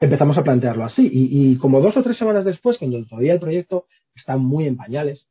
empezamos 0.00 0.36
a 0.36 0.44
plantearlo 0.44 0.84
así. 0.84 1.08
Y, 1.10 1.56
como 1.56 1.80
dos 1.80 1.96
o 1.96 2.02
tres 2.02 2.18
semanas 2.18 2.44
después, 2.44 2.76
cuando 2.76 3.02
todavía 3.06 3.32
el 3.32 3.40
proyecto 3.40 3.86
está 4.14 4.36
muy 4.36 4.66
en 4.66 4.76
pañales, 4.76 5.26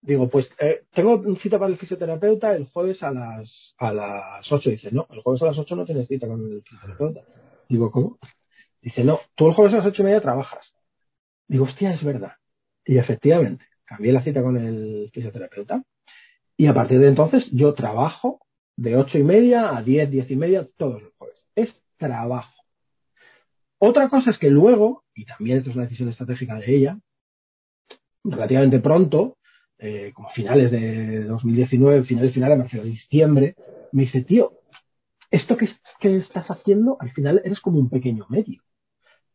digo, 0.00 0.30
pues 0.30 0.48
eh, 0.58 0.84
tengo 0.94 1.22
cita 1.42 1.58
para 1.58 1.70
el 1.70 1.76
fisioterapeuta 1.76 2.56
el 2.56 2.64
jueves 2.64 3.02
a 3.02 3.10
las 3.10 3.74
a 3.76 3.92
las 3.92 4.50
8. 4.50 4.70
Dice, 4.70 4.90
no, 4.90 5.06
el 5.10 5.20
jueves 5.20 5.42
a 5.42 5.46
las 5.48 5.58
8 5.58 5.76
no 5.76 5.84
tienes 5.84 6.08
cita 6.08 6.26
con 6.26 6.40
el 6.40 6.62
fisioterapeuta. 6.62 7.20
Digo, 7.68 7.90
¿cómo? 7.90 8.18
Dice, 8.80 9.04
no, 9.04 9.20
tú 9.34 9.48
el 9.48 9.54
jueves 9.54 9.74
a 9.74 9.76
las 9.76 9.86
ocho 9.86 10.00
y 10.00 10.06
media 10.06 10.22
trabajas. 10.22 10.72
Digo, 11.48 11.64
hostia, 11.64 11.92
es 11.92 12.02
verdad. 12.02 12.32
Y 12.84 12.98
efectivamente, 12.98 13.64
cambié 13.84 14.12
la 14.12 14.22
cita 14.22 14.42
con 14.42 14.56
el 14.56 15.10
fisioterapeuta 15.12 15.82
y 16.56 16.66
a 16.66 16.74
partir 16.74 17.00
de 17.00 17.08
entonces 17.08 17.44
yo 17.50 17.74
trabajo 17.74 18.40
de 18.76 18.96
ocho 18.96 19.18
y 19.18 19.24
media 19.24 19.76
a 19.76 19.82
diez, 19.82 20.10
diez 20.10 20.30
y 20.30 20.36
media 20.36 20.68
todos 20.76 21.02
los 21.02 21.12
jueves. 21.14 21.38
Es 21.54 21.70
trabajo. 21.98 22.52
Otra 23.78 24.08
cosa 24.08 24.30
es 24.30 24.38
que 24.38 24.50
luego, 24.50 25.04
y 25.14 25.24
también 25.24 25.58
esto 25.58 25.70
es 25.70 25.76
una 25.76 25.84
decisión 25.86 26.08
estratégica 26.08 26.54
de 26.56 26.74
ella, 26.74 26.98
relativamente 28.24 28.78
pronto, 28.78 29.36
eh, 29.78 30.12
como 30.14 30.30
finales 30.30 30.70
de 30.70 31.24
2019, 31.24 32.04
finales 32.04 32.32
finales, 32.32 32.58
me 32.58 32.64
refiero 32.64 32.84
a 32.84 32.88
diciembre, 32.88 33.56
me 33.90 34.02
dice, 34.02 34.22
tío, 34.22 34.52
esto 35.30 35.56
que, 35.56 35.68
que, 35.98 36.18
estás 36.18 36.46
haciendo, 36.48 36.96
al 37.00 37.10
final 37.10 37.42
eres 37.44 37.58
como 37.60 37.80
un 37.80 37.90
pequeño 37.90 38.26
medio. 38.28 38.62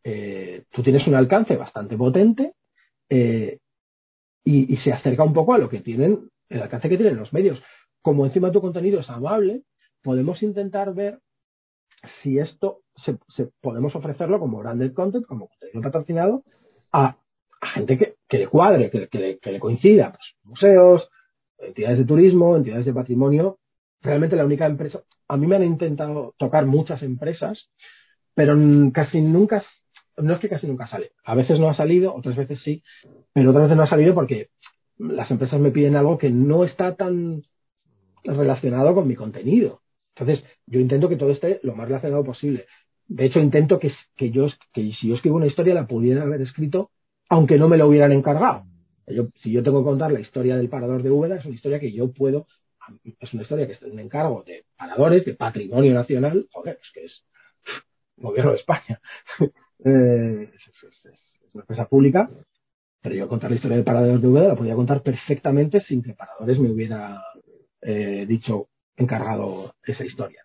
Eh, 0.04 0.64
tú 0.72 0.84
tienes 0.84 1.06
un 1.08 1.16
alcance 1.16 1.56
bastante 1.56 1.98
potente 1.98 2.54
eh, 3.10 3.60
y, 4.44 4.78
se 4.78 4.94
acerca 4.94 5.24
un 5.24 5.34
poco 5.34 5.54
a 5.54 5.58
lo 5.58 5.70
que 5.70 5.82
tienen, 5.82 6.30
el 6.50 6.62
alcance 6.62 6.88
que 6.88 6.98
tienen 6.98 7.18
los 7.18 7.34
medios. 7.34 7.62
Como 8.02 8.26
encima 8.26 8.52
tu 8.52 8.62
contenido 8.62 9.02
es 9.02 9.10
amable, 9.10 9.64
podemos 10.02 10.42
intentar 10.42 10.94
ver 10.94 11.20
si 12.22 12.40
esto 12.40 12.82
se, 12.96 13.18
podemos 13.62 13.94
ofrecerlo 13.96 14.40
como 14.40 14.60
branded 14.60 14.94
content, 14.94 15.26
como 15.26 15.50
contenido 15.50 15.82
patrocinado, 15.82 16.44
a, 16.94 17.18
gente 17.74 17.98
que, 17.98 18.38
le 18.38 18.48
cuadre, 18.48 18.90
que, 18.90 19.40
le, 19.52 19.60
coincida. 19.60 20.12
Pues, 20.12 20.24
museos, 20.44 21.10
entidades 21.58 22.00
de 22.00 22.06
turismo, 22.06 22.56
entidades 22.56 22.86
de 22.86 22.94
patrimonio. 22.94 23.60
Realmente 24.02 24.36
la 24.36 24.46
única 24.46 24.66
empresa, 24.66 25.02
a 25.28 25.38
mí 25.38 25.48
me 25.48 25.56
han 25.56 25.64
intentado 25.64 26.34
tocar 26.38 26.66
muchas 26.66 27.02
empresas, 27.02 27.70
pero 28.34 28.56
casi 28.94 29.22
nunca 29.22 29.66
no 30.18 30.34
es 30.34 30.40
que 30.40 30.50
casi 30.50 30.68
nunca 30.68 30.88
sale. 30.88 31.12
A 31.24 31.36
veces 31.36 31.60
no 31.60 31.70
ha 31.70 31.76
salido, 31.76 32.14
otras 32.14 32.36
veces 32.36 32.60
sí, 32.64 32.84
pero 33.34 33.52
otras 33.52 33.66
veces 33.66 33.78
no 33.78 33.84
ha 33.84 33.90
salido 33.90 34.14
porque 34.14 34.50
las 34.98 35.30
empresas 35.30 35.60
me 35.60 35.72
piden 35.72 35.96
algo 35.96 36.18
que 36.18 36.30
no 36.30 36.64
está 36.64 36.96
tan 36.96 37.44
relacionado 38.24 38.94
con 38.94 39.08
mi 39.08 39.16
contenido. 39.16 39.82
Entonces, 40.16 40.44
yo 40.66 40.80
intento 40.80 41.10
que 41.10 41.18
todo 41.18 41.32
esté 41.32 41.60
lo 41.64 41.76
más 41.76 41.88
relacionado 41.88 42.24
posible. 42.24 42.66
De 43.08 43.26
hecho, 43.26 43.40
intento 43.40 43.80
que, 43.80 43.92
que 44.16 44.32
yo, 44.32 44.48
que 44.74 44.92
si 44.94 45.08
yo 45.08 45.16
escribo 45.16 45.38
una 45.38 45.46
historia 45.46 45.74
la 45.74 45.88
pudiera 45.88 46.24
haber 46.24 46.42
escrito 46.42 46.92
aunque 47.30 47.58
no 47.58 47.68
me 47.68 47.78
lo 47.78 47.88
hubieran 47.88 48.12
encargado. 48.12 48.66
si 49.36 49.52
yo 49.52 49.64
tengo 49.64 49.82
que 49.82 49.90
contar 49.90 50.12
la 50.12 50.20
historia 50.20 50.56
del 50.58 50.70
parador 50.70 51.04
de 51.04 51.12
Úbeda, 51.12 51.36
es 51.36 51.46
una 51.46 51.56
historia 51.56 51.80
que 51.80 51.92
yo 51.92 52.12
puedo, 52.12 52.48
es 53.20 53.34
una 53.34 53.44
historia 53.44 53.68
que 53.68 53.74
está 53.74 53.86
en 53.86 54.00
encargo 54.00 54.44
de 54.46 54.66
paradores, 54.78 55.26
de 55.26 55.34
patrimonio 55.34 55.94
nacional, 55.94 56.48
joder, 56.52 56.80
es 56.82 56.92
que 56.94 57.06
es 57.06 57.24
gobierno 58.18 58.52
de 58.52 58.58
España. 58.58 59.02
Eh, 59.84 60.52
es, 60.54 60.84
una 61.54 61.64
empresa 61.64 61.86
pública, 61.86 62.30
pero 63.02 63.16
yo 63.16 63.28
contar 63.28 63.50
la 63.50 63.56
historia 63.56 63.78
de 63.78 63.84
Paradores 63.84 64.22
de 64.22 64.28
Úbeda 64.28 64.48
la 64.50 64.56
podía 64.56 64.76
contar 64.76 65.02
perfectamente 65.02 65.82
sin 65.82 66.02
que 66.02 66.14
Paradores 66.14 66.60
me 66.60 66.70
hubiera 66.70 67.24
eh, 67.82 68.26
dicho 68.28 68.68
encargado 68.96 69.76
esa 69.84 70.06
historia. 70.06 70.44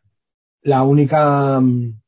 La 0.63 0.83
única. 0.83 1.61
Mm, 1.61 2.01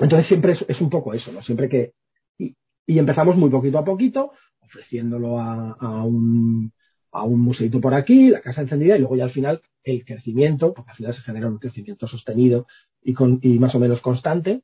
entonces 0.00 0.28
siempre 0.28 0.56
es, 0.68 0.80
un 0.80 0.90
poco 0.90 1.14
eso, 1.14 1.32
¿no? 1.32 1.42
Siempre 1.42 1.68
que. 1.68 1.92
Y, 2.38 2.54
empezamos 2.98 3.36
muy 3.36 3.50
poquito 3.50 3.78
a 3.78 3.84
poquito, 3.84 4.32
ofreciéndolo 4.60 5.40
a, 5.40 6.04
un 6.04 6.72
a 7.12 7.22
un 7.24 7.40
museito 7.40 7.80
por 7.80 7.94
aquí, 7.94 8.28
la 8.28 8.42
casa 8.42 8.60
encendida, 8.60 8.96
y 8.96 9.00
luego 9.00 9.16
ya 9.16 9.24
al 9.24 9.32
final 9.32 9.60
el 9.84 10.04
crecimiento, 10.04 10.74
porque 10.74 10.90
al 10.90 10.96
final 10.96 11.14
se 11.14 11.22
genera 11.22 11.48
un 11.48 11.58
crecimiento 11.58 12.06
sostenido 12.06 12.66
y, 13.02 13.14
con, 13.14 13.38
y 13.42 13.58
más 13.58 13.74
o 13.74 13.78
menos 13.78 14.00
constante, 14.00 14.62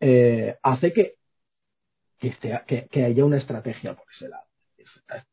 eh, 0.00 0.56
hace 0.62 0.92
que 0.92 1.14
que, 2.66 3.04
haya 3.04 3.24
una 3.24 3.38
estrategia 3.38 3.94
por 3.94 4.06
ese 4.14 4.28
lado. 4.28 4.44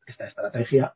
Esta, 0.06 0.26
estrategia 0.26 0.94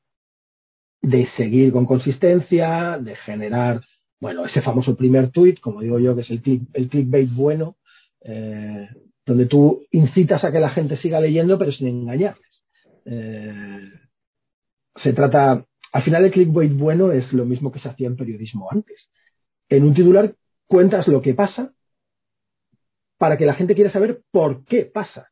de 1.03 1.29
seguir 1.37 1.73
con 1.73 1.87
consistencia, 1.87 2.99
de 2.99 3.17
generar, 3.17 3.81
bueno, 4.21 4.47
ese 4.47 4.63
famoso 4.63 4.97
primer 4.97 5.31
tweet, 5.31 5.57
como 5.61 5.81
digo 5.81 5.99
yo, 5.99 6.15
que 6.15 6.23
es 6.23 6.31
el, 6.31 6.41
clickbait 6.41 7.31
bueno, 7.33 7.77
eh, 8.23 8.89
donde 9.25 9.47
tú 9.47 9.83
incitas 9.91 10.43
a 10.45 10.53
que 10.53 10.61
la 10.61 10.71
gente 10.71 10.97
siga 10.97 11.21
leyendo, 11.21 11.59
pero 11.59 11.73
sin 11.73 11.89
engañarles. 11.89 12.63
Eh, 13.05 13.93
se 15.03 15.13
trata, 15.13 15.65
al 15.93 16.03
final 16.03 16.25
el 16.25 16.33
clickbait 16.33 16.73
bueno 16.73 17.13
es 17.13 17.33
lo 17.33 17.45
mismo 17.45 17.71
que 17.71 17.81
se 17.81 17.89
hacía 17.89 18.07
en 18.07 18.17
periodismo 18.17 18.69
antes. 18.71 19.11
En 19.69 19.85
un 19.85 19.95
titular 19.95 20.35
cuentas 20.67 21.07
lo 21.09 21.21
que 21.23 21.35
pasa 21.35 21.73
para 23.19 23.37
que 23.37 23.47
la 23.47 23.55
gente 23.55 23.75
quiera 23.75 23.93
saber 23.93 24.23
por 24.31 24.65
qué 24.65 24.85
pasa. 24.85 25.29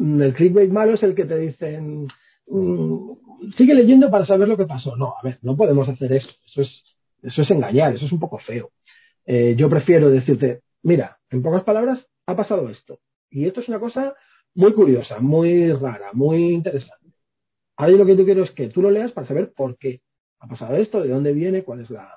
Mm, 0.00 0.22
el 0.22 0.34
clickbait 0.34 0.70
malo 0.70 0.94
es 0.94 1.02
el 1.02 1.14
que 1.14 1.26
te 1.26 1.36
dicen, 1.38 2.08
mm, 2.46 3.12
sigue 3.56 3.74
leyendo 3.74 4.10
para 4.10 4.24
saber 4.24 4.48
lo 4.48 4.56
que 4.56 4.64
pasó. 4.64 4.96
No, 4.96 5.14
a 5.18 5.22
ver, 5.22 5.38
no 5.42 5.56
podemos 5.56 5.88
hacer 5.88 6.12
eso. 6.14 6.30
Eso 6.46 6.62
es, 6.62 6.70
eso 7.22 7.42
es 7.42 7.50
engañar, 7.50 7.94
eso 7.94 8.06
es 8.06 8.12
un 8.12 8.18
poco 8.18 8.38
feo. 8.38 8.70
Eh, 9.26 9.54
yo 9.58 9.68
prefiero 9.68 10.10
decirte, 10.10 10.62
mira, 10.82 11.18
en 11.28 11.42
pocas 11.42 11.64
palabras, 11.64 12.06
ha 12.26 12.34
pasado 12.34 12.70
esto. 12.70 13.00
Y 13.30 13.46
esto 13.46 13.60
es 13.60 13.68
una 13.68 13.78
cosa 13.78 14.14
muy 14.54 14.72
curiosa, 14.72 15.20
muy 15.20 15.70
rara, 15.74 16.10
muy 16.14 16.54
interesante. 16.54 17.12
Ahora 17.76 17.92
yo 17.92 17.98
lo 17.98 18.06
que 18.06 18.16
yo 18.16 18.24
quiero 18.24 18.44
es 18.44 18.50
que 18.52 18.68
tú 18.68 18.80
lo 18.80 18.90
leas 18.90 19.12
para 19.12 19.26
saber 19.26 19.52
por 19.54 19.76
qué 19.76 20.00
ha 20.38 20.48
pasado 20.48 20.76
esto, 20.76 21.02
de 21.02 21.10
dónde 21.10 21.34
viene, 21.34 21.62
cuál 21.62 21.80
es 21.80 21.90
la... 21.90 22.10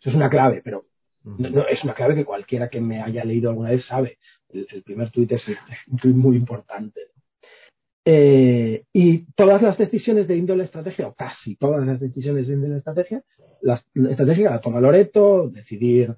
Eso 0.00 0.10
es 0.10 0.16
una 0.16 0.28
clave, 0.28 0.60
pero 0.64 0.84
no, 1.22 1.66
es 1.68 1.82
una 1.84 1.94
clave 1.94 2.16
que 2.16 2.24
cualquiera 2.24 2.68
que 2.68 2.80
me 2.80 3.00
haya 3.00 3.24
leído 3.24 3.50
alguna 3.50 3.70
vez 3.70 3.86
sabe 3.86 4.18
el, 4.54 4.82
primer 4.82 5.10
tuit 5.10 5.32
es 5.32 5.42
un 5.88 5.98
tuit 5.98 6.14
muy 6.14 6.36
importante. 6.36 7.00
Eh, 8.06 8.84
y 8.92 9.24
todas 9.32 9.62
las 9.62 9.78
decisiones 9.78 10.28
de 10.28 10.36
índole 10.36 10.64
estrategia, 10.64 11.08
o 11.08 11.14
casi 11.14 11.56
todas 11.56 11.86
las 11.86 11.98
decisiones 12.00 12.46
de 12.46 12.54
índole 12.54 12.76
estrategia, 12.78 13.22
la, 13.62 13.82
estrategia 14.10 14.50
la 14.50 14.60
toma 14.60 14.80
Loreto, 14.80 15.48
decidir 15.48 16.14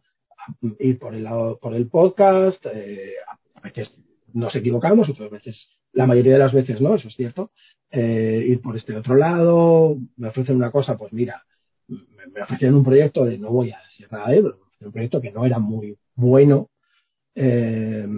ir 0.80 0.98
por 0.98 1.14
el 1.14 1.24
lado, 1.24 1.58
por 1.60 1.74
el 1.74 1.88
podcast, 1.88 2.64
eh, 2.66 3.14
a 3.54 3.60
veces 3.60 3.92
nos 4.32 4.54
equivocamos, 4.54 5.08
otras 5.08 5.30
veces, 5.30 5.56
la 5.92 6.06
mayoría 6.06 6.34
de 6.34 6.38
las 6.40 6.52
veces 6.52 6.80
no, 6.80 6.96
eso 6.96 7.08
es 7.08 7.14
cierto, 7.14 7.52
eh, 7.90 8.44
ir 8.48 8.60
por 8.60 8.76
este 8.76 8.96
otro 8.96 9.14
lado, 9.14 9.96
me 10.16 10.28
ofrecen 10.28 10.56
una 10.56 10.72
cosa, 10.72 10.96
pues 10.98 11.12
mira, 11.12 11.44
me, 11.88 12.26
me 12.32 12.42
ofrecieron 12.42 12.78
un 12.78 12.84
proyecto 12.84 13.24
de 13.24 13.38
no 13.38 13.50
voy 13.50 13.70
a 13.70 13.80
decir 13.88 14.08
nada 14.10 14.28
de 14.28 14.38
él, 14.38 14.52
un 14.80 14.92
proyecto 14.92 15.20
que 15.20 15.30
no 15.30 15.46
era 15.46 15.58
muy 15.58 15.96
bueno, 16.16 16.68
eh, 17.36 18.08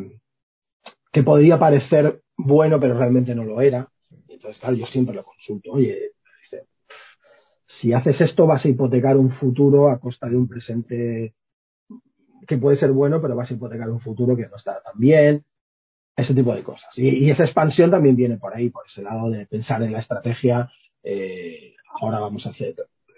que 1.12 1.22
podría 1.22 1.58
parecer 1.58 2.22
bueno, 2.36 2.78
pero 2.80 2.96
realmente 2.96 3.34
no 3.34 3.44
lo 3.44 3.60
era. 3.60 3.88
Entonces, 4.28 4.60
claro, 4.60 4.76
yo 4.76 4.86
siempre 4.86 5.14
lo 5.14 5.24
consulto. 5.24 5.72
Oye, 5.72 6.12
si 7.80 7.92
haces 7.92 8.20
esto 8.20 8.46
vas 8.46 8.64
a 8.64 8.68
hipotecar 8.68 9.16
un 9.16 9.30
futuro 9.32 9.90
a 9.90 9.98
costa 9.98 10.28
de 10.28 10.36
un 10.36 10.48
presente 10.48 11.34
que 12.46 12.56
puede 12.56 12.78
ser 12.78 12.92
bueno, 12.92 13.20
pero 13.20 13.36
vas 13.36 13.50
a 13.50 13.54
hipotecar 13.54 13.90
un 13.90 14.00
futuro 14.00 14.36
que 14.36 14.46
no 14.46 14.56
está 14.56 14.80
tan 14.80 14.98
bien, 14.98 15.44
ese 16.16 16.34
tipo 16.34 16.54
de 16.54 16.62
cosas. 16.62 16.88
Y, 16.96 17.30
esa 17.30 17.44
expansión 17.44 17.90
también 17.90 18.16
viene 18.16 18.38
por 18.38 18.54
ahí, 18.54 18.70
por 18.70 18.86
ese 18.86 19.02
lado 19.02 19.30
de 19.30 19.46
pensar 19.46 19.82
en 19.82 19.92
la 19.92 20.00
estrategia. 20.00 20.70
Eh, 21.02 21.74
ahora 22.00 22.20
vamos 22.20 22.46
a 22.46 22.50
hacer 22.50 22.74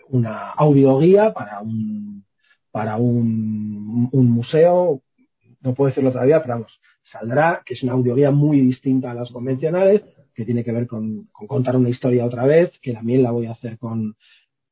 una 0.09 0.51
audioguía 0.53 1.33
para 1.33 1.61
un 1.61 2.25
para 2.73 2.97
un 2.97 4.09
museo, 4.13 5.03
no 5.61 5.75
puedo 5.75 5.89
decirlo 5.89 6.13
todavía, 6.13 6.41
pero 6.41 6.55
vamos, 6.55 6.81
saldrá, 7.11 7.63
que 7.65 7.75
es 7.75 7.83
una 7.83 7.93
audioguía 7.93 8.31
muy 8.31 8.61
distinta 8.61 9.11
a 9.11 9.15
las 9.15 9.31
convencionales, 9.31 10.03
que 10.35 10.45
tiene 10.45 10.65
que 10.65 10.73
ver 10.73 10.87
con, 10.87 11.29
contar 11.33 11.77
una 11.77 11.91
historia 11.91 12.25
otra 12.25 12.45
vez, 12.47 12.73
que 12.83 12.93
también 12.93 13.23
la 13.23 13.31
voy 13.31 13.47
a 13.47 13.53
hacer 13.53 13.79
con, 13.79 14.17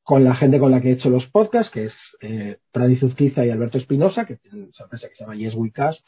con 0.03 0.25
la 0.25 0.35
gente 0.35 0.59
con 0.59 0.71
la 0.71 0.81
que 0.81 0.91
he 0.91 0.93
hecho 0.93 1.11
los 1.11 1.27
podcasts, 1.27 1.73
que 1.73 1.87
es 1.87 1.93
eh, 2.21 2.59
Pradis 2.73 3.03
Uzquiza 3.03 3.45
y 3.45 3.51
Alberto 3.51 3.79
Espinosa, 3.79 4.25
que 4.25 4.37
tienen 4.37 4.69
esa 4.71 4.85
empresa 4.85 5.09
que 5.09 5.15
se 5.15 5.25
llama 5.25 5.37
Yes 5.37 5.55
We 5.55 5.71
Cast, 5.71 6.07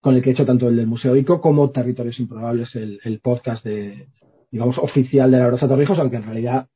con 0.00 0.14
el 0.14 0.22
que 0.22 0.30
he 0.30 0.32
hecho 0.32 0.46
tanto 0.46 0.68
el 0.68 0.76
del 0.76 0.86
Museo 0.86 1.16
ICO 1.16 1.40
como 1.40 1.70
Territorios 1.70 2.20
Improbables, 2.20 2.74
el, 2.74 3.00
el 3.04 3.20
podcast 3.20 3.64
de, 3.64 4.08
digamos, 4.50 4.78
oficial 4.78 5.30
de 5.30 5.38
la 5.38 5.50
Rosa 5.50 5.68
Torrijos, 5.68 5.98
aunque 5.98 6.16
en 6.16 6.24
realidad 6.24 6.68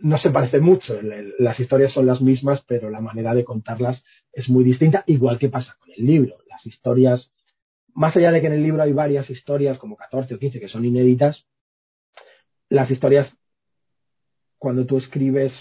no 0.00 0.18
se 0.18 0.30
parece 0.30 0.60
mucho. 0.60 0.94
Las 1.38 1.58
historias 1.58 1.92
son 1.92 2.06
las 2.06 2.20
mismas, 2.20 2.62
pero 2.66 2.90
la 2.90 3.00
manera 3.00 3.34
de 3.34 3.44
contarlas 3.44 4.02
es 4.38 4.48
muy 4.48 4.62
distinta, 4.62 5.02
igual 5.06 5.36
que 5.36 5.48
pasa 5.48 5.76
con 5.80 5.90
el 5.90 6.06
libro. 6.06 6.36
Las 6.48 6.64
historias, 6.64 7.28
más 7.92 8.16
allá 8.16 8.30
de 8.30 8.40
que 8.40 8.46
en 8.46 8.52
el 8.52 8.62
libro 8.62 8.82
hay 8.82 8.92
varias 8.92 9.28
historias, 9.28 9.78
como 9.78 9.96
14 9.96 10.32
o 10.32 10.38
15, 10.38 10.60
que 10.60 10.68
son 10.68 10.84
inéditas, 10.84 11.44
las 12.68 12.88
historias, 12.88 13.28
cuando 14.56 14.86
tú 14.86 14.98
escribes 14.98 15.52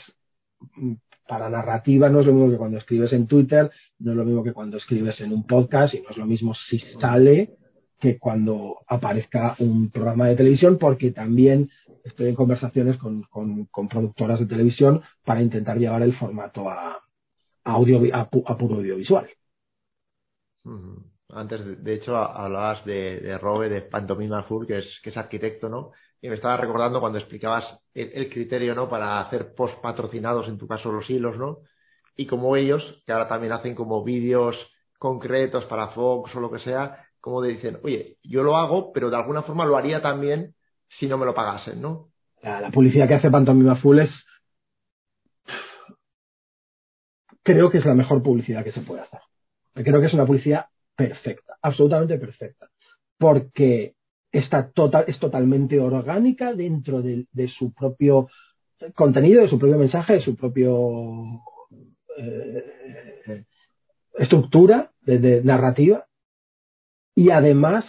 mm, 0.75 0.93
para 1.27 1.49
narrativa, 1.49 2.07
no 2.09 2.19
es 2.19 2.27
lo 2.27 2.33
mismo 2.33 2.51
que 2.51 2.57
cuando 2.57 2.77
escribes 2.77 3.11
en 3.13 3.25
Twitter, 3.25 3.71
no 3.97 4.11
es 4.11 4.17
lo 4.17 4.25
mismo 4.25 4.43
que 4.43 4.53
cuando 4.53 4.77
escribes 4.77 5.19
en 5.21 5.33
un 5.33 5.47
podcast, 5.47 5.95
y 5.95 6.01
no 6.01 6.11
es 6.11 6.17
lo 6.17 6.27
mismo 6.27 6.53
si 6.69 6.77
sale 7.01 7.57
que 7.99 8.19
cuando 8.19 8.77
aparezca 8.87 9.55
un 9.57 9.89
programa 9.89 10.27
de 10.27 10.35
televisión, 10.35 10.77
porque 10.77 11.09
también 11.09 11.71
estoy 12.03 12.29
en 12.29 12.35
conversaciones 12.35 12.97
con, 12.97 13.23
con, 13.23 13.87
productoras 13.89 14.39
de 14.39 14.45
televisión 14.45 15.01
para 15.25 15.41
intentar 15.41 15.79
llevar 15.79 16.03
el 16.03 16.15
formato 16.15 16.69
a, 16.69 17.06
audio, 17.67 17.99
a, 18.13 18.29
puro 18.29 18.75
audiovisual. 18.75 19.29
Antes, 21.29 21.83
de 21.83 21.93
hecho, 21.93 22.15
hablabas 22.15 22.85
de, 22.85 23.19
de 23.19 23.37
Robe, 23.37 23.69
de 23.69 23.81
Pantomima 23.81 24.43
Full, 24.43 24.65
que 24.65 24.79
es, 24.79 24.85
que 25.03 25.09
es 25.09 25.17
arquitecto, 25.17 25.69
¿no? 25.69 25.91
Y 26.21 26.29
me 26.29 26.35
estaba 26.35 26.57
recordando 26.57 26.99
cuando 26.99 27.19
explicabas 27.19 27.63
el, 27.93 28.29
criterio, 28.29 28.73
¿no? 28.73 28.89
Para 28.89 29.19
hacer 29.19 29.53
post 29.53 29.79
patrocinados, 29.81 30.47
en 30.47 30.57
tu 30.57 30.67
caso 30.67 30.91
los 30.91 31.09
hilos, 31.09 31.37
¿no? 31.37 31.59
Y 32.15 32.25
como 32.25 32.55
ellos, 32.55 32.81
que 33.05 33.11
ahora 33.11 33.27
también 33.27 33.53
hacen 33.53 33.75
como 33.75 34.03
vídeos 34.03 34.55
concretos 34.97 35.65
para 35.65 35.89
Fox 35.89 36.35
o 36.35 36.39
lo 36.39 36.49
que 36.49 36.59
sea, 36.59 37.05
como 37.19 37.41
dicen, 37.41 37.79
oye, 37.83 38.17
yo 38.23 38.41
lo 38.41 38.57
hago, 38.57 38.91
pero 38.93 39.09
de 39.09 39.17
alguna 39.17 39.43
forma 39.43 39.65
lo 39.65 39.77
haría 39.77 40.01
también 40.01 40.55
si 40.99 41.07
no 41.07 41.17
me 41.17 41.25
lo 41.25 41.35
pagasen, 41.35 41.81
¿no? 41.81 42.09
La, 42.41 42.71
publicidad 42.71 43.07
que 43.07 43.15
hace 43.15 43.29
Pantomima 43.29 43.75
Full 43.75 43.99
es. 43.99 44.09
Creo 47.47 47.71
que 47.71 47.77
es 47.77 47.85
la 47.85 47.93
mejor 47.93 48.21
publicidad 48.21 48.61
que 48.61 48.73
se 48.73 48.81
puede 48.81 49.03
hacer. 49.03 49.21
Creo 49.73 50.01
que 50.01 50.07
es 50.07 50.13
una 50.13 50.25
publicidad 50.25 50.65
perfecta, 50.97 51.55
absolutamente 51.61 52.17
perfecta. 52.17 52.67
Porque 53.17 53.93
está 54.33 54.69
total, 54.69 55.05
es 55.07 55.17
totalmente 55.17 55.79
orgánica 55.79 56.53
dentro 56.53 57.01
de, 57.01 57.25
su 57.57 57.71
propio 57.71 58.27
contenido, 58.95 59.43
de 59.43 59.49
su 59.49 59.57
propio 59.57 59.77
mensaje, 59.77 60.15
de 60.15 60.21
su 60.23 60.35
propio 60.35 61.41
eh, 62.17 63.45
estructura 64.15 64.91
de, 65.03 65.41
narrativa 65.41 66.05
y 67.15 67.29
además 67.29 67.85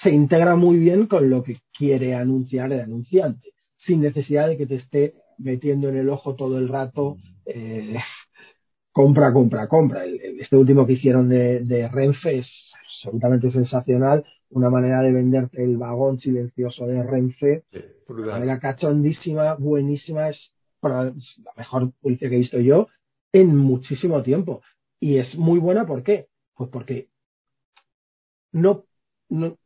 se 0.00 0.10
integra 0.10 0.54
muy 0.54 0.78
bien 0.78 1.08
con 1.08 1.28
lo 1.28 1.42
que 1.42 1.58
quiere 1.76 2.14
anunciar 2.14 2.72
el 2.72 2.82
anunciante, 2.82 3.48
sin 3.78 4.00
necesidad 4.00 4.46
de 4.46 4.56
que 4.56 4.66
te 4.66 4.76
esté 4.76 5.14
metiendo 5.38 5.88
en 5.88 5.96
el 5.96 6.08
ojo 6.08 6.36
todo 6.36 6.56
el 6.58 6.68
rato 6.68 7.16
eh, 7.46 7.96
compra, 8.98 9.32
compra, 9.32 9.68
compra. 9.68 10.04
este 10.06 10.56
último 10.56 10.84
que 10.84 10.94
hicieron 10.94 11.28
de, 11.28 11.88
Renfe 11.92 12.38
es 12.38 12.48
absolutamente 12.84 13.52
sensacional, 13.52 14.24
una 14.50 14.70
manera 14.70 15.02
de 15.02 15.12
venderte 15.12 15.62
el 15.62 15.76
vagón 15.76 16.18
silencioso 16.18 16.84
de 16.84 17.04
Renfe, 17.04 17.62
una 18.08 18.32
manera 18.32 18.58
cachondísima, 18.58 19.54
buenísima, 19.54 20.30
es 20.30 20.52
la 20.82 21.12
mejor 21.56 21.92
publicidad 22.00 22.30
que 22.30 22.34
he 22.34 22.40
visto 22.40 22.58
yo 22.58 22.88
en 23.32 23.54
muchísimo 23.54 24.20
tiempo. 24.24 24.62
Y 24.98 25.18
es 25.18 25.32
muy 25.36 25.60
buena, 25.60 25.86
¿por 25.86 26.02
qué? 26.02 26.26
Pues 26.56 26.68
porque 26.68 27.06
no, 28.50 28.84
no, 29.28 29.56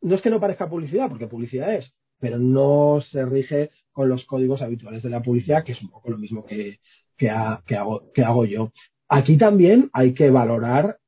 no 0.00 0.14
es 0.16 0.20
que 0.20 0.30
no 0.30 0.40
parezca 0.40 0.68
publicidad, 0.68 1.08
porque 1.08 1.28
publicidad 1.28 1.76
es, 1.76 1.94
pero 2.18 2.38
no 2.38 3.02
se 3.12 3.24
rige 3.24 3.70
con 3.92 4.08
los 4.08 4.24
códigos 4.24 4.62
habituales 4.62 5.04
de 5.04 5.10
la 5.10 5.22
publicidad, 5.22 5.62
que 5.62 5.72
es 5.72 5.82
un 5.82 5.90
poco 5.90 6.10
lo 6.10 6.18
mismo 6.18 6.44
que, 6.44 6.80
que, 7.16 7.30
hago, 7.30 8.12
que 8.12 8.22
hago 8.22 8.44
yo. 8.44 8.72
Aquí 9.08 9.36
también 9.36 9.90
hay 9.92 10.14
que 10.14 10.30
valorar 10.30 10.98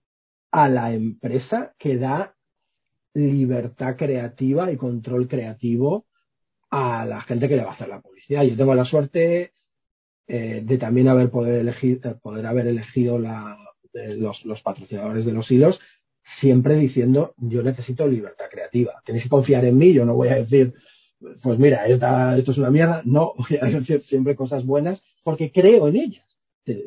a 0.51 0.69
la 0.69 0.93
empresa 0.93 1.75
que 1.79 1.97
da 1.97 2.35
libertad 3.15 3.97
creativa 3.97 4.71
y 4.71 4.77
control 4.77 5.29
creativo 5.29 6.07
a 6.71 7.05
la 7.07 7.23
gente 7.23 7.49
que 7.49 7.57
le 7.57 7.65
va 7.65 7.71
a 7.71 7.75
hacer 7.75 7.89
la 7.89 8.01
publicidad. 8.01 8.43
Yo 8.43 8.57
tengo 8.57 8.75
la 8.75 8.85
suerte 8.85 9.53
eh, 10.27 10.63
de 10.65 10.79
también 10.79 11.09
haber 11.09 11.31
poder 11.31 11.61
elegir, 11.61 12.01
poder 12.23 12.47
haber 12.47 12.67
elegido 12.67 13.19
la, 13.19 13.57
eh, 13.95 14.17
los, 14.17 14.63
patrocinadores 14.63 15.25
de 15.25 15.33
los 15.33 15.51
hilos 15.51 15.79
siempre 16.41 16.77
diciendo 16.77 17.35
yo 17.37 17.63
necesito 17.63 18.09
libertad 18.09 18.47
creativa. 18.51 18.95
Tenéis 19.05 19.25
que 19.25 19.31
confiar 19.31 19.65
en 19.65 19.77
mí, 19.77 19.93
yo 19.93 20.05
no 20.05 20.15
voy 20.15 20.29
a 20.29 20.37
decir, 20.37 20.75
pues 21.43 21.59
mira, 21.59 21.87
esto 21.87 22.53
es 22.53 22.59
una 22.59 22.71
mierda, 22.71 23.03
no, 23.05 23.35
voy 23.39 23.59
a 23.61 23.67
decir 23.67 24.03
siempre 24.05 24.35
cosas 24.35 24.65
buenas 24.65 25.01
porque 25.25 25.51
creo 25.51 25.89
en 25.89 25.97
ellas. 25.97 26.25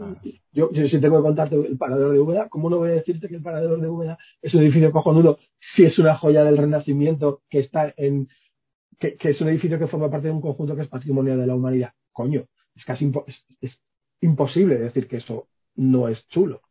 Ah. 0.01 0.15
Yo, 0.51 0.71
yo 0.71 0.87
si 0.87 0.99
tengo 0.99 1.17
que 1.17 1.23
contarte 1.23 1.55
el 1.55 1.77
parador 1.77 2.13
de 2.13 2.19
Úbeda, 2.19 2.49
¿cómo 2.49 2.69
no 2.69 2.77
voy 2.77 2.89
a 2.89 2.93
decirte 2.93 3.27
que 3.27 3.35
el 3.35 3.43
parador 3.43 3.79
de 3.79 3.87
Úbeda 3.87 4.17
es 4.41 4.53
un 4.53 4.61
edificio 4.61 4.91
cojonudo 4.91 5.37
si 5.75 5.83
es 5.83 5.99
una 5.99 6.17
joya 6.17 6.43
del 6.43 6.57
Renacimiento 6.57 7.41
que 7.49 7.59
está 7.59 7.93
en 7.97 8.27
que, 8.99 9.17
es 9.19 9.41
un 9.41 9.49
edificio 9.49 9.77
que 9.77 9.87
forma 9.87 10.09
parte 10.09 10.27
de 10.27 10.33
un 10.33 10.41
conjunto 10.41 10.75
que 10.75 10.81
es 10.81 10.87
patrimonio 10.87 11.37
de 11.37 11.45
la 11.45 11.53
humanidad? 11.53 11.93
Coño, 12.11 12.45
es 12.75 12.83
casi 12.85 13.11
es, 13.61 13.79
imposible 14.21 14.79
decir 14.79 15.07
que 15.07 15.17
eso 15.17 15.47
no 15.75 16.07
es 16.07 16.27
chulo. 16.29 16.61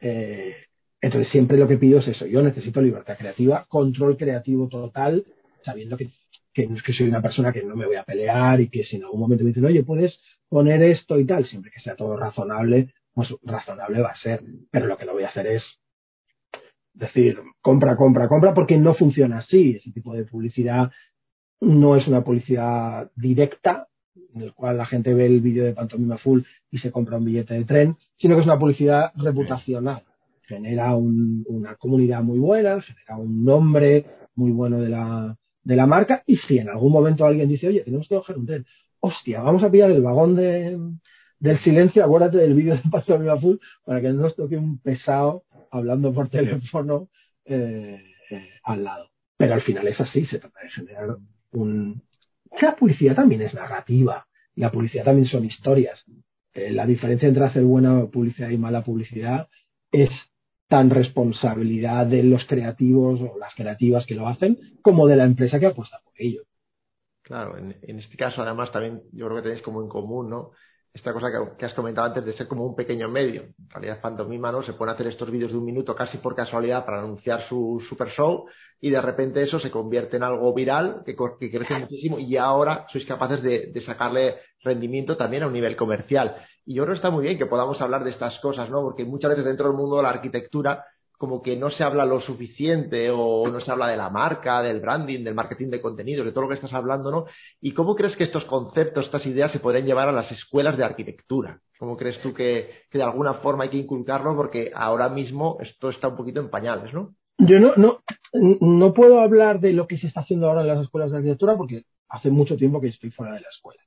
Eh, 0.00 0.56
entonces 1.00 1.30
siempre 1.30 1.56
lo 1.56 1.68
que 1.68 1.76
pido 1.76 2.00
es 2.00 2.08
eso, 2.08 2.26
yo 2.26 2.42
necesito 2.42 2.82
libertad 2.82 3.16
creativa, 3.16 3.66
control 3.68 4.16
creativo 4.16 4.66
total, 4.66 5.24
sabiendo 5.64 5.96
que, 5.96 6.10
que, 6.52 6.68
que 6.84 6.92
soy 6.92 7.06
una 7.06 7.22
persona 7.22 7.52
que 7.52 7.62
no 7.62 7.76
me 7.76 7.86
voy 7.86 7.94
a 7.94 8.02
pelear 8.02 8.60
y 8.60 8.68
que 8.68 8.82
si 8.82 8.96
en 8.96 9.04
algún 9.04 9.20
momento 9.20 9.44
me 9.44 9.50
dicen, 9.50 9.64
oye, 9.64 9.84
puedes 9.84 10.18
poner 10.48 10.82
esto 10.82 11.18
y 11.18 11.26
tal, 11.26 11.46
siempre 11.46 11.70
que 11.70 11.80
sea 11.80 11.96
todo 11.96 12.16
razonable, 12.16 12.94
pues 13.12 13.28
razonable 13.42 14.00
va 14.00 14.10
a 14.10 14.20
ser, 14.20 14.42
pero 14.70 14.86
lo 14.86 14.96
que 14.96 15.04
no 15.04 15.12
voy 15.12 15.24
a 15.24 15.28
hacer 15.28 15.46
es 15.46 15.62
decir, 16.94 17.38
compra, 17.60 17.96
compra, 17.96 18.28
compra, 18.28 18.54
porque 18.54 18.76
no 18.76 18.94
funciona 18.94 19.38
así, 19.38 19.76
ese 19.76 19.92
tipo 19.92 20.14
de 20.14 20.24
publicidad 20.24 20.90
no 21.60 21.96
es 21.96 22.06
una 22.06 22.22
publicidad 22.22 23.10
directa, 23.16 23.88
en 24.34 24.42
el 24.42 24.52
cual 24.52 24.76
la 24.76 24.86
gente 24.86 25.14
ve 25.14 25.26
el 25.26 25.40
vídeo 25.40 25.64
de 25.64 25.72
Pantomima 25.72 26.18
Full 26.18 26.42
y 26.70 26.78
se 26.78 26.90
compra 26.90 27.18
un 27.18 27.24
billete 27.24 27.54
de 27.54 27.64
tren, 27.64 27.96
sino 28.16 28.34
que 28.34 28.40
es 28.40 28.46
una 28.46 28.58
publicidad 28.58 29.12
reputacional. 29.16 30.02
Genera 30.46 30.94
una 30.96 31.76
comunidad 31.76 32.22
muy 32.22 32.38
buena, 32.38 32.80
genera 32.80 33.16
un 33.16 33.44
nombre 33.44 34.06
muy 34.34 34.50
bueno 34.50 34.80
de 34.80 34.88
la, 34.88 35.36
de 35.62 35.76
la 35.76 35.86
marca 35.86 36.22
y 36.26 36.36
si 36.36 36.58
en 36.58 36.68
algún 36.68 36.92
momento 36.92 37.26
alguien 37.26 37.48
dice, 37.48 37.68
oye, 37.68 37.82
tenemos 37.82 38.08
que 38.08 38.16
coger 38.16 38.38
un 38.38 38.46
tren, 38.46 38.66
hostia, 39.00 39.42
vamos 39.42 39.62
a 39.62 39.70
pillar 39.70 39.90
el 39.90 40.02
vagón 40.02 40.36
de, 40.36 40.78
del 41.38 41.62
silencio, 41.62 42.04
acuérdate 42.04 42.38
del 42.38 42.54
vídeo 42.54 42.74
de 42.74 42.82
Pastor 42.90 43.40
Full 43.40 43.56
para 43.84 44.00
que 44.00 44.08
no 44.08 44.22
nos 44.22 44.36
toque 44.36 44.56
un 44.56 44.78
pesado 44.78 45.44
hablando 45.70 46.12
por 46.12 46.28
teléfono 46.28 47.08
eh, 47.44 48.02
eh, 48.30 48.48
al 48.64 48.84
lado. 48.84 49.10
Pero 49.36 49.54
al 49.54 49.62
final 49.62 49.86
es 49.86 50.00
así, 50.00 50.26
se 50.26 50.38
trata 50.38 50.60
de 50.60 50.70
generar 50.70 51.16
un... 51.52 52.02
La 52.60 52.74
publicidad 52.74 53.14
también 53.14 53.42
es 53.42 53.54
narrativa 53.54 54.26
la 54.58 54.72
publicidad 54.72 55.04
también 55.04 55.28
son 55.28 55.44
historias. 55.44 56.04
Eh, 56.52 56.72
la 56.72 56.84
diferencia 56.84 57.28
entre 57.28 57.44
hacer 57.44 57.62
buena 57.62 58.06
publicidad 58.06 58.50
y 58.50 58.58
mala 58.58 58.82
publicidad 58.82 59.46
es 59.92 60.10
tan 60.66 60.90
responsabilidad 60.90 62.06
de 62.06 62.24
los 62.24 62.44
creativos 62.44 63.20
o 63.20 63.38
las 63.38 63.54
creativas 63.54 64.04
que 64.04 64.16
lo 64.16 64.26
hacen 64.26 64.58
como 64.82 65.06
de 65.06 65.14
la 65.14 65.24
empresa 65.24 65.60
que 65.60 65.66
apuesta 65.66 66.00
por 66.02 66.12
ello. 66.16 66.42
Claro, 67.28 67.58
en, 67.58 67.98
este 67.98 68.16
caso 68.16 68.40
además 68.40 68.72
también 68.72 69.02
yo 69.12 69.26
creo 69.26 69.36
que 69.36 69.42
tenéis 69.42 69.62
como 69.62 69.82
en 69.82 69.88
común, 69.88 70.30
¿no? 70.30 70.52
esta 70.94 71.12
cosa 71.12 71.28
que, 71.58 71.66
has 71.66 71.74
comentado 71.74 72.06
antes 72.06 72.24
de 72.24 72.32
ser 72.32 72.48
como 72.48 72.64
un 72.64 72.74
pequeño 72.74 73.06
medio. 73.06 73.42
En 73.42 73.68
realidad, 73.68 74.00
Pantomima 74.00 74.50
¿no? 74.50 74.62
se 74.62 74.72
pueden 74.72 74.94
hacer 74.94 75.08
estos 75.08 75.30
vídeos 75.30 75.52
de 75.52 75.58
un 75.58 75.66
minuto 75.66 75.94
casi 75.94 76.16
por 76.16 76.34
casualidad 76.34 76.86
para 76.86 77.00
anunciar 77.00 77.46
su 77.46 77.84
super 77.86 78.08
show 78.12 78.46
y 78.80 78.88
de 78.88 79.00
repente 79.02 79.42
eso 79.42 79.60
se 79.60 79.70
convierte 79.70 80.16
en 80.16 80.22
algo 80.22 80.54
viral 80.54 81.02
que, 81.04 81.14
crece 81.14 81.78
muchísimo 81.78 82.18
y 82.18 82.38
ahora 82.38 82.86
sois 82.90 83.04
capaces 83.04 83.42
de, 83.42 83.66
de, 83.74 83.84
sacarle 83.84 84.36
rendimiento 84.64 85.18
también 85.18 85.42
a 85.42 85.48
un 85.48 85.52
nivel 85.52 85.76
comercial. 85.76 86.34
Y 86.64 86.76
yo 86.76 86.84
creo 86.84 86.94
que 86.94 86.98
está 86.98 87.10
muy 87.10 87.24
bien 87.24 87.36
que 87.36 87.44
podamos 87.44 87.78
hablar 87.82 88.04
de 88.04 88.10
estas 88.10 88.38
cosas, 88.40 88.70
¿no? 88.70 88.80
Porque 88.80 89.04
muchas 89.04 89.28
veces 89.28 89.44
dentro 89.44 89.68
del 89.68 89.76
mundo 89.76 89.98
de 89.98 90.02
la 90.04 90.10
arquitectura 90.10 90.82
como 91.18 91.42
que 91.42 91.56
no 91.56 91.68
se 91.70 91.82
habla 91.82 92.06
lo 92.06 92.20
suficiente 92.20 93.10
o 93.10 93.48
no 93.48 93.60
se 93.60 93.70
habla 93.70 93.88
de 93.88 93.96
la 93.96 94.08
marca, 94.08 94.62
del 94.62 94.80
branding, 94.80 95.24
del 95.24 95.34
marketing 95.34 95.68
de 95.68 95.82
contenidos, 95.82 96.24
de 96.24 96.30
todo 96.30 96.42
lo 96.42 96.48
que 96.48 96.54
estás 96.54 96.72
hablando, 96.72 97.10
¿no? 97.10 97.26
¿Y 97.60 97.72
cómo 97.72 97.96
crees 97.96 98.16
que 98.16 98.24
estos 98.24 98.44
conceptos, 98.44 99.06
estas 99.06 99.26
ideas 99.26 99.50
se 99.50 99.58
podrían 99.58 99.84
llevar 99.84 100.08
a 100.08 100.12
las 100.12 100.30
escuelas 100.30 100.78
de 100.78 100.84
arquitectura? 100.84 101.60
¿Cómo 101.76 101.96
crees 101.96 102.20
tú 102.22 102.32
que, 102.32 102.70
de 102.92 103.02
alguna 103.02 103.34
forma 103.34 103.64
hay 103.64 103.70
que 103.70 103.78
inculcarlo? 103.78 104.36
Porque 104.36 104.70
ahora 104.72 105.08
mismo 105.08 105.58
esto 105.60 105.90
está 105.90 106.06
un 106.06 106.16
poquito 106.16 106.40
en 106.40 106.50
pañales, 106.50 106.94
¿no? 106.94 107.14
Yo 107.38 107.58
no, 107.58 107.72
no, 107.76 107.98
no 108.32 108.94
puedo 108.94 109.20
hablar 109.20 109.58
de 109.58 109.72
lo 109.72 109.88
que 109.88 109.98
se 109.98 110.06
está 110.06 110.20
haciendo 110.20 110.48
ahora 110.48 110.60
en 110.60 110.68
las 110.68 110.82
escuelas 110.82 111.10
de 111.10 111.18
arquitectura 111.18 111.56
porque 111.56 111.82
hace 112.08 112.30
mucho 112.30 112.56
tiempo 112.56 112.80
que 112.80 112.88
estoy 112.88 113.10
fuera 113.10 113.34
de 113.34 113.40
la 113.40 113.48
escuela. 113.48 113.82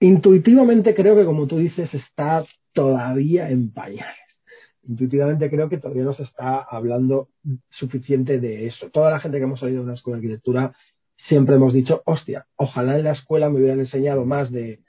Intuitivamente 0.00 0.94
creo 0.94 1.14
que, 1.14 1.26
como 1.26 1.46
tú 1.46 1.58
dices, 1.58 1.92
está 1.92 2.44
todavía 2.72 3.50
en 3.50 3.70
pañales 3.70 4.21
intuitivamente 4.88 5.50
creo 5.50 5.68
que 5.68 5.78
todavía 5.78 6.04
no 6.04 6.14
se 6.14 6.24
está 6.24 6.58
hablando 6.58 7.28
suficiente 7.70 8.40
de 8.40 8.66
eso. 8.66 8.90
Toda 8.90 9.10
la 9.10 9.20
gente 9.20 9.38
que 9.38 9.44
hemos 9.44 9.60
salido 9.60 9.80
de 9.80 9.84
una 9.84 9.94
escuela 9.94 10.18
de 10.18 10.26
arquitectura 10.26 10.74
siempre 11.28 11.56
hemos 11.56 11.72
dicho, 11.72 12.02
hostia, 12.04 12.46
ojalá 12.56 12.98
en 12.98 13.04
la 13.04 13.12
escuela 13.12 13.48
me 13.48 13.58
hubieran 13.58 13.80
enseñado 13.80 14.24
más 14.24 14.50
de 14.50 14.80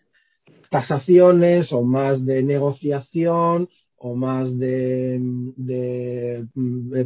tasaciones 0.69 1.71
o 1.71 1.83
más 1.83 2.25
de 2.25 2.41
negociación 2.43 3.69
o 3.97 4.15
más 4.15 4.57
de, 4.57 5.21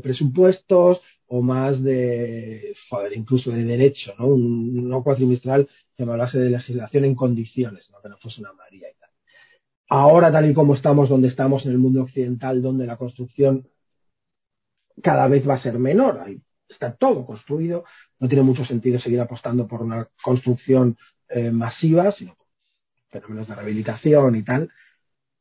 presupuestos 0.01 0.99
o 1.27 1.41
más 1.41 1.83
de, 1.83 2.73
joder, 2.89 3.15
incluso 3.15 3.51
de 3.51 3.65
derecho, 3.65 4.13
¿no? 4.17 4.27
Un, 4.27 4.89
no 4.89 5.03
cuatrimestral 5.03 5.67
que 5.95 6.05
me 6.05 6.13
hablase 6.13 6.39
de 6.39 6.49
legislación 6.49 7.05
en 7.05 7.15
condiciones, 7.15 7.87
¿no? 7.91 8.01
que 8.01 8.09
no 8.09 8.17
fuese 8.17 8.41
una 8.41 8.53
María 8.53 8.87
y 8.89 8.99
tal. 8.99 9.06
Ahora, 9.89 10.31
tal 10.31 10.49
y 10.49 10.53
como 10.53 10.75
estamos, 10.75 11.09
donde 11.09 11.29
estamos 11.29 11.65
en 11.65 11.71
el 11.71 11.77
mundo 11.77 12.01
occidental, 12.01 12.61
donde 12.61 12.85
la 12.85 12.97
construcción 12.97 13.67
cada 15.01 15.27
vez 15.27 15.47
va 15.47 15.55
a 15.55 15.61
ser 15.61 15.79
menor, 15.79 16.19
ahí 16.19 16.41
está 16.67 16.95
todo 16.95 17.25
construido, 17.25 17.85
no 18.19 18.27
tiene 18.27 18.43
mucho 18.43 18.65
sentido 18.65 18.99
seguir 18.99 19.21
apostando 19.21 19.67
por 19.67 19.81
una 19.81 20.09
construcción 20.21 20.97
eh, 21.29 21.51
masiva, 21.51 22.11
sino 22.13 22.35
fenómenos 23.09 23.47
de 23.47 23.55
rehabilitación 23.55 24.35
y 24.35 24.43
tal. 24.43 24.69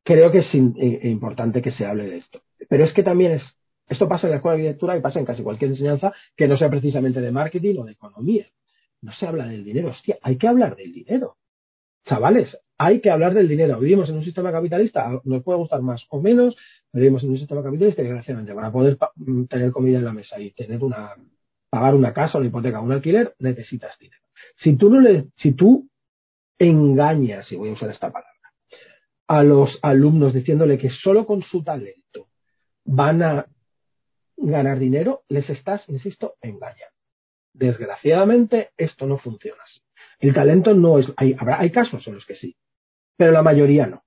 Creo 0.05 0.30
que 0.30 0.38
es 0.38 0.55
importante 0.55 1.61
que 1.61 1.72
se 1.72 1.84
hable 1.84 2.07
de 2.07 2.18
esto. 2.18 2.42
Pero 2.68 2.84
es 2.84 2.92
que 2.92 3.03
también 3.03 3.32
es, 3.32 3.42
esto 3.88 4.09
pasa 4.09 4.26
en 4.26 4.32
la 4.32 4.36
escuela 4.36 4.57
de 4.57 4.62
arquitectura 4.62 4.97
y 4.97 5.01
pasa 5.01 5.18
en 5.18 5.24
casi 5.24 5.42
cualquier 5.42 5.72
enseñanza 5.72 6.12
que 6.36 6.47
no 6.47 6.57
sea 6.57 6.70
precisamente 6.70 7.20
de 7.20 7.32
marketing 7.32 7.78
o 7.80 7.84
de 7.84 7.92
economía. 7.92 8.47
No 9.03 9.12
se 9.14 9.26
habla 9.26 9.47
del 9.47 9.64
dinero, 9.64 9.90
hostia, 9.90 10.18
hay 10.22 10.38
que 10.38 10.47
hablar 10.47 10.76
del 10.76 10.92
dinero. 10.92 11.36
Chavales, 12.05 12.57
hay 12.79 13.01
que 13.01 13.11
hablar 13.11 13.35
del 13.35 13.49
dinero. 13.49 13.79
Vivimos 13.79 14.09
en 14.09 14.16
un 14.16 14.24
sistema 14.24 14.53
capitalista, 14.53 15.20
nos 15.24 15.43
puede 15.43 15.59
gustar 15.59 15.83
más 15.83 16.05
o 16.11 16.20
menos, 16.20 16.57
vivimos 16.93 17.22
en 17.22 17.31
un 17.31 17.39
sistema 17.39 17.62
capitalista 17.62 18.03
y 18.03 18.05
desgraciadamente 18.05 18.55
para 18.55 18.70
poder 18.70 18.99
mm, 19.16 19.45
tener 19.45 19.72
comida 19.72 19.99
en 19.99 20.05
la 20.05 20.12
mesa 20.12 20.39
y 20.39 20.53
tener 20.53 20.83
una 20.83 21.14
pagar 21.68 21.95
una 21.95 22.12
casa, 22.12 22.39
una 22.39 22.47
hipoteca, 22.47 22.81
un 22.81 22.93
alquiler, 22.93 23.35
necesitas 23.39 23.99
dinero. 23.99 24.22
Si 24.62 24.77
tú 24.77 24.89
no 24.89 25.01
le, 25.01 25.27
si 25.37 25.53
tú 25.53 25.89
engañas, 26.59 27.51
y 27.51 27.57
voy 27.57 27.70
a 27.70 27.72
usar 27.72 27.91
esta 27.91 28.11
palabra, 28.11 28.33
a 29.29 29.43
los 29.43 29.79
alumnos 29.83 30.33
diciéndole 30.33 30.79
que 30.79 30.91
solo 30.91 31.27
con 31.27 31.43
su 31.43 31.62
talento 31.64 32.29
van 32.85 33.22
a 33.22 33.47
ganar 34.37 34.79
dinero, 34.79 35.22
les 35.29 35.49
estás, 35.51 35.87
insisto, 35.89 36.35
engañando. 36.41 36.95
Desgraciadamente, 37.53 38.70
esto 38.77 39.07
no 39.07 39.18
funciona 39.18 39.62
así. 39.62 39.81
El 40.20 40.33
talento 40.33 40.74
no 40.74 40.99
es, 40.99 41.07
hay, 41.16 41.35
habrá, 41.39 41.61
hay 41.61 41.70
casos 41.70 42.07
en 42.07 42.14
los 42.14 42.24
que 42.24 42.37
sí, 42.37 42.57
pero 43.17 43.33
la 43.33 43.43
mayoría 43.43 43.87
no. 43.87 44.03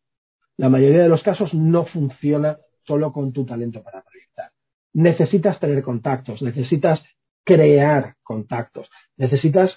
La 0.57 0.69
mayoría 0.69 1.03
de 1.03 1.09
los 1.09 1.23
casos 1.23 1.53
no 1.53 1.85
funciona 1.85 2.57
solo 2.85 3.11
con 3.11 3.31
tu 3.31 3.45
talento 3.45 3.81
para 3.81 4.03
proyectar. 4.03 4.51
Necesitas 4.93 5.59
tener 5.59 5.81
contactos, 5.81 6.41
necesitas 6.41 7.01
crear 7.45 8.15
contactos, 8.23 8.89
necesitas 9.17 9.71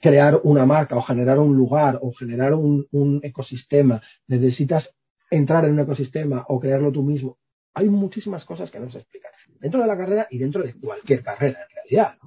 crear 0.00 0.40
una 0.42 0.66
marca 0.66 0.96
o 0.96 1.02
generar 1.02 1.38
un 1.38 1.56
lugar 1.56 1.98
o 2.02 2.12
generar 2.12 2.52
un, 2.52 3.20
ecosistema, 3.22 4.02
necesitas 4.26 4.88
entrar 5.30 5.64
en 5.64 5.72
un 5.72 5.80
ecosistema 5.80 6.44
o 6.48 6.60
crearlo 6.60 6.92
tú 6.92 7.02
mismo. 7.02 7.38
Hay 7.74 7.88
muchísimas 7.88 8.44
cosas 8.44 8.70
que 8.70 8.80
no 8.80 8.90
se 8.90 8.98
explican 8.98 9.30
dentro 9.60 9.80
de 9.80 9.86
la 9.86 9.96
carrera 9.96 10.26
y 10.30 10.38
dentro 10.38 10.62
de 10.62 10.74
cualquier 10.74 11.22
carrera 11.22 11.60
en 11.62 11.74
realidad. 11.74 12.18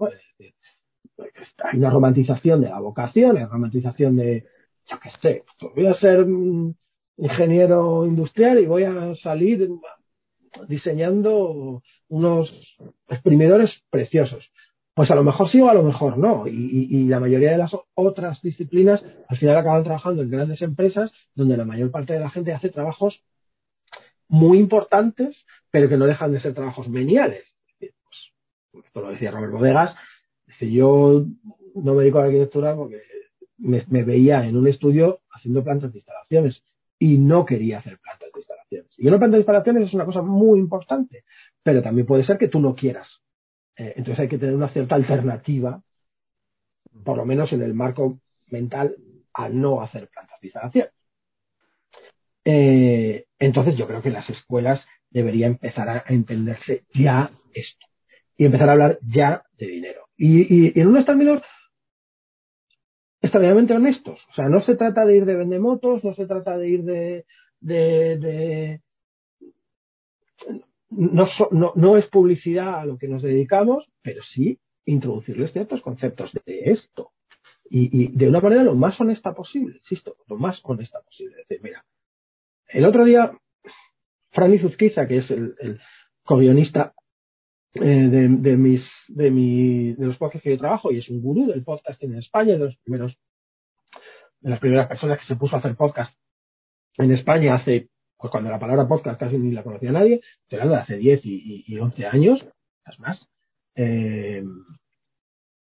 hay 1.64 1.78
una 1.78 1.90
romantización 1.90 2.62
de 2.62 2.70
la 2.70 2.80
vocación, 2.80 3.38
hay 3.38 3.44
una 3.44 3.52
romantización 3.52 4.16
de, 4.16 4.46
yo 4.90 5.00
qué 5.00 5.10
sé, 5.22 5.44
voy 5.76 5.88
a 5.88 5.94
ser 5.96 6.26
ingeniero 7.18 8.06
industrial 8.06 8.60
y 8.60 8.66
voy 8.66 8.84
a 8.84 9.16
salir 9.16 9.70
diseñando 10.68 11.82
unos 12.10 12.52
exprimidores 13.10 13.72
preciosos. 13.90 14.50
Pues 14.94 15.12
a 15.12 15.16
lo 15.16 15.24
mejor 15.24 15.50
sí 15.52 15.62
o 15.62 15.70
a 15.70 15.76
lo 15.76 15.84
mejor 15.84 16.18
no. 16.18 16.48
Y, 16.48 17.08
la 17.08 17.20
mayoría 17.20 17.52
de 17.52 17.60
las 17.60 17.72
otras 17.94 18.42
disciplinas 18.42 19.04
al 19.28 19.38
final 19.38 19.58
acaban 19.58 19.84
trabajando 19.84 20.24
en 20.24 20.32
grandes 20.32 20.62
empresas 20.62 21.12
donde 21.36 21.58
la 21.58 21.66
mayor 21.66 21.92
parte 21.92 22.14
de 22.14 22.20
la 22.20 22.32
gente 22.32 22.54
hace 22.54 22.70
trabajos 22.70 23.22
muy 24.28 24.58
importantes, 24.58 25.36
pero 25.70 25.88
que 25.88 25.98
no 25.98 26.06
dejan 26.06 26.32
de 26.32 26.42
ser 26.42 26.54
trabajos 26.54 26.90
meniales. 26.90 27.44
Pues, 27.80 28.86
esto 28.86 29.02
lo 29.02 29.10
decía 29.10 29.32
Robert 29.32 29.54
Bodegas. 29.54 29.96
Dice, 30.48 30.72
yo 30.72 31.26
no 31.76 31.94
me 31.94 32.02
dedico 32.02 32.18
a 32.18 32.22
la 32.22 32.28
arquitectura 32.28 32.76
porque 32.76 33.02
me, 33.58 34.04
veía 34.04 34.46
en 34.46 34.58
un 34.58 34.68
estudio 34.68 35.22
haciendo 35.32 35.64
plantas 35.64 35.92
de 35.92 36.00
instalaciones 36.00 36.64
y 37.00 37.18
no 37.18 37.46
quería 37.46 37.80
hacer 37.80 38.00
plantas 38.00 38.32
de 38.34 38.40
instalaciones. 38.40 38.96
Y 38.98 39.08
una 39.08 39.18
planta 39.18 39.36
de 39.36 39.42
instalaciones 39.42 39.88
es 39.88 39.94
una 39.94 40.06
cosa 40.06 40.22
muy 40.22 40.60
importante, 40.60 41.24
pero 41.64 41.82
también 41.82 42.08
puede 42.08 42.26
ser 42.26 42.38
que 42.38 42.48
tú 42.48 42.60
no 42.60 42.76
quieras. 42.76 43.08
Eh, 43.76 43.94
entonces 43.98 44.22
hay 44.22 44.28
que 44.28 44.38
tener 44.38 44.56
una 44.56 44.70
cierta 44.70 44.96
alternativa, 44.96 45.82
por 47.04 47.18
lo 47.18 47.26
menos 47.26 47.52
en 47.54 47.62
el 47.62 47.74
marco 47.74 48.20
mental, 48.48 48.96
a 49.34 49.50
no 49.50 49.82
hacer 49.82 50.10
plantas 50.10 50.40
de 50.42 50.48
instalaciones. 50.48 50.92
Eh, 52.46 53.26
entonces 53.40 53.76
yo 53.76 53.88
creo 53.88 54.02
que 54.02 54.10
las 54.10 54.28
escuelas 54.30 54.84
deberían 55.10 55.52
empezar 55.52 55.90
a 55.90 56.04
entenderse 56.08 56.84
ya 56.94 57.30
esto 57.54 57.86
y 58.38 58.46
empezar 58.46 58.70
a 58.70 58.72
hablar 58.72 59.00
ya 59.02 59.44
de 59.58 59.68
dinero. 59.68 60.08
Y, 60.16 60.70
y 60.70 60.80
en 60.80 60.88
unos 60.88 61.06
términos 61.06 61.42
extraordinariamente 63.22 63.74
honestos. 63.74 64.20
O 64.30 64.34
sea, 64.34 64.50
no 64.50 64.62
se 64.62 64.76
trata 64.76 65.06
de 65.06 65.18
ir 65.18 65.26
de 65.26 65.36
vendemotos, 65.36 66.04
no 66.04 66.14
se 66.14 66.26
trata 66.26 66.58
de 66.58 66.70
ir 66.70 66.84
de... 66.84 67.26
de, 67.60 68.82
no, 70.90 71.98
es 71.98 72.08
publicidad 72.08 72.80
a 72.80 72.86
lo 72.86 72.98
que 72.98 73.08
nos 73.08 73.22
dedicamos, 73.22 73.86
pero 74.02 74.22
sí 74.34 74.60
introducirles 74.86 75.52
ciertos 75.52 75.82
conceptos 75.82 76.32
de 76.46 76.72
esto. 76.72 77.12
Y, 77.70 78.08
de 78.16 78.30
una 78.30 78.40
manera 78.40 78.64
lo 78.64 78.76
más 78.76 79.00
honesta 79.02 79.34
posible, 79.34 79.78
insisto, 79.78 80.16
lo 80.28 80.38
más 80.38 80.60
honesta 80.64 81.02
posible. 81.02 81.36
decir, 81.38 81.60
mira, 81.62 81.84
el 82.68 82.86
otro 82.86 83.04
día, 83.04 83.38
Franny 84.32 84.60
Zuzquiza, 84.60 85.06
que 85.08 85.18
es 85.18 85.30
el, 85.30 85.56
el 85.60 85.80
co-guionista 86.24 86.94
de, 87.80 88.28
de, 88.30 88.58
mis, 88.58 88.82
de, 89.08 89.32
mi, 89.32 89.94
de 89.94 90.06
los 90.06 90.18
podcasts 90.18 90.44
que 90.44 90.52
yo 90.52 90.58
trabajo 90.58 90.92
y 90.92 91.00
es 91.00 91.10
un 91.10 91.22
gurú 91.22 91.48
del 91.48 91.64
podcast 91.64 92.02
en 92.04 92.16
España, 92.16 92.54
de 92.54 92.60
los 92.60 92.78
primeros, 92.78 93.18
de 94.42 94.50
las 94.50 94.60
primeras 94.60 94.88
personas 94.88 95.20
que 95.20 95.26
se 95.26 95.36
puso 95.36 95.56
a 95.56 95.60
hacer 95.60 95.76
podcast 95.76 96.18
en 96.98 97.12
España 97.12 97.56
hace, 97.56 97.90
pues 98.18 98.32
cuando 98.32 98.50
la 98.50 98.60
palabra 98.60 98.88
podcast 98.88 99.20
casi 99.20 99.38
ni 99.38 99.52
la 99.52 99.64
conocía 99.64 99.92
nadie, 99.92 100.22
estoy 100.44 100.60
hablando 100.60 100.76
de 100.76 100.82
hace 100.82 100.98
10 100.98 101.26
y, 101.26 101.64
y, 101.68 101.80
11 101.80 102.06
años, 102.08 102.46
es 102.86 103.00
más. 103.00 103.28
Eh, 103.76 104.44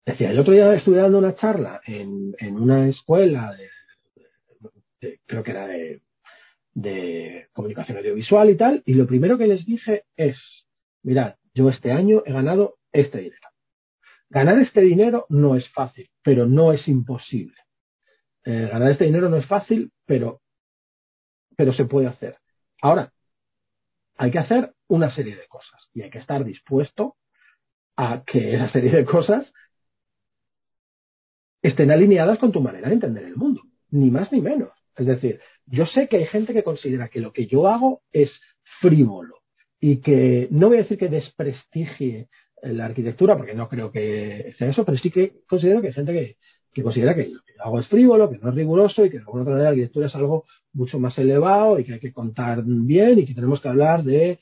decía, 0.07 0.31
el 0.31 0.39
otro 0.39 0.53
día 0.53 0.73
estuve 0.75 0.99
dando 0.99 1.19
una 1.19 1.35
charla 1.35 1.81
en, 1.87 2.35
en 2.39 2.57
una 2.57 2.89
escuela 2.89 3.55
de, 3.55 5.19
creo 5.27 5.43
que 5.43 5.51
era 5.51 5.67
de, 5.67 6.01
de 6.75 7.49
comunicación 7.53 7.99
audiovisual 7.99 8.51
y 8.51 8.57
tal, 8.57 8.83
y 8.85 8.95
lo 8.95 9.07
primero 9.07 9.39
que 9.39 9.47
les 9.47 9.65
dije 9.65 10.05
es, 10.17 10.37
mirad, 11.03 11.35
yo 11.55 11.69
este 11.69 11.93
año 11.93 12.23
he 12.27 12.33
ganado 12.33 12.77
este 12.93 13.19
dinero. 13.19 13.49
Ganar 14.29 14.59
este 14.59 14.81
dinero 14.81 15.27
no 15.29 15.55
es 15.57 15.69
fácil, 15.73 16.11
pero 16.23 16.47
no 16.47 16.73
es 16.73 16.87
imposible. 16.89 17.57
Eh, 18.45 18.69
ganar 18.71 18.91
este 18.91 19.05
dinero 19.05 19.29
no 19.29 19.37
es 19.37 19.47
fácil, 19.47 19.93
pero, 20.05 20.41
pero 21.57 21.73
se 21.73 21.85
puede 21.85 22.09
hacer. 22.09 22.39
Ahora, 22.83 23.13
hay 24.17 24.31
que 24.31 24.39
hacer 24.39 24.75
una 24.89 25.15
serie 25.15 25.37
de 25.37 25.47
cosas 25.47 25.89
y 25.93 26.03
hay 26.03 26.11
que 26.11 26.19
estar 26.19 26.45
dispuesto 26.45 27.17
a 27.97 28.25
que 28.25 28.55
esa 28.55 28.71
serie 28.71 28.91
de 28.91 29.05
cosas 29.05 29.47
estén 31.63 31.91
alineadas 31.91 32.39
con 32.39 32.53
tu 32.53 32.61
manera 32.61 32.89
de 32.89 32.95
entender 32.95 33.25
el 33.25 33.37
mundo, 33.37 33.63
ni 33.91 34.11
más 34.11 34.31
ni 34.33 34.41
menos. 34.41 34.71
Es 34.97 35.07
decir, 35.07 35.41
Yo 35.67 35.87
sé 35.87 36.09
que 36.09 36.19
hay 36.19 36.27
gente 36.27 36.53
que 36.53 36.63
considera 36.63 37.09
que 37.09 37.21
lo 37.21 37.33
que 37.33 37.47
yo 37.47 37.69
hago 37.69 38.03
es 38.13 38.31
frívolo 38.81 39.44
y 39.87 39.99
que 39.99 40.49
no 40.51 40.69
voy 40.69 40.79
a 40.79 40.83
decir 40.85 40.97
que 40.97 41.11
desprestigie 41.11 42.29
la 42.63 42.87
arquitectura, 42.87 43.37
porque 43.37 43.53
no 43.53 43.69
creo 43.69 43.93
que 43.93 44.55
sea 44.57 44.71
eso, 44.71 44.83
pero 44.83 44.97
sí 44.97 45.11
que 45.11 45.43
considero 45.47 45.83
que 45.83 45.89
hay 45.89 45.93
gente 45.93 46.13
que, 46.15 46.37
que 46.73 46.83
considera 46.83 47.15
que 47.15 47.29
lo 47.29 47.43
que 47.43 47.53
hago 47.63 47.81
es 47.81 47.89
frívolo, 47.89 48.31
que 48.31 48.39
no 48.39 48.49
es 48.49 48.55
riguroso 48.55 49.05
y 49.05 49.11
que 49.11 49.19
de 49.19 49.25
alguna 49.25 49.43
otra 49.43 49.53
manera 49.53 49.69
la 49.69 49.73
arquitectura 49.73 50.07
es 50.07 50.15
algo 50.15 50.47
mucho 50.73 50.99
más 50.99 51.19
elevado 51.19 51.79
y 51.79 51.85
que 51.85 51.93
hay 51.93 52.01
que 52.01 52.15
contar 52.15 52.63
bien 52.65 53.19
y 53.19 53.27
que 53.27 53.35
tenemos 53.35 53.61
que 53.61 53.69
hablar 53.69 54.05
de, 54.05 54.39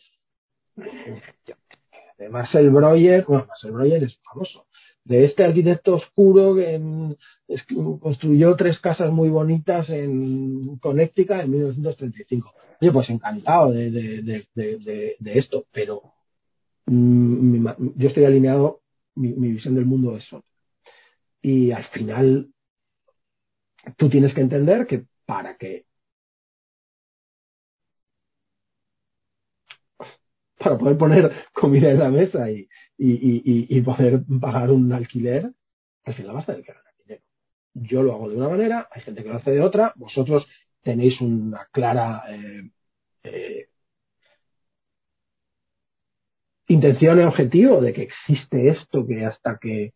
de 2.19 2.29
Marcel 2.29 2.71
Breuer, 2.71 3.25
bueno, 3.27 3.47
Marcel 3.49 3.73
Breuer 3.73 4.05
es 4.05 4.17
famoso, 4.23 4.67
de 5.05 5.25
este 5.25 5.45
arquitecto 5.45 5.97
oscuro 5.97 6.55
que 6.55 6.81
construyó 8.01 8.55
tres 8.57 8.79
casas 8.79 9.11
muy 9.13 9.29
bonitas 9.29 9.89
en 9.91 10.79
Connecticut 10.79 11.41
en 11.41 11.51
1935. 11.51 12.53
Oye, 12.81 12.93
pues 12.93 13.11
encantado 13.11 13.73
de, 13.73 13.91
de, 13.91 14.47
de, 14.55 15.17
de 15.19 15.39
esto, 15.39 15.67
pero 15.73 16.03
mm, 16.87 17.67
yo 17.97 18.09
estoy 18.09 18.25
alineado, 18.25 18.81
mi, 19.15 19.33
mi, 19.33 19.53
visión 19.53 19.75
del 19.75 19.87
mundo 19.87 20.17
es 20.17 20.33
otra. 20.33 20.49
Y 21.43 21.73
al 21.73 21.85
final, 21.87 22.49
tú 23.97 24.09
tienes 24.09 24.35
que 24.35 24.41
entender 24.41 24.87
que 24.87 25.05
para 25.27 25.57
que 25.57 25.85
para 30.59 30.79
poder 30.79 30.97
poner 30.97 31.33
comida 31.53 31.91
en 31.91 31.99
la 31.99 32.11
mesa 32.11 32.51
y, 32.51 32.69
y, 32.99 33.77
y, 33.77 33.81
poder 33.83 34.23
pagar 34.41 34.71
un 34.71 34.93
alquiler, 34.93 35.51
al 36.05 36.15
final 36.15 36.37
va 36.37 36.41
a 36.41 36.47
tener 36.47 36.63
que 36.63 36.73
ganar 36.73 36.95
dinero. 36.99 37.23
Yo 37.75 38.03
lo 38.03 38.15
hago 38.15 38.29
de 38.29 38.37
una 38.37 38.49
manera, 38.49 38.89
hay 38.91 39.03
gente 39.03 39.23
que 39.23 39.29
lo 39.29 39.37
hace 39.37 39.51
de 39.51 39.61
otra, 39.61 39.93
vosotros 39.97 40.47
tenéis 40.83 41.21
una 41.21 41.67
clara 41.73 42.25
eh, 42.29 42.71
eh, 43.25 43.69
intención 46.69 47.21
y 47.21 47.23
objetivo 47.23 47.81
de 47.81 47.93
que 47.93 48.03
existe 48.03 48.69
esto 48.69 49.07
que 49.07 49.25
hasta 49.25 49.59
que, 49.59 49.93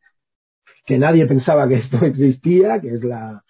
nadie 0.88 1.26
pensaba 1.26 1.68
que 1.68 1.76
esto 1.76 1.98
existía, 2.04 2.80
que 2.80 2.94
es 2.94 3.04
la, 3.04 3.42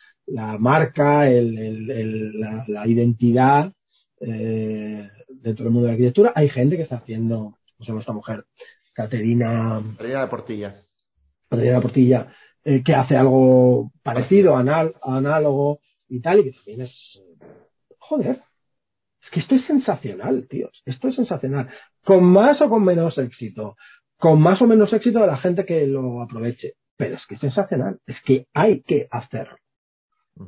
marca, 0.58 1.30
el, 1.30 2.40
la, 2.40 2.64
la, 2.66 2.86
identidad 2.86 3.72
eh, 4.20 5.08
dentro 5.28 5.64
del 5.64 5.72
mundo 5.72 5.86
de 5.86 5.88
la 5.88 5.92
arquitectura. 5.92 6.32
Hay 6.34 6.48
gente 6.48 6.76
que 6.76 6.82
está 6.82 6.96
haciendo, 6.96 7.58
no 7.78 7.84
sé, 7.84 7.96
esta 7.96 8.12
mujer, 8.12 8.44
Caterina. 8.96 9.82
Caterina 9.92 10.22
de 10.22 10.26
Portilla. 10.28 10.74
Caterina 11.50 11.80
Portilla, 11.82 12.32
eh, 12.64 12.82
que 12.82 12.94
hace 12.94 13.14
algo 13.14 13.92
parecido, 14.02 14.56
anal, 14.56 14.94
análogo 15.02 15.80
y 16.08 16.20
tal, 16.22 16.40
y 16.40 16.44
que 16.44 16.52
también 16.52 16.80
es. 16.80 17.20
Joder. 17.98 18.40
Es 19.22 19.30
que 19.30 19.40
esto 19.40 19.54
es 19.56 19.66
sensacional, 19.66 20.46
tíos. 20.48 20.82
Esto 20.86 21.08
es 21.08 21.16
sensacional. 21.16 21.68
Con 22.04 22.24
más 22.24 22.60
o 22.62 22.70
con 22.70 22.84
menos 22.84 23.18
éxito. 23.18 23.76
Con 24.16 24.40
más 24.40 24.62
o 24.62 24.66
menos 24.66 24.90
éxito 24.92 25.18
de 25.20 25.26
la 25.26 25.36
gente 25.36 25.66
que 25.66 25.86
lo 25.86 26.22
aproveche. 26.22 26.74
Pero 26.96 27.16
es 27.16 27.26
que 27.26 27.34
es 27.34 27.40
sensacional. 27.40 27.98
Es 28.06 28.16
que 28.22 28.46
hay 28.54 28.80
que 28.82 29.08
hacerlo. 29.10 29.58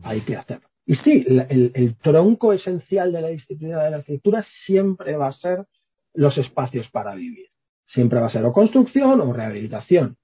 Hay 0.02 0.22
que 0.22 0.36
hacerlo. 0.36 0.68
Y 0.86 0.94
sí, 0.96 1.24
el, 1.28 1.72
el, 1.74 1.96
tronco 1.98 2.54
esencial 2.54 3.12
de 3.12 3.20
la 3.20 3.28
disciplina 3.28 3.82
de 3.82 3.90
la 3.90 3.96
arquitectura 3.98 4.46
siempre 4.64 5.16
va 5.16 5.28
a 5.28 5.32
ser 5.32 5.66
los 6.14 6.38
espacios 6.38 6.88
para 6.90 7.14
vivir. 7.14 7.48
Siempre 7.88 8.20
va 8.20 8.26
a 8.26 8.30
ser 8.30 8.44
o 8.44 8.52
construcción 8.52 9.20
o 9.20 9.32
rehabilitación. 9.32 10.16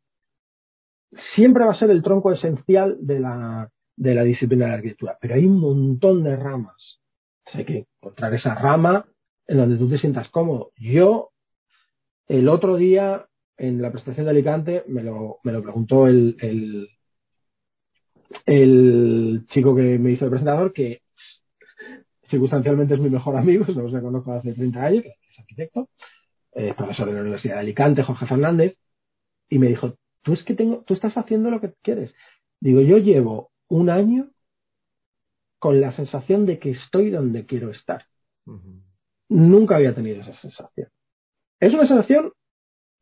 Siempre 1.34 1.64
va 1.64 1.72
a 1.72 1.78
ser 1.78 1.90
el 1.90 2.02
tronco 2.02 2.32
esencial 2.32 2.96
de 3.00 3.20
la, 3.20 3.70
de 3.96 4.14
la 4.14 4.22
disciplina 4.22 4.66
de 4.66 4.70
la 4.70 4.76
arquitectura. 4.76 5.18
Pero 5.20 5.34
hay 5.34 5.46
un 5.46 5.58
montón 5.60 6.24
de 6.24 6.36
ramas. 6.36 7.00
hay 7.52 7.64
que 7.64 7.86
encontrar 8.00 8.34
esa 8.34 8.54
rama 8.54 9.06
en 9.46 9.58
donde 9.58 9.76
tú 9.76 9.88
te 9.88 9.98
sientas 9.98 10.28
cómodo. 10.30 10.72
Yo, 10.76 11.30
el 12.28 12.48
otro 12.48 12.76
día, 12.76 13.26
en 13.56 13.80
la 13.80 13.90
presentación 13.90 14.26
de 14.26 14.30
Alicante, 14.30 14.84
me 14.88 15.02
lo, 15.02 15.38
me 15.44 15.52
lo 15.52 15.62
preguntó 15.62 16.06
el, 16.06 16.36
el, 16.40 16.88
el 18.46 19.46
chico 19.50 19.74
que 19.74 19.98
me 19.98 20.12
hizo 20.12 20.24
el 20.24 20.30
presentador, 20.30 20.72
que 20.72 21.02
circunstancialmente 22.28 22.94
es 22.94 23.00
mi 23.00 23.10
mejor 23.10 23.36
amigo, 23.36 23.64
no 23.74 23.82
lo 23.82 24.02
conozco 24.02 24.32
hace 24.32 24.52
30 24.52 24.82
años, 24.82 25.02
que 25.02 25.10
es 25.10 25.38
arquitecto, 25.38 25.88
eh, 26.54 26.74
profesor 26.76 27.06
de 27.06 27.14
la 27.14 27.20
Universidad 27.20 27.54
de 27.54 27.60
Alicante, 27.60 28.02
Jorge 28.02 28.26
Fernández, 28.26 28.76
y 29.48 29.58
me 29.58 29.68
dijo, 29.68 29.94
tú 30.22 30.32
es 30.32 30.42
que 30.44 30.54
tengo, 30.54 30.82
tú 30.86 30.94
estás 30.94 31.16
haciendo 31.16 31.50
lo 31.50 31.60
que 31.60 31.74
quieres. 31.82 32.14
Digo, 32.60 32.80
yo 32.80 32.98
llevo 32.98 33.50
un 33.68 33.90
año 33.90 34.30
con 35.58 35.80
la 35.80 35.94
sensación 35.96 36.46
de 36.46 36.58
que 36.58 36.72
estoy 36.72 37.10
donde 37.10 37.46
quiero 37.46 37.70
estar. 37.70 38.04
Nunca 39.28 39.76
había 39.76 39.94
tenido 39.94 40.20
esa 40.20 40.38
sensación. 40.40 40.88
Es 41.58 41.72
una 41.72 41.86
sensación 41.86 42.32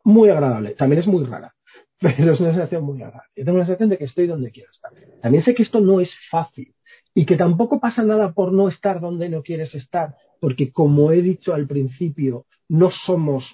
muy 0.04 0.30
agradable, 0.30 0.74
también 0.74 1.02
es 1.02 1.06
muy 1.06 1.24
rara, 1.24 1.54
pero 2.00 2.34
es 2.34 2.40
una 2.40 2.52
sensación 2.52 2.84
muy 2.84 3.02
agradable. 3.02 3.30
Yo 3.36 3.44
tengo 3.44 3.58
la 3.58 3.66
sensación 3.66 3.90
de 3.90 3.98
que 3.98 4.04
estoy 4.04 4.26
donde 4.26 4.50
quiero 4.50 4.70
estar. 4.70 4.92
También 5.20 5.44
sé 5.44 5.54
que 5.54 5.62
esto 5.62 5.80
no 5.80 6.00
es 6.00 6.10
fácil 6.30 6.74
y 7.14 7.26
que 7.26 7.36
tampoco 7.36 7.80
pasa 7.80 8.02
nada 8.02 8.32
por 8.32 8.52
no 8.52 8.68
estar 8.68 9.00
donde 9.00 9.28
no 9.28 9.42
quieres 9.42 9.74
estar, 9.74 10.14
porque 10.40 10.72
como 10.72 11.12
he 11.12 11.22
dicho 11.22 11.54
al 11.54 11.66
principio, 11.66 12.46
no 12.72 12.90
somos 13.04 13.44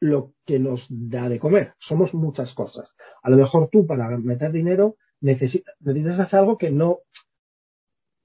lo 0.00 0.34
que 0.44 0.58
nos 0.58 0.84
da 0.90 1.30
de 1.30 1.38
comer, 1.38 1.72
somos 1.78 2.12
muchas 2.12 2.52
cosas. 2.52 2.94
A 3.22 3.30
lo 3.30 3.38
mejor 3.38 3.70
tú 3.72 3.86
para 3.86 4.06
meter 4.18 4.52
dinero 4.52 4.96
necesitas, 5.22 5.74
necesitas 5.80 6.20
hacer 6.20 6.40
algo 6.40 6.58
que 6.58 6.70
no, 6.70 6.98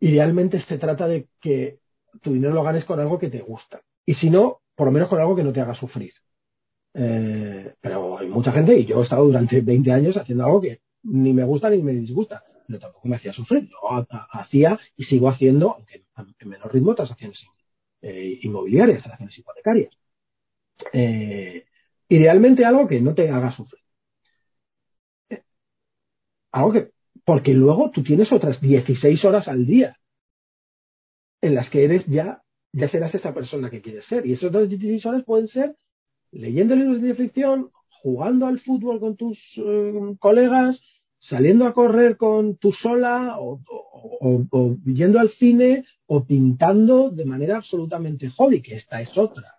idealmente 0.02 0.62
se 0.66 0.78
trata 0.78 1.08
de 1.08 1.30
que 1.40 1.80
tu 2.22 2.34
dinero 2.34 2.54
lo 2.54 2.64
ganes 2.64 2.84
con 2.84 3.00
algo 3.00 3.18
que 3.18 3.30
te 3.30 3.40
gusta. 3.40 3.82
Y 4.06 4.16
si 4.16 4.30
no, 4.30 4.60
por 4.76 4.88
lo 4.88 4.92
menos 4.92 5.08
con 5.08 5.22
algo 5.22 5.38
que 5.38 5.44
no 5.44 5.54
te 5.54 5.62
haga 5.62 5.74
sufrir. 5.74 6.12
Eh, 6.94 7.74
pero 7.80 8.18
hay 8.18 8.28
mucha 8.28 8.52
gente, 8.52 8.78
y 8.78 8.86
yo 8.86 9.00
he 9.00 9.04
estado 9.04 9.24
durante 9.24 9.62
20 9.62 9.90
años 9.90 10.18
haciendo 10.18 10.46
algo 10.46 10.60
que 10.60 10.82
ni 11.04 11.32
me 11.32 11.46
gusta 11.46 11.70
ni 11.70 11.82
me 11.82 11.94
disgusta, 11.94 12.44
pero 12.68 12.80
tampoco 12.80 13.08
me 13.08 13.16
hacía 13.16 13.32
sufrir. 13.32 13.70
Yo 13.70 14.06
hacía 14.34 14.78
y 14.98 15.06
sigo 15.06 15.30
haciendo, 15.30 15.76
aunque 15.76 16.04
en 16.40 16.50
menor 16.50 16.74
ritmo, 16.74 16.94
transacciones 16.94 17.40
eh, 18.02 18.40
inmobiliarias, 18.42 19.00
transacciones 19.00 19.38
hipotecarias. 19.38 19.96
Eh, 20.94 21.66
idealmente 22.10 22.66
algo 22.66 22.88
que 22.88 23.02
no 23.02 23.14
te 23.14 23.30
haga 23.30 23.56
sufrir. 23.56 23.82
Eh, 25.30 25.44
algo 26.52 26.74
que, 26.74 26.90
porque 27.24 27.54
luego 27.54 27.92
tú 27.92 28.04
tienes 28.04 28.32
otras 28.32 28.60
16 28.62 29.24
horas 29.26 29.48
al 29.48 29.66
día 29.66 29.98
en 31.42 31.56
las 31.56 31.70
que 31.70 31.86
eres 31.86 32.06
ya, 32.08 32.42
ya 32.74 32.90
serás 32.90 33.14
esa 33.14 33.34
persona 33.34 33.70
que 33.70 33.82
quieres 33.82 34.06
ser. 34.06 34.26
Y 34.26 34.34
esas 34.34 34.50
otras 34.50 34.70
16 34.70 35.06
horas 35.06 35.24
pueden 35.24 35.48
ser 35.48 35.76
leyendo 36.32 36.76
libros 36.76 37.02
de 37.02 37.16
ficción, 37.16 37.72
jugando 38.02 38.46
al 38.46 38.60
fútbol 38.60 39.00
con 39.00 39.16
tus 39.16 39.38
eh, 39.58 40.16
colegas, 40.20 40.80
saliendo 41.20 41.66
a 41.66 41.74
correr 41.74 42.18
con 42.18 42.58
tu 42.58 42.72
sola 42.74 43.38
o, 43.40 43.62
o, 44.22 44.76
yendo 44.86 45.20
al 45.20 45.30
cine 45.32 45.86
o 46.06 46.26
pintando 46.26 47.10
de 47.10 47.26
manera 47.26 47.58
absolutamente 47.58 48.30
hobby, 48.30 48.62
que 48.62 48.76
esta 48.76 49.02
es 49.02 49.18
otra. 49.18 49.55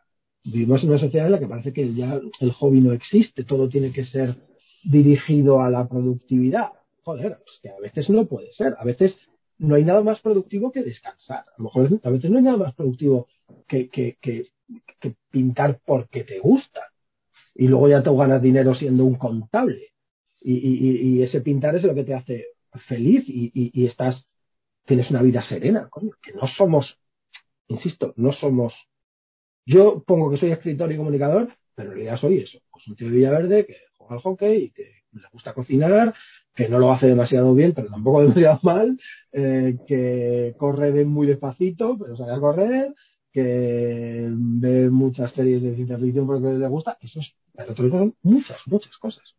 Vivimos 0.46 0.82
en 0.82 0.90
una 0.90 0.98
sociedad 1.00 1.26
en 1.26 1.32
la 1.32 1.38
que 1.40 1.48
parece 1.48 1.72
que 1.72 1.92
ya 1.92 2.20
el 2.40 2.52
hobby 2.52 2.80
no 2.80 2.92
existe, 2.92 3.44
todo 3.44 3.68
tiene 3.68 3.92
que 3.92 4.06
ser 4.06 4.36
dirigido 4.84 5.60
a 5.60 5.70
la 5.70 5.88
productividad. 5.88 6.68
Joder, 7.02 7.38
es 7.46 7.60
que 7.60 7.68
a 7.70 7.78
veces 7.80 8.08
no 8.08 8.26
puede 8.26 8.52
ser, 8.52 8.76
a 8.78 8.84
veces 8.84 9.14
no 9.58 9.74
hay 9.74 9.84
nada 9.84 10.02
más 10.02 10.20
productivo 10.20 10.70
que 10.70 10.82
descansar, 10.82 11.40
a 11.40 11.54
lo 11.58 11.64
mejor 11.64 12.00
a 12.02 12.10
veces 12.10 12.30
no 12.30 12.38
hay 12.38 12.44
nada 12.44 12.58
más 12.58 12.74
productivo 12.74 13.26
que, 13.66 13.88
que, 13.88 14.18
que, 14.20 14.46
que 15.00 15.14
pintar 15.30 15.80
porque 15.84 16.24
te 16.24 16.38
gusta. 16.38 16.82
Y 17.54 17.68
luego 17.68 17.88
ya 17.88 18.02
te 18.02 18.10
ganas 18.10 18.42
dinero 18.42 18.74
siendo 18.74 19.04
un 19.04 19.14
contable. 19.14 19.88
Y, 20.40 20.54
y, 20.54 21.08
y, 21.08 21.22
ese 21.22 21.40
pintar 21.40 21.74
es 21.74 21.82
lo 21.82 21.94
que 21.94 22.04
te 22.04 22.14
hace 22.14 22.46
feliz 22.86 23.24
y, 23.26 23.50
y, 23.52 23.86
estás 23.86 24.22
tienes 24.84 25.10
una 25.10 25.22
vida 25.22 25.42
serena 25.48 25.88
coño, 25.90 26.12
que 26.22 26.32
no 26.32 26.46
somos 26.56 26.86
insisto 27.68 28.12
no 28.16 28.32
somos 28.32 28.72
yo 29.66 30.02
pongo 30.06 30.30
que 30.30 30.38
soy 30.38 30.52
escritor 30.52 30.90
y 30.92 30.96
comunicador 30.96 31.48
pero 31.74 31.90
en 31.90 31.96
realidad 31.96 32.18
soy 32.18 32.38
eso 32.38 32.58
pues 32.70 32.86
un 32.86 32.96
tío 32.96 33.08
de 33.08 33.16
Villaverde 33.16 33.66
que 33.66 33.76
juega 33.98 34.14
al 34.14 34.22
hockey 34.22 34.56
y 34.56 34.70
que 34.70 35.02
le 35.12 35.28
gusta 35.32 35.52
cocinar 35.52 36.14
que 36.54 36.68
no 36.68 36.78
lo 36.78 36.92
hace 36.92 37.06
demasiado 37.06 37.54
bien 37.54 37.72
pero 37.74 37.88
tampoco 37.88 38.20
demasiado 38.22 38.60
mal 38.62 38.98
eh, 39.32 39.76
que 39.86 40.54
corre 40.56 41.04
muy 41.04 41.26
despacito 41.26 41.98
pero 41.98 42.16
sabe 42.16 42.40
correr 42.40 42.94
que 43.36 44.30
ve 44.30 44.88
muchas 44.88 45.30
series 45.34 45.62
de 45.62 45.74
ciencia 45.74 45.98
ficción 45.98 46.26
porque 46.26 46.46
le 46.46 46.68
gusta, 46.68 46.96
eso 47.02 47.20
es, 47.20 47.34
pero 47.54 47.74
son 47.74 48.14
muchas, 48.22 48.56
muchas 48.64 48.96
cosas, 48.96 49.34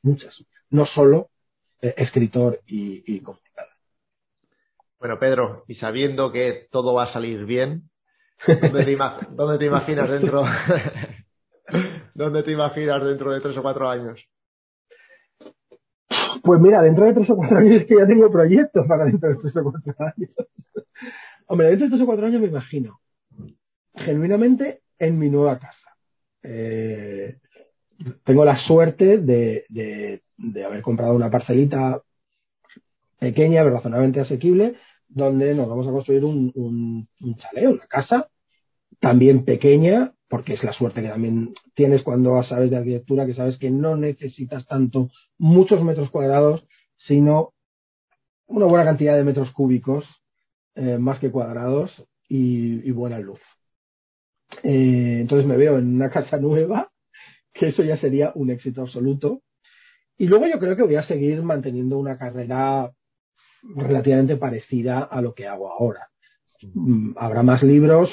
muchas, 0.00 0.34
no 0.70 0.86
solo 0.86 1.28
eh, 1.82 1.92
escritor 1.98 2.60
y 2.66 3.20
comunicador. 3.20 3.72
Bueno, 4.98 5.18
Pedro, 5.18 5.64
y 5.68 5.74
sabiendo 5.74 6.32
que 6.32 6.68
todo 6.70 6.94
va 6.94 7.10
a 7.10 7.12
salir 7.12 7.44
bien, 7.44 7.90
¿dónde 8.46 8.84
te, 8.84 8.98
¿dónde 9.30 9.58
te 9.58 9.66
imaginas 9.66 10.10
dentro, 10.10 10.44
dónde 12.14 12.42
te 12.42 12.52
imaginas 12.52 13.04
dentro 13.04 13.32
de 13.32 13.40
tres 13.40 13.56
o 13.56 13.62
cuatro 13.62 13.88
años? 13.88 14.20
Pues 16.42 16.60
mira, 16.60 16.82
dentro 16.82 17.04
de 17.06 17.14
tres 17.14 17.30
o 17.30 17.36
cuatro 17.36 17.58
años 17.58 17.82
es 17.82 17.86
que 17.86 17.96
ya 17.96 18.06
tengo 18.06 18.30
proyectos 18.30 18.86
para 18.86 19.04
dentro 19.04 19.28
de 19.28 19.36
tres 19.36 19.56
o 19.56 19.62
cuatro 19.62 19.94
años. 19.98 20.30
Hombre, 21.46 21.68
dentro 21.68 21.88
de 21.88 21.94
estos 21.94 22.06
cuatro 22.06 22.26
años 22.26 22.40
me 22.40 22.48
imagino, 22.48 23.00
genuinamente, 23.94 24.80
en 24.98 25.18
mi 25.18 25.28
nueva 25.28 25.58
casa. 25.58 25.96
Eh, 26.42 27.36
tengo 28.24 28.44
la 28.44 28.56
suerte 28.66 29.18
de, 29.18 29.64
de, 29.68 30.64
haber 30.64 30.82
comprado 30.82 31.14
una 31.14 31.30
parcelita 31.30 32.00
pequeña, 33.18 33.62
pero 33.62 33.76
razonablemente 33.76 34.20
asequible, 34.20 34.74
donde 35.14 35.54
nos 35.54 35.68
vamos 35.68 35.86
a 35.86 35.90
construir 35.90 36.24
un, 36.24 36.52
un, 36.54 37.08
una 37.20 37.86
casa, 37.88 38.28
también 39.00 39.44
pequeña, 39.44 40.12
porque 40.28 40.54
es 40.54 40.64
la 40.64 40.72
suerte 40.72 41.02
que 41.02 41.08
también 41.08 41.52
tienes 41.74 42.02
cuando 42.02 42.42
sabes 42.44 42.70
de 42.70 42.78
arquitectura, 42.78 43.26
que 43.26 43.34
sabes 43.34 43.58
que 43.58 43.70
no 43.70 43.96
necesitas 43.96 44.66
tanto 44.66 45.10
muchos 45.38 45.82
metros 45.84 46.10
cuadrados, 46.10 46.66
sino 47.06 47.52
una 48.46 48.66
buena 48.66 48.84
cantidad 48.84 49.16
de 49.16 49.24
metros 49.24 49.50
cúbicos, 49.52 50.04
eh, 50.74 50.98
más 50.98 51.18
que 51.18 51.30
cuadrados, 51.30 51.90
y, 52.28 52.90
buena 52.92 53.18
luz. 53.18 53.40
Eh, 54.62 55.18
entonces 55.20 55.46
me 55.46 55.58
veo 55.58 55.78
en 55.78 55.96
una 55.96 56.10
casa 56.10 56.38
nueva, 56.38 56.90
que 57.52 57.68
eso 57.68 57.82
ya 57.82 57.98
sería 57.98 58.32
un 58.34 58.50
éxito 58.50 58.82
absoluto. 58.82 59.42
Y 60.16 60.26
luego 60.26 60.46
yo 60.46 60.58
creo 60.58 60.76
que 60.76 60.82
voy 60.82 60.96
a 60.96 61.06
seguir 61.06 61.42
manteniendo 61.42 61.98
una 61.98 62.16
carrera 62.16 62.90
relativamente 63.62 64.36
parecida 64.36 65.00
a 65.00 65.20
lo 65.20 65.34
que 65.34 65.46
hago 65.46 65.70
ahora. 65.70 66.08
Mm, 66.74 67.12
habrá 67.16 67.42
más 67.42 67.62
libros, 67.62 68.10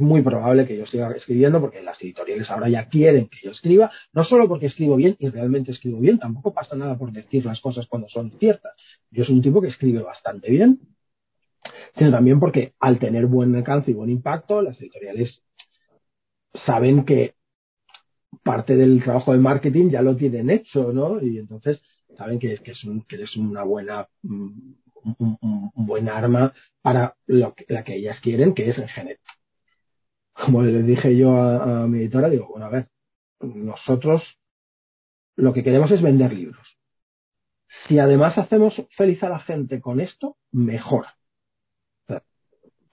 muy 0.00 0.22
probable 0.22 0.66
que 0.66 0.76
yo 0.76 0.86
siga 0.86 1.10
escribiendo 1.12 1.60
porque 1.60 1.82
las 1.82 2.00
editoriales 2.00 2.48
ahora 2.50 2.68
ya 2.68 2.88
quieren 2.88 3.28
que 3.28 3.38
yo 3.44 3.50
escriba, 3.50 3.90
no 4.12 4.24
solo 4.24 4.48
porque 4.48 4.66
escribo 4.66 4.96
bien 4.96 5.16
y 5.18 5.28
realmente 5.28 5.72
escribo 5.72 6.00
bien, 6.00 6.18
tampoco 6.18 6.52
pasa 6.52 6.74
nada 6.76 6.96
por 6.96 7.12
decir 7.12 7.44
las 7.44 7.60
cosas 7.60 7.86
cuando 7.86 8.08
son 8.08 8.32
ciertas. 8.38 8.72
Yo 9.10 9.24
soy 9.24 9.34
un 9.34 9.42
tipo 9.42 9.60
que 9.60 9.68
escribe 9.68 10.02
bastante 10.02 10.50
bien, 10.50 10.80
sino 11.96 12.10
también 12.10 12.40
porque 12.40 12.72
al 12.80 12.98
tener 12.98 13.26
buen 13.26 13.54
alcance 13.54 13.90
y 13.90 13.94
buen 13.94 14.10
impacto, 14.10 14.62
las 14.62 14.80
editoriales 14.80 15.42
saben 16.66 17.04
que 17.04 17.34
parte 18.42 18.76
del 18.76 19.02
trabajo 19.02 19.32
de 19.32 19.38
marketing 19.38 19.90
ya 19.90 20.02
lo 20.02 20.16
tienen 20.16 20.50
hecho, 20.50 20.92
¿no? 20.92 21.20
Y 21.20 21.38
entonces 21.38 21.82
saben 22.20 22.38
que, 22.38 22.58
que, 22.58 22.72
es 22.72 22.84
un, 22.84 23.02
que 23.02 23.16
eres 23.16 23.34
una 23.36 23.62
buena 23.62 24.06
mm, 24.22 24.72
un, 25.18 25.70
buen 25.74 26.08
arma 26.08 26.52
para 26.82 27.14
lo 27.26 27.54
que, 27.54 27.64
la 27.68 27.82
que 27.82 27.96
ellas 27.96 28.20
quieren, 28.20 28.54
que 28.54 28.68
es 28.68 28.78
el 28.78 28.88
género 28.88 29.18
como 30.44 30.62
les 30.62 30.86
dije 30.86 31.16
yo 31.16 31.36
a, 31.36 31.86
mi 31.86 31.98
editora, 31.98 32.28
digo, 32.28 32.48
bueno, 32.48 32.66
a 32.66 32.70
ver, 32.70 32.88
nosotros 33.40 34.22
lo 35.36 35.52
que 35.52 35.62
queremos 35.62 35.90
es 35.90 36.02
vender 36.02 36.32
libros. 36.32 36.66
Si 37.88 37.98
además 37.98 38.36
hacemos 38.36 38.74
feliz 38.96 39.22
a 39.22 39.28
la 39.28 39.40
gente 39.40 39.80
con 39.80 40.00
esto, 40.00 40.36
mejor. 40.52 41.06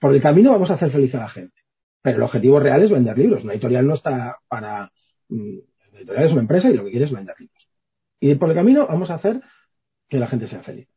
por 0.00 0.14
el 0.14 0.22
camino 0.22 0.52
vamos 0.52 0.70
a 0.70 0.74
hacer 0.74 0.92
feliz 0.92 1.14
a 1.14 1.20
la 1.20 1.28
gente. 1.28 1.54
Pero 2.00 2.18
el 2.18 2.22
objetivo 2.22 2.60
real 2.60 2.82
es 2.82 2.90
vender 2.90 3.18
libros. 3.18 3.42
Una 3.42 3.54
editorial 3.54 3.86
no 3.86 3.94
está 3.94 4.38
para. 4.48 4.92
Mm, 5.28 5.58
la 5.92 5.98
editorial 5.98 6.26
es 6.26 6.32
una 6.32 6.42
empresa 6.42 6.70
y 6.70 6.74
lo 6.74 6.84
que 6.84 6.90
quiere 6.90 7.06
es 7.06 7.12
vender 7.12 7.34
libros. 7.38 7.57
Y 8.20 8.34
por 8.34 8.48
el 8.50 8.54
camino 8.54 8.86
vamos 8.86 9.10
a 9.10 9.14
hacer 9.14 9.40
que 10.08 10.18
la 10.18 10.28
gente 10.28 10.48
sea 10.48 10.62
feliz 10.62 10.88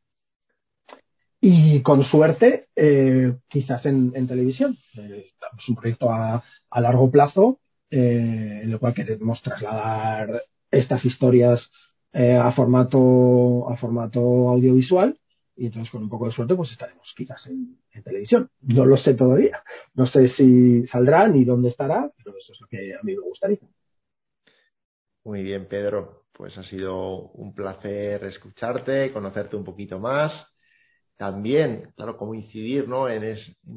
y 1.41 1.81
con 1.81 2.03
suerte 2.05 2.67
eh, 2.75 3.33
quizás 3.49 3.83
en, 3.87 4.27
televisión. 4.27 4.77
Eh, 4.95 5.25
es 5.57 5.69
un 5.69 5.75
proyecto 5.75 6.11
a, 6.11 6.43
largo 6.79 7.09
plazo 7.09 7.59
eh, 7.89 8.61
en 8.63 8.71
el 8.71 8.79
cual 8.79 8.93
queremos 8.93 9.41
trasladar 9.41 10.43
estas 10.69 11.03
historias 11.03 11.59
a 12.13 12.51
formato 12.51 13.69
a 13.69 13.77
formato 13.77 14.19
audiovisual 14.49 15.17
y 15.55 15.67
entonces 15.67 15.89
con 15.89 16.03
un 16.03 16.09
poco 16.09 16.25
de 16.25 16.33
suerte 16.33 16.55
pues 16.55 16.69
estaremos 16.71 17.07
quizás 17.15 17.45
en, 17.47 17.77
televisión. 18.03 18.49
No 18.61 18.85
lo 18.85 18.97
sé 18.97 19.15
todavía. 19.15 19.63
No 19.95 20.07
sé 20.07 20.29
si 20.35 20.85
saldrá 20.87 21.27
ni 21.27 21.43
dónde 21.43 21.69
estará, 21.69 22.09
pero 22.17 22.37
eso 22.37 22.53
es 22.53 22.61
lo 22.61 22.67
que 22.67 22.93
a 22.93 23.01
mí 23.03 23.15
me 23.15 23.21
gustaría. 23.21 23.57
Muy 25.23 25.43
bien, 25.43 25.67
Pedro. 25.67 26.23
Pues 26.33 26.57
ha 26.57 26.63
sido 26.63 27.29
un 27.33 27.53
placer 27.53 28.23
escucharte, 28.25 29.11
conocerte 29.13 29.55
un 29.55 29.63
poquito 29.63 29.99
más 29.99 30.31
también, 31.21 31.93
claro, 31.95 32.17
cómo 32.17 32.33
incidir 32.33 32.87
¿no? 32.87 33.07
en, 33.07 33.23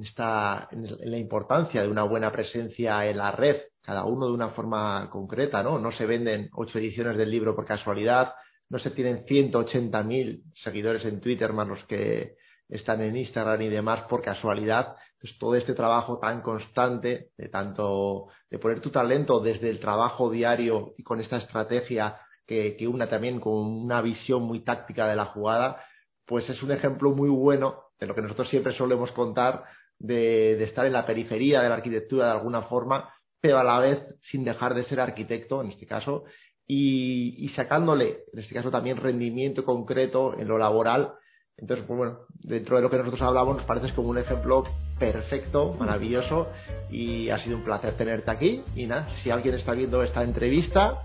esta, 0.00 0.66
en, 0.70 0.88
la 1.10 1.18
importancia 1.18 1.82
de 1.82 1.88
una 1.88 2.02
buena 2.02 2.32
presencia 2.32 3.04
en 3.04 3.18
la 3.18 3.32
red, 3.32 3.58
cada 3.82 4.06
uno 4.06 4.28
de 4.28 4.32
una 4.32 4.48
forma 4.52 5.10
concreta, 5.10 5.62
¿no? 5.62 5.78
No 5.78 5.92
se 5.92 6.06
venden 6.06 6.48
ocho 6.54 6.78
ediciones 6.78 7.18
del 7.18 7.30
libro 7.30 7.54
por 7.54 7.66
casualidad, 7.66 8.32
no 8.70 8.78
se 8.78 8.92
tienen 8.92 9.26
180.000 9.26 10.42
seguidores 10.62 11.04
en 11.04 11.20
Twitter 11.20 11.52
más 11.52 11.68
los 11.68 11.84
que 11.84 12.36
están 12.66 13.02
en 13.02 13.14
Instagram 13.14 13.60
y 13.60 13.68
demás 13.68 14.04
por 14.08 14.22
casualidad. 14.22 14.96
Pues 15.24 15.38
todo 15.38 15.54
este 15.54 15.72
trabajo 15.72 16.18
tan 16.18 16.42
constante 16.42 17.30
de 17.38 17.48
tanto 17.48 18.26
de 18.50 18.58
poner 18.58 18.82
tu 18.82 18.90
talento 18.90 19.40
desde 19.40 19.70
el 19.70 19.80
trabajo 19.80 20.30
diario 20.30 20.92
y 20.98 21.02
con 21.02 21.18
esta 21.18 21.38
estrategia 21.38 22.20
que, 22.46 22.76
que 22.76 22.86
una 22.86 23.08
también 23.08 23.40
con 23.40 23.54
una 23.54 24.02
visión 24.02 24.42
muy 24.42 24.60
táctica 24.60 25.06
de 25.06 25.16
la 25.16 25.24
jugada, 25.24 25.82
pues 26.26 26.46
es 26.50 26.62
un 26.62 26.72
ejemplo 26.72 27.12
muy 27.12 27.30
bueno 27.30 27.84
de 27.98 28.06
lo 28.06 28.14
que 28.14 28.20
nosotros 28.20 28.50
siempre 28.50 28.76
solemos 28.76 29.12
contar, 29.12 29.64
de, 29.98 30.62
estar 30.62 30.84
en 30.84 30.92
la 30.92 31.06
periferia 31.06 31.62
de 31.62 31.70
la 31.70 31.76
arquitectura 31.76 32.26
de 32.26 32.32
alguna 32.32 32.60
forma, 32.64 33.08
pero 33.40 33.58
a 33.58 33.64
la 33.64 33.78
vez 33.78 33.98
sin 34.30 34.44
dejar 34.44 34.74
de 34.74 34.84
ser 34.84 35.00
arquitecto, 35.00 35.62
en 35.62 35.70
este 35.70 35.86
caso, 35.86 36.24
y, 36.66 37.50
sacándole, 37.56 38.24
en 38.30 38.40
este 38.40 38.54
caso 38.54 38.70
también 38.70 38.98
rendimiento 38.98 39.64
concreto 39.64 40.38
en 40.38 40.48
lo 40.48 40.58
laboral. 40.58 41.14
Entonces, 41.56 41.86
pues 41.86 41.96
bueno, 41.96 42.18
dentro 42.42 42.76
de 42.76 42.82
lo 42.82 42.90
que 42.90 42.98
nosotros 42.98 43.22
hablamos, 43.22 43.56
nos 43.56 43.66
parece 43.66 43.94
como 43.94 44.08
un 44.08 44.18
ejemplo 44.18 44.64
perfecto, 44.98 45.74
maravilloso, 45.78 46.48
y 46.90 47.30
ha 47.30 47.38
sido 47.38 47.56
un 47.56 47.64
placer 47.64 47.94
tenerte 47.96 48.30
aquí. 48.30 48.62
Y 48.74 48.86
nada, 48.86 49.08
si 49.22 49.30
alguien 49.30 49.54
está 49.54 49.72
viendo 49.72 50.02
esta 50.02 50.22
entrevista, 50.24 51.04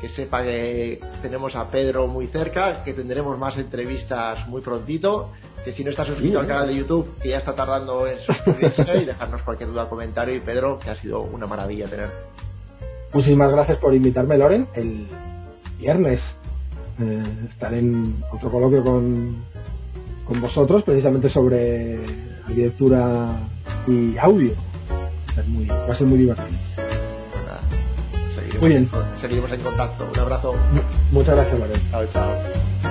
que 0.00 0.10
sepa 0.10 0.42
que 0.42 1.00
tenemos 1.22 1.54
a 1.56 1.70
Pedro 1.70 2.06
muy 2.06 2.26
cerca, 2.28 2.84
que 2.84 2.92
tendremos 2.92 3.38
más 3.38 3.56
entrevistas 3.56 4.46
muy 4.48 4.60
prontito, 4.60 5.32
que 5.64 5.72
si 5.72 5.82
no 5.82 5.90
estás 5.90 6.06
suscrito 6.06 6.38
al 6.38 6.46
canal 6.46 6.68
de 6.68 6.76
YouTube, 6.76 7.16
que 7.22 7.30
ya 7.30 7.38
está 7.38 7.54
tardando 7.54 8.06
en 8.06 8.18
suscribirse 8.20 8.96
y 9.02 9.04
dejarnos 9.06 9.42
cualquier 9.42 9.70
duda 9.70 9.84
o 9.84 9.88
comentario. 9.88 10.34
Y 10.34 10.40
Pedro, 10.40 10.78
que 10.78 10.90
ha 10.90 10.96
sido 11.00 11.22
una 11.22 11.46
maravilla 11.46 11.88
tener. 11.88 12.10
Muchísimas 13.12 13.50
gracias 13.50 13.78
por 13.78 13.94
invitarme, 13.94 14.36
Loren. 14.36 14.68
El 14.74 15.08
viernes 15.78 16.20
eh, 17.00 17.48
estaré 17.50 17.78
en 17.78 18.22
otro 18.30 18.50
coloquio 18.50 18.84
con, 18.84 19.44
con 20.26 20.40
vosotros, 20.40 20.82
precisamente 20.82 21.30
sobre 21.30 21.98
arquitectura 22.46 23.38
y 23.86 24.16
audio. 24.18 24.52
muy, 25.46 25.66
va 25.66 25.92
a 25.92 25.96
ser 25.96 26.06
muy 26.06 26.18
divertido. 26.18 26.58
Muy 28.60 28.68
bien. 28.70 28.90
Seguimos 29.20 29.52
en 29.52 29.60
contacto. 29.62 30.08
Un 30.10 30.18
abrazo. 30.18 30.54
Muchas 31.12 31.34
gracias, 31.34 31.58
Manuel. 31.58 31.80
Chao, 31.90 32.06
chao. 32.12 32.85